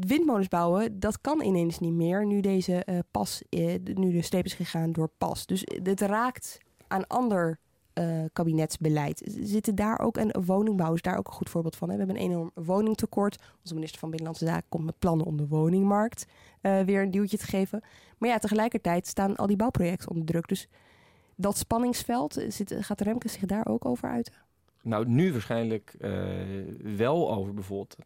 windmolens 0.00 0.48
bouwen, 0.48 1.00
dat 1.00 1.20
kan 1.20 1.42
ineens 1.42 1.78
niet 1.78 1.92
meer 1.92 2.26
nu 2.26 2.40
deze 2.40 2.86
uh, 2.86 2.98
pas, 3.10 3.42
uh, 3.50 3.74
nu 3.94 4.12
de 4.12 4.22
streep 4.22 4.44
is 4.44 4.54
gegaan 4.54 4.92
door 4.92 5.10
pas. 5.18 5.46
Dus 5.46 5.62
het 5.82 6.00
raakt 6.00 6.58
aan 6.88 7.06
ander 7.06 7.58
uh, 7.98 8.24
kabinetsbeleid. 8.32 9.22
Zitten 9.40 9.74
daar 9.74 9.98
ook, 9.98 10.16
en 10.16 10.44
woningbouw 10.44 10.94
is 10.94 11.02
daar 11.02 11.18
ook 11.18 11.26
een 11.26 11.32
goed 11.32 11.50
voorbeeld 11.50 11.76
van. 11.76 11.88
Hè? 11.88 11.94
We 11.96 12.04
hebben 12.04 12.22
een 12.22 12.30
enorm 12.30 12.50
woningtekort. 12.54 13.38
Onze 13.60 13.74
minister 13.74 13.98
van 13.98 14.10
Binnenlandse 14.10 14.46
Zaken 14.46 14.68
komt 14.68 14.84
met 14.84 14.98
plannen 14.98 15.26
om 15.26 15.36
de 15.36 15.48
woningmarkt 15.48 16.26
weer 16.60 17.02
een 17.02 17.10
duwtje 17.10 17.38
te 17.38 17.46
geven. 17.46 17.82
Maar 18.18 18.28
ja, 18.28 18.38
tegelijkertijd 18.38 19.06
staan 19.06 19.36
al 19.36 19.46
die 19.46 19.56
bouwprojecten 19.56 20.10
onder 20.10 20.26
druk. 20.26 20.48
Dus 20.48 20.68
dat 21.36 21.56
spanningsveld, 21.56 22.44
zit, 22.48 22.74
gaat 22.78 23.00
Remke 23.00 23.28
zich 23.28 23.44
daar 23.44 23.66
ook 23.66 23.84
over 23.84 24.08
uiten? 24.08 24.34
Nou, 24.82 25.08
nu 25.08 25.32
waarschijnlijk 25.32 25.96
wel 26.96 27.34
over 27.34 27.54
bijvoorbeeld 27.54 27.96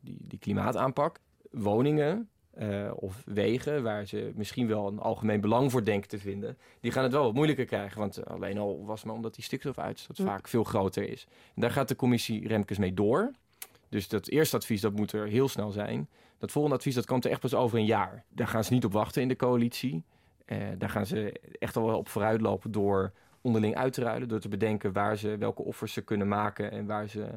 die, 0.00 0.18
die 0.20 0.38
klimaataanpak. 0.38 1.18
Woningen 1.50 2.28
uh, 2.58 2.90
of 2.94 3.22
wegen, 3.26 3.82
waar 3.82 4.06
ze 4.06 4.32
misschien 4.34 4.66
wel 4.66 4.86
een 4.86 4.98
algemeen 4.98 5.40
belang 5.40 5.70
voor 5.70 5.84
denken 5.84 6.08
te 6.08 6.18
vinden, 6.18 6.58
die 6.80 6.92
gaan 6.92 7.02
het 7.02 7.12
wel 7.12 7.22
wat 7.22 7.34
moeilijker 7.34 7.64
krijgen. 7.64 7.98
Want 7.98 8.26
alleen 8.26 8.58
al 8.58 8.84
was 8.84 9.04
maar 9.04 9.14
omdat 9.14 9.34
die 9.34 9.44
stikstofuitstoot 9.44 10.18
mm. 10.18 10.26
vaak 10.26 10.48
veel 10.48 10.64
groter 10.64 11.08
is. 11.08 11.26
En 11.54 11.60
daar 11.60 11.70
gaat 11.70 11.88
de 11.88 11.96
commissie 11.96 12.48
Remkes 12.48 12.78
mee 12.78 12.94
door. 12.94 13.32
Dus 13.88 14.08
dat 14.08 14.28
eerste 14.28 14.56
advies 14.56 14.80
dat 14.80 14.92
moet 14.92 15.12
er 15.12 15.26
heel 15.26 15.48
snel 15.48 15.70
zijn. 15.70 16.08
Dat 16.38 16.50
volgende 16.50 16.76
advies 16.76 16.94
dat 16.94 17.06
komt 17.06 17.24
er 17.24 17.30
echt 17.30 17.40
pas 17.40 17.54
over 17.54 17.78
een 17.78 17.84
jaar. 17.84 18.24
Daar 18.28 18.48
gaan 18.48 18.64
ze 18.64 18.72
niet 18.72 18.84
op 18.84 18.92
wachten 18.92 19.22
in 19.22 19.28
de 19.28 19.36
coalitie. 19.36 20.04
Uh, 20.46 20.58
daar 20.78 20.90
gaan 20.90 21.06
ze 21.06 21.40
echt 21.58 21.76
al 21.76 21.86
wel 21.86 21.98
op 21.98 22.08
vooruitlopen 22.08 22.72
door 22.72 23.12
onderling 23.40 23.76
uit 23.76 23.92
te 23.92 24.02
ruilen. 24.02 24.28
Door 24.28 24.40
te 24.40 24.48
bedenken 24.48 24.92
waar 24.92 25.16
ze, 25.16 25.36
welke 25.36 25.62
offers 25.62 25.92
ze 25.92 26.02
kunnen 26.02 26.28
maken 26.28 26.70
en 26.70 26.86
waar 26.86 27.08
ze 27.08 27.28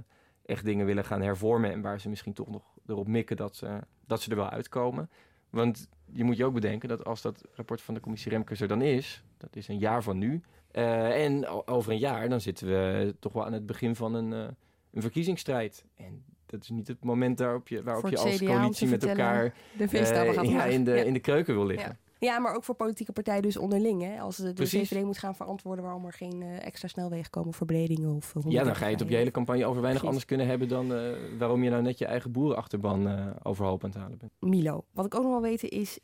echt 0.46 0.66
dingen 0.66 0.86
willen 0.86 1.06
gaan 1.06 1.22
hervormen. 1.22 1.72
En 1.72 1.82
waar 1.82 2.00
ze 2.00 2.10
misschien 2.10 2.34
toch 2.34 2.50
nog 2.50 2.64
erop 2.88 3.08
mikken 3.08 3.38
dat 3.38 3.56
ze, 3.56 3.80
dat 4.08 4.22
ze 4.22 4.30
er 4.30 4.36
wel 4.36 4.50
uitkomen. 4.50 5.10
Want 5.50 5.88
je 6.12 6.24
moet 6.24 6.38
je 6.38 6.46
ook 6.46 6.54
bedenken 6.54 6.90
dat 6.90 7.06
als 7.06 7.22
dat 7.22 7.44
rapport 7.54 7.82
van 7.82 7.94
de 7.94 8.00
commissie 8.00 8.32
Remkes 8.32 8.62
er 8.62 8.68
dan 8.68 8.82
is, 8.82 9.24
dat 9.38 9.56
is 9.56 9.68
een 9.68 9.80
jaar 9.80 10.04
van 10.04 10.18
nu. 10.18 10.42
Uh, 10.72 11.24
en 11.24 11.48
over 11.68 11.92
een 11.92 11.98
jaar, 11.98 12.30
dan 12.30 12.42
zitten 12.42 12.68
we 12.68 13.16
toch 13.20 13.34
wel 13.34 13.46
aan 13.46 13.54
het 13.54 13.66
begin 13.66 13.96
van 13.96 14.14
een, 14.14 14.32
uh, 14.32 14.48
een 14.92 15.02
verkiezingsstrijd. 15.02 15.86
En 15.96 16.24
dat 16.46 16.62
is 16.62 16.70
niet 16.70 16.88
het 16.88 17.04
moment 17.04 17.38
daarop 17.38 17.68
je, 17.68 17.84
waarop 17.84 18.10
je 18.10 18.18
als 18.18 18.44
coalitie 18.44 18.88
met 18.88 19.06
elkaar 19.06 19.54
de 19.78 19.84
uh, 19.84 20.44
ja, 20.44 20.64
in, 20.64 20.84
de, 20.84 20.92
ja. 20.92 21.04
in 21.04 21.14
de 21.14 21.20
keuken 21.20 21.54
wil 21.54 21.66
liggen. 21.66 21.90
Ja. 21.90 22.05
Ja, 22.20 22.40
maar 22.40 22.56
ook 22.56 22.64
voor 22.64 22.76
politieke 22.76 23.12
partijen 23.12 23.42
dus 23.42 23.58
onderling. 23.58 24.02
Hè? 24.02 24.20
Als 24.20 24.38
de. 24.38 24.54
VVD 24.56 25.04
moet 25.04 25.18
gaan 25.18 25.36
verantwoorden 25.36 25.84
waarom 25.84 26.06
er 26.06 26.14
geen 26.14 26.42
uh, 26.42 26.66
extra 26.66 26.88
snelwegen 26.88 27.30
komen 27.30 27.54
voor 27.54 27.68
verbredingen 27.68 28.16
of... 28.16 28.34
Uh, 28.36 28.44
ja, 28.48 28.64
dan 28.64 28.76
ga 28.76 28.86
je 28.86 28.92
het 28.92 29.02
op 29.02 29.10
je 29.10 29.16
hele 29.16 29.32
campagne 29.32 29.66
over 29.66 29.82
weinig 29.82 30.06
anders 30.06 30.26
kunnen 30.26 30.48
hebben 30.48 30.68
dan 30.68 30.92
uh, 30.92 31.12
waarom 31.38 31.64
je 31.64 31.70
nou 31.70 31.82
net 31.82 31.98
je 31.98 32.06
eigen 32.06 32.32
boerenachterban 32.32 33.34
overhoop 33.44 33.84
aan 33.84 33.90
het 33.90 34.00
halen 34.00 34.18
bent. 34.18 34.32
Milo, 34.40 34.86
wat 34.92 35.06
ik 35.06 35.16
ook 35.16 35.22
nog 35.22 35.32
wel 35.32 35.42
weten 35.42 35.70
is, 35.70 36.00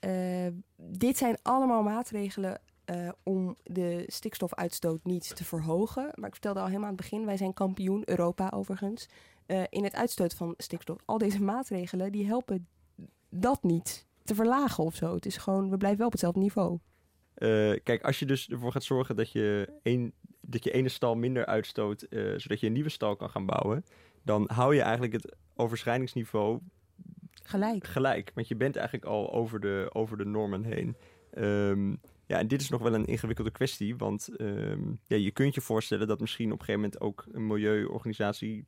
dit 0.76 1.18
zijn 1.18 1.38
allemaal 1.42 1.84
maatregelen 1.84 2.62
om 3.24 3.56
de 3.64 4.04
stikstofuitstoot 4.08 5.04
niet 5.04 5.36
te 5.36 5.44
verhogen. 5.44 6.12
Maar 6.16 6.28
ik 6.28 6.34
vertelde 6.34 6.60
al 6.60 6.66
helemaal 6.66 6.88
aan 6.90 6.96
het 6.96 7.02
begin, 7.02 7.26
wij 7.26 7.38
zijn 7.38 7.54
kampioen, 7.54 8.02
Europa 8.06 8.52
overigens, 8.56 9.10
in 9.70 9.84
het 9.84 9.96
uitstoten 9.96 10.38
van 10.38 10.54
stikstof. 10.58 10.98
Al 11.06 11.18
deze 11.18 11.42
maatregelen, 11.42 12.12
die 12.12 12.26
helpen 12.26 12.68
dat 13.30 13.64
niet 13.64 14.10
te 14.32 14.44
verlagen 14.44 14.84
of 14.84 14.96
zo. 14.96 15.16
Het 15.16 15.26
is 15.26 15.38
gewoon, 15.38 15.70
we 15.70 15.78
blijven 15.78 15.98
wel 15.98 16.08
op 16.08 16.12
hetzelfde 16.12 16.40
niveau. 16.40 16.80
Uh, 17.38 17.80
kijk, 17.84 18.04
als 18.04 18.20
je 18.20 18.26
dus 18.26 18.50
ervoor 18.50 18.72
gaat 18.72 18.84
zorgen 18.84 19.16
dat 19.16 19.32
je, 19.32 19.74
een, 19.84 20.14
dat 20.42 20.64
je 20.64 20.72
ene 20.72 20.90
stal 20.90 21.16
minder 21.16 21.46
uitstoot, 21.46 22.06
uh, 22.10 22.38
zodat 22.38 22.60
je 22.60 22.68
een 22.68 22.74
nieuwe 22.74 22.90
stal 22.90 23.16
kan 23.16 23.30
gaan 23.30 23.46
bouwen, 23.46 23.86
dan 24.24 24.50
hou 24.54 24.76
je 24.76 24.82
eigenlijk 24.82 25.14
het 25.14 25.36
overschrijdingsniveau 25.56 26.60
gelijk. 27.44 27.88
gelijk. 27.88 28.32
Want 28.36 28.48
je 28.48 28.56
bent 28.56 28.76
eigenlijk 28.76 29.06
al 29.06 29.34
over 29.34 29.60
de, 29.60 29.90
over 29.94 30.18
de 30.18 30.26
normen 30.26 30.64
heen. 30.64 30.96
Um, 31.38 32.00
ja, 32.26 32.38
en 32.38 32.48
dit 32.48 32.62
is 32.62 32.70
nog 32.70 32.82
wel 32.82 32.94
een 32.94 33.06
ingewikkelde 33.06 33.52
kwestie, 33.52 33.96
want 33.96 34.30
um, 34.38 35.00
ja, 35.04 35.18
je 35.18 35.32
kunt 35.32 35.56
je 35.56 35.62
voorstellen 35.62 36.08
dat 36.08 36.20
misschien 36.20 36.52
op 36.52 36.60
een 36.60 36.66
gegeven 36.66 36.82
moment 36.82 37.02
ook 37.02 37.26
een 37.32 37.48
milieuorganisatie 37.48 38.66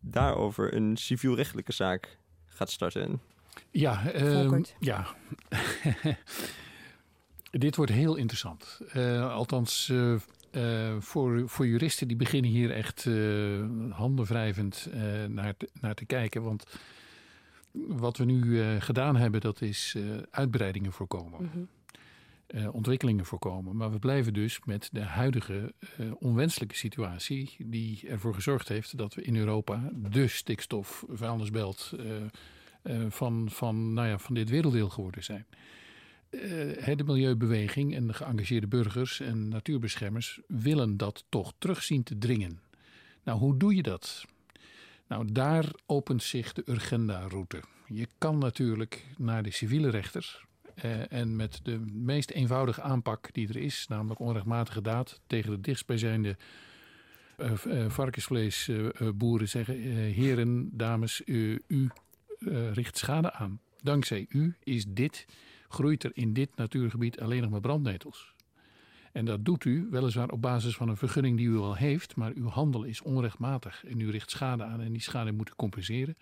daarover 0.00 0.74
een 0.74 0.96
civielrechtelijke 0.96 1.72
zaak 1.72 2.18
gaat 2.46 2.70
starten. 2.70 3.20
Ja, 3.70 4.14
uh, 4.14 4.60
ja. 4.78 5.06
dit 7.50 7.76
wordt 7.76 7.92
heel 7.92 8.16
interessant. 8.16 8.80
Uh, 8.96 9.32
althans, 9.32 9.88
uh, 9.88 10.16
voor, 10.98 11.48
voor 11.48 11.66
juristen 11.66 12.08
die 12.08 12.16
beginnen 12.16 12.50
hier 12.50 12.70
echt 12.70 13.08
handenwrijvend 13.90 14.88
naar, 15.28 15.56
te, 15.56 15.68
naar 15.80 15.94
te 15.94 16.04
kijken. 16.04 16.42
Want 16.42 16.64
wat 17.72 18.16
we 18.16 18.24
nu 18.24 18.60
gedaan 18.80 19.16
hebben, 19.16 19.40
dat 19.40 19.60
is 19.60 19.96
uitbreidingen 20.30 20.92
voorkomen. 20.92 21.40
Mm 21.42 21.50
-hmm. 21.52 22.68
ontwikkelingen 22.68 23.24
voorkomen. 23.24 23.76
Maar 23.76 23.90
we 23.90 23.98
blijven 23.98 24.32
dus 24.32 24.60
met 24.64 24.88
de 24.92 25.02
huidige 25.02 25.74
onwenselijke 26.18 26.76
situatie 26.76 27.56
die 27.58 28.08
ervoor 28.08 28.34
gezorgd 28.34 28.68
heeft 28.68 28.98
dat 28.98 29.14
we 29.14 29.22
in 29.22 29.36
Europa 29.36 29.90
de 29.94 30.28
stikstof 30.28 31.04
vuilnisbelt 31.08 31.92
uh, 31.96 32.04
van, 33.08 33.48
van, 33.50 33.92
nou 33.92 34.08
ja, 34.08 34.18
van 34.18 34.34
dit 34.34 34.50
werelddeel 34.50 34.88
geworden 34.88 35.24
zijn. 35.24 35.46
Uh, 36.30 36.96
de 36.96 37.04
milieubeweging 37.04 37.94
en 37.94 38.06
de 38.06 38.12
geëngageerde 38.12 38.66
burgers 38.66 39.20
en 39.20 39.48
natuurbeschermers 39.48 40.40
willen 40.46 40.96
dat 40.96 41.24
toch 41.28 41.52
terug 41.58 41.82
zien 41.82 42.02
te 42.02 42.18
dringen. 42.18 42.60
Nou, 43.22 43.38
hoe 43.38 43.56
doe 43.56 43.74
je 43.74 43.82
dat? 43.82 44.24
Nou, 45.08 45.32
daar 45.32 45.70
opent 45.86 46.22
zich 46.22 46.52
de 46.52 46.62
Urgenda-route. 46.66 47.62
Je 47.86 48.08
kan 48.18 48.38
natuurlijk 48.38 49.06
naar 49.18 49.42
de 49.42 49.50
civiele 49.50 49.90
rechter 49.90 50.44
uh, 50.84 51.12
en 51.12 51.36
met 51.36 51.60
de 51.62 51.78
meest 51.92 52.30
eenvoudige 52.30 52.82
aanpak 52.82 53.28
die 53.32 53.48
er 53.48 53.56
is, 53.56 53.86
namelijk 53.88 54.20
onrechtmatige 54.20 54.80
daad 54.82 55.20
tegen 55.26 55.50
de 55.50 55.60
dichtstbijzijnde 55.60 56.36
varkensvleesboeren 57.88 59.48
zeggen: 59.48 59.74
Heren, 59.92 60.68
dames, 60.72 61.22
u 61.26 61.62
uh, 62.38 62.72
richt 62.72 62.98
schade 62.98 63.32
aan. 63.32 63.60
Dankzij 63.82 64.26
u 64.28 64.56
is 64.62 64.84
dit, 64.88 65.26
groeit 65.68 66.04
er 66.04 66.10
in 66.14 66.32
dit 66.32 66.56
natuurgebied 66.56 67.20
alleen 67.20 67.42
nog 67.42 67.50
maar 67.50 67.60
brandnetels. 67.60 68.34
En 69.12 69.24
dat 69.24 69.44
doet 69.44 69.64
u 69.64 69.88
weliswaar 69.90 70.30
op 70.30 70.42
basis 70.42 70.76
van 70.76 70.88
een 70.88 70.96
vergunning 70.96 71.36
die 71.36 71.48
u 71.48 71.56
al 71.56 71.74
heeft, 71.74 72.16
maar 72.16 72.32
uw 72.34 72.48
handel 72.48 72.82
is 72.82 73.02
onrechtmatig 73.02 73.84
en 73.84 74.00
u 74.00 74.10
richt 74.10 74.30
schade 74.30 74.64
aan 74.64 74.80
en 74.80 74.92
die 74.92 75.02
schade 75.02 75.32
moet 75.32 75.48
u 75.48 75.52
compenseren. 75.56 76.16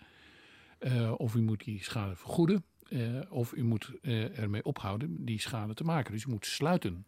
Uh, 0.79 1.13
of 1.17 1.35
u 1.35 1.41
moet 1.41 1.63
die 1.63 1.83
schade 1.83 2.15
vergoeden, 2.15 2.63
uh, 2.89 3.21
of 3.29 3.53
u 3.53 3.63
moet 3.63 3.91
ermee 4.35 4.63
ophouden 4.63 5.25
die 5.25 5.39
schade 5.39 5.73
te 5.73 5.83
maken. 5.83 6.13
Dus 6.13 6.23
u 6.23 6.29
moet 6.29 6.45
sluiten. 6.45 7.05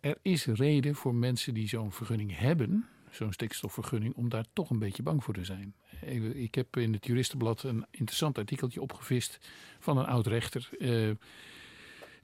er 0.00 0.18
is 0.22 0.46
reden 0.46 0.94
voor 0.94 1.14
mensen 1.14 1.54
die 1.54 1.68
zo'n 1.68 1.92
vergunning 1.92 2.38
hebben, 2.38 2.88
zo'n 3.12 3.32
stikstofvergunning, 3.32 4.14
om 4.14 4.28
daar 4.28 4.44
toch 4.52 4.70
een 4.70 4.78
beetje 4.78 5.02
bang 5.02 5.24
voor 5.24 5.34
te 5.34 5.44
zijn. 5.44 5.74
Ik 6.34 6.54
heb 6.54 6.76
in 6.76 6.92
het 6.92 7.06
Juristenblad 7.06 7.62
een 7.62 7.86
interessant 7.90 8.38
artikeltje 8.38 8.82
opgevist 8.82 9.38
van 9.78 9.98
een 9.98 10.06
oud 10.06 10.26
rechter. 10.26 10.68
Uh, 10.78 11.10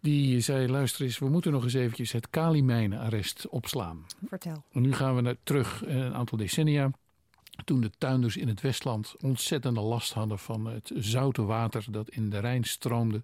die 0.01 0.41
zei, 0.41 0.69
luister 0.69 1.05
eens, 1.05 1.19
we 1.19 1.29
moeten 1.29 1.53
nog 1.53 1.65
eens 1.65 1.75
eventjes 1.75 2.13
het 2.13 2.31
Kalimijnenarrest 2.31 3.49
opslaan. 3.49 4.07
Vertel. 4.27 4.65
En 4.73 4.83
nu 4.83 4.93
gaan 4.93 5.15
we 5.15 5.21
naar, 5.21 5.37
terug 5.43 5.85
eh, 5.85 5.97
een 5.97 6.15
aantal 6.15 6.39
decennia. 6.39 6.91
Toen 7.65 7.81
de 7.81 7.91
tuinders 7.99 8.37
in 8.37 8.49
het 8.49 8.61
Westland 8.61 9.15
ontzettende 9.21 9.81
last 9.81 10.13
hadden 10.13 10.39
van 10.39 10.67
het 10.67 10.91
zoute 10.95 11.43
water 11.43 11.85
dat 11.91 12.09
in 12.09 12.31
de 12.31 12.39
Rijn 12.39 12.65
stroomde. 12.65 13.23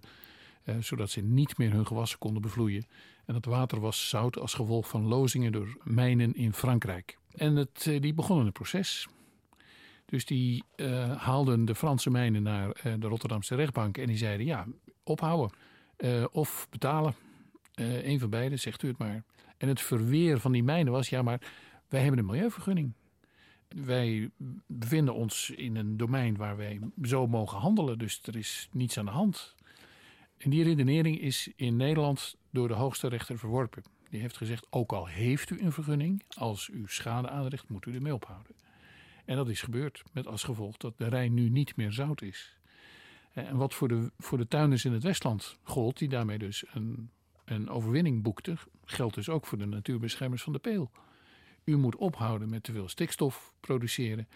Eh, 0.63 0.75
zodat 0.79 1.09
ze 1.09 1.21
niet 1.21 1.57
meer 1.57 1.71
hun 1.71 1.87
gewassen 1.87 2.19
konden 2.19 2.41
bevloeien. 2.41 2.85
En 3.25 3.33
dat 3.33 3.45
water 3.45 3.79
was 3.79 4.09
zout 4.09 4.39
als 4.39 4.53
gevolg 4.53 4.87
van 4.87 5.07
lozingen 5.07 5.51
door 5.51 5.77
mijnen 5.83 6.35
in 6.35 6.53
Frankrijk. 6.53 7.17
En 7.37 7.55
het, 7.55 7.83
die 7.99 8.13
begonnen 8.13 8.45
een 8.45 8.51
proces. 8.51 9.07
Dus 10.05 10.25
die 10.25 10.63
uh, 10.75 11.17
haalden 11.17 11.65
de 11.65 11.75
Franse 11.75 12.09
mijnen 12.09 12.43
naar 12.43 12.67
uh, 12.67 12.93
de 12.99 13.07
Rotterdamse 13.07 13.55
rechtbank 13.55 13.97
en 13.97 14.07
die 14.07 14.17
zeiden: 14.17 14.45
ja, 14.45 14.65
ophouden. 15.03 15.57
of 16.31 16.67
betalen. 16.69 17.15
Een 17.75 18.19
van 18.19 18.29
beide, 18.29 18.57
zegt 18.57 18.83
u 18.83 18.87
het 18.87 18.97
maar. 18.97 19.23
En 19.57 19.67
het 19.67 19.81
verweer 19.81 20.39
van 20.39 20.51
die 20.51 20.63
mijnen 20.63 20.93
was, 20.93 21.09
ja, 21.09 21.21
maar 21.21 21.41
wij 21.89 22.01
hebben 22.01 22.19
een 22.19 22.25
milieuvergunning. 22.25 22.93
Wij 23.67 24.29
bevinden 24.67 25.13
ons 25.13 25.49
in 25.49 25.75
een 25.75 25.97
domein 25.97 26.37
waar 26.37 26.57
wij 26.57 26.79
zo 27.01 27.27
mogen 27.27 27.59
handelen, 27.59 27.97
dus 27.97 28.21
er 28.23 28.35
is 28.35 28.67
niets 28.71 28.97
aan 28.97 29.05
de 29.05 29.11
hand. 29.11 29.55
En 30.45 30.51
die 30.51 30.63
redenering 30.63 31.19
is 31.19 31.49
in 31.55 31.75
Nederland 31.75 32.35
door 32.51 32.67
de 32.67 32.73
hoogste 32.73 33.07
rechter 33.07 33.37
verworpen. 33.37 33.83
Die 34.09 34.21
heeft 34.21 34.37
gezegd: 34.37 34.67
ook 34.69 34.93
al 34.93 35.07
heeft 35.07 35.49
u 35.49 35.59
een 35.59 35.71
vergunning, 35.71 36.23
als 36.29 36.69
u 36.73 36.83
schade 36.87 37.29
aanricht, 37.29 37.69
moet 37.69 37.85
u 37.85 37.95
ermee 37.95 38.13
ophouden. 38.13 38.55
En 39.25 39.35
dat 39.35 39.49
is 39.49 39.61
gebeurd, 39.61 40.03
met 40.11 40.27
als 40.27 40.43
gevolg 40.43 40.77
dat 40.77 40.97
de 40.97 41.07
Rijn 41.07 41.33
nu 41.33 41.49
niet 41.49 41.75
meer 41.75 41.91
zout 41.91 42.21
is. 42.21 42.57
En 43.33 43.57
wat 43.57 43.73
voor 43.73 43.87
de, 43.87 44.11
voor 44.17 44.37
de 44.37 44.47
tuinders 44.47 44.85
in 44.85 44.93
het 44.93 45.03
Westland 45.03 45.57
gold, 45.63 45.97
die 45.97 46.09
daarmee 46.09 46.37
dus 46.37 46.63
een, 46.73 47.09
een 47.45 47.69
overwinning 47.69 48.23
boekten, 48.23 48.57
geldt 48.83 49.15
dus 49.15 49.29
ook 49.29 49.45
voor 49.45 49.57
de 49.57 49.65
natuurbeschermers 49.65 50.43
van 50.43 50.53
de 50.53 50.59
Peel. 50.59 50.91
U 51.63 51.77
moet 51.77 51.95
ophouden 51.95 52.49
met 52.49 52.63
te 52.63 52.71
veel 52.71 52.89
stikstof 52.89 53.53
produceren. 53.59 54.27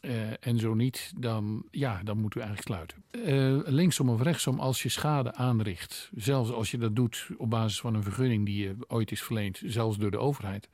Uh, 0.00 0.46
en 0.46 0.58
zo 0.58 0.74
niet, 0.74 1.12
dan, 1.16 1.62
ja, 1.70 2.02
dan 2.02 2.18
moet 2.18 2.34
u 2.34 2.40
eigenlijk 2.40 2.68
sluiten. 2.68 3.04
Uh, 3.10 3.72
linksom 3.72 4.08
of 4.08 4.22
rechtsom, 4.22 4.60
als 4.60 4.82
je 4.82 4.88
schade 4.88 5.34
aanricht, 5.34 6.10
zelfs 6.14 6.50
als 6.50 6.70
je 6.70 6.78
dat 6.78 6.96
doet 6.96 7.28
op 7.36 7.50
basis 7.50 7.80
van 7.80 7.94
een 7.94 8.02
vergunning 8.02 8.46
die 8.46 8.62
je 8.62 8.76
ooit 8.88 9.10
is 9.10 9.22
verleend, 9.22 9.62
zelfs 9.64 9.98
door 9.98 10.10
de 10.10 10.18
overheid, 10.18 10.68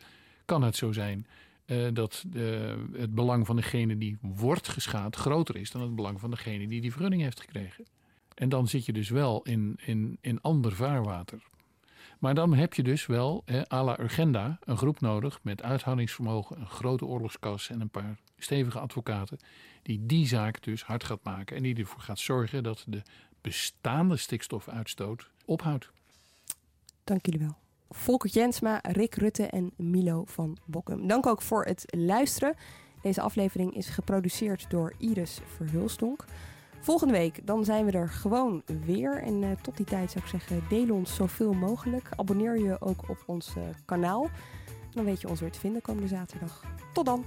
kan 0.45 0.63
het 0.63 0.77
zo 0.77 0.93
zijn 0.93 1.27
uh, 1.67 1.89
dat 1.93 2.25
de, 2.27 2.77
het 2.93 3.15
belang 3.15 3.47
van 3.47 3.57
degene 3.57 3.99
die 3.99 4.19
wordt 4.21 4.69
geschaad 4.69 5.17
groter 5.17 5.57
is 5.57 5.71
dan 5.71 5.83
het 5.83 5.95
belang 5.95 6.21
van 6.21 6.31
degene 6.31 6.69
die 6.69 6.81
die 6.81 6.93
vergunning 6.93 7.23
heeft 7.23 7.41
gekregen. 7.41 7.85
En 8.35 8.49
dan 8.49 8.69
zit 8.69 8.87
je 8.87 8.93
dus 8.93 9.09
wel 9.09 9.43
in, 9.43 9.79
in, 9.85 10.19
in 10.21 10.41
ander 10.41 10.73
vaarwater. 10.73 11.43
Maar 12.19 12.35
dan 12.35 12.55
heb 12.55 12.75
je 12.75 12.83
dus 12.83 13.07
wel, 13.07 13.43
hè, 13.45 13.73
à 13.73 13.85
la 13.85 14.01
Urgenda, 14.01 14.59
een 14.65 14.77
groep 14.77 15.01
nodig 15.01 15.39
met 15.43 15.63
uithoudingsvermogen, 15.63 16.61
een 16.61 16.67
grote 16.67 17.07
oorlogskas 17.07 17.71
en 17.71 17.81
een 17.81 17.89
paar 17.89 18.19
stevige 18.39 18.79
advocaten. 18.79 19.39
Die 19.83 20.07
die 20.07 20.27
zaak 20.27 20.63
dus 20.63 20.85
hard 20.85 21.05
gaat 21.05 21.23
maken 21.23 21.57
en 21.57 21.63
die 21.63 21.77
ervoor 21.77 22.01
gaat 22.01 22.19
zorgen 22.19 22.63
dat 22.63 22.85
de 22.87 23.03
bestaande 23.41 24.17
stikstofuitstoot 24.17 25.31
ophoudt. 25.45 25.91
Dank 27.05 27.27
jullie 27.27 27.41
wel. 27.41 27.57
Volker 27.91 28.31
Jensma, 28.31 28.79
Rick 28.83 29.15
Rutte 29.15 29.47
en 29.47 29.73
Milo 29.77 30.25
van 30.25 30.59
Bokkum. 30.65 31.07
Dank 31.07 31.27
ook 31.27 31.43
voor 31.43 31.65
het 31.65 31.85
luisteren. 31.97 32.55
Deze 33.03 33.21
aflevering 33.21 33.75
is 33.75 33.89
geproduceerd 33.89 34.71
door 34.71 34.95
Iris 34.99 35.41
Verhulstonk. 35.57 36.25
Volgende 36.87 37.13
week 37.13 37.47
dan 37.47 37.65
zijn 37.65 37.85
we 37.85 37.93
er 37.93 38.09
gewoon 38.09 38.63
weer. 38.85 39.23
En 39.23 39.43
uh, 39.43 39.51
tot 39.63 39.77
die 39.77 39.87
tijd 39.87 40.11
zou 40.11 40.25
ik 40.25 40.31
zeggen, 40.31 40.65
deel 40.69 40.95
ons 40.95 41.15
zoveel 41.15 41.53
mogelijk. 41.53 42.09
Abonneer 42.17 42.59
je 42.59 42.81
ook 42.81 43.09
op 43.09 43.23
ons 43.27 43.55
uh, 43.59 43.63
kanaal. 43.85 44.31
Dan 44.91 45.05
weet 45.05 45.21
je 45.21 45.29
ons 45.29 45.41
weer 45.41 45.51
te 45.51 45.59
vinden 45.59 45.83
komende 45.83 46.09
zaterdag. 46.09 46.65
Tot 46.93 47.05
dan! 47.05 47.25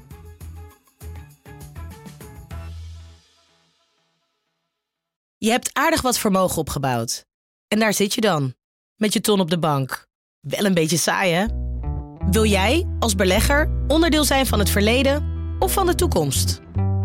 Je 5.37 5.49
hebt 5.49 5.69
aardig 5.73 6.01
wat 6.01 6.17
vermogen 6.17 6.57
opgebouwd. 6.57 7.25
En 7.67 7.79
daar 7.79 7.93
zit 7.93 8.13
je 8.13 8.21
dan, 8.21 8.53
met 8.95 9.13
je 9.13 9.21
ton 9.21 9.39
op 9.39 9.49
de 9.49 9.59
bank. 9.59 10.07
Wel 10.39 10.65
een 10.65 10.73
beetje 10.73 10.97
saai, 10.97 11.33
hè? 11.33 11.45
Wil 12.31 12.45
jij, 12.45 12.87
als 12.99 13.15
belegger, 13.15 13.71
onderdeel 13.87 14.23
zijn 14.23 14.45
van 14.45 14.59
het 14.59 14.69
verleden 14.69 15.55
of 15.59 15.73
van 15.73 15.85
de 15.85 15.95
toekomst? 15.95 16.61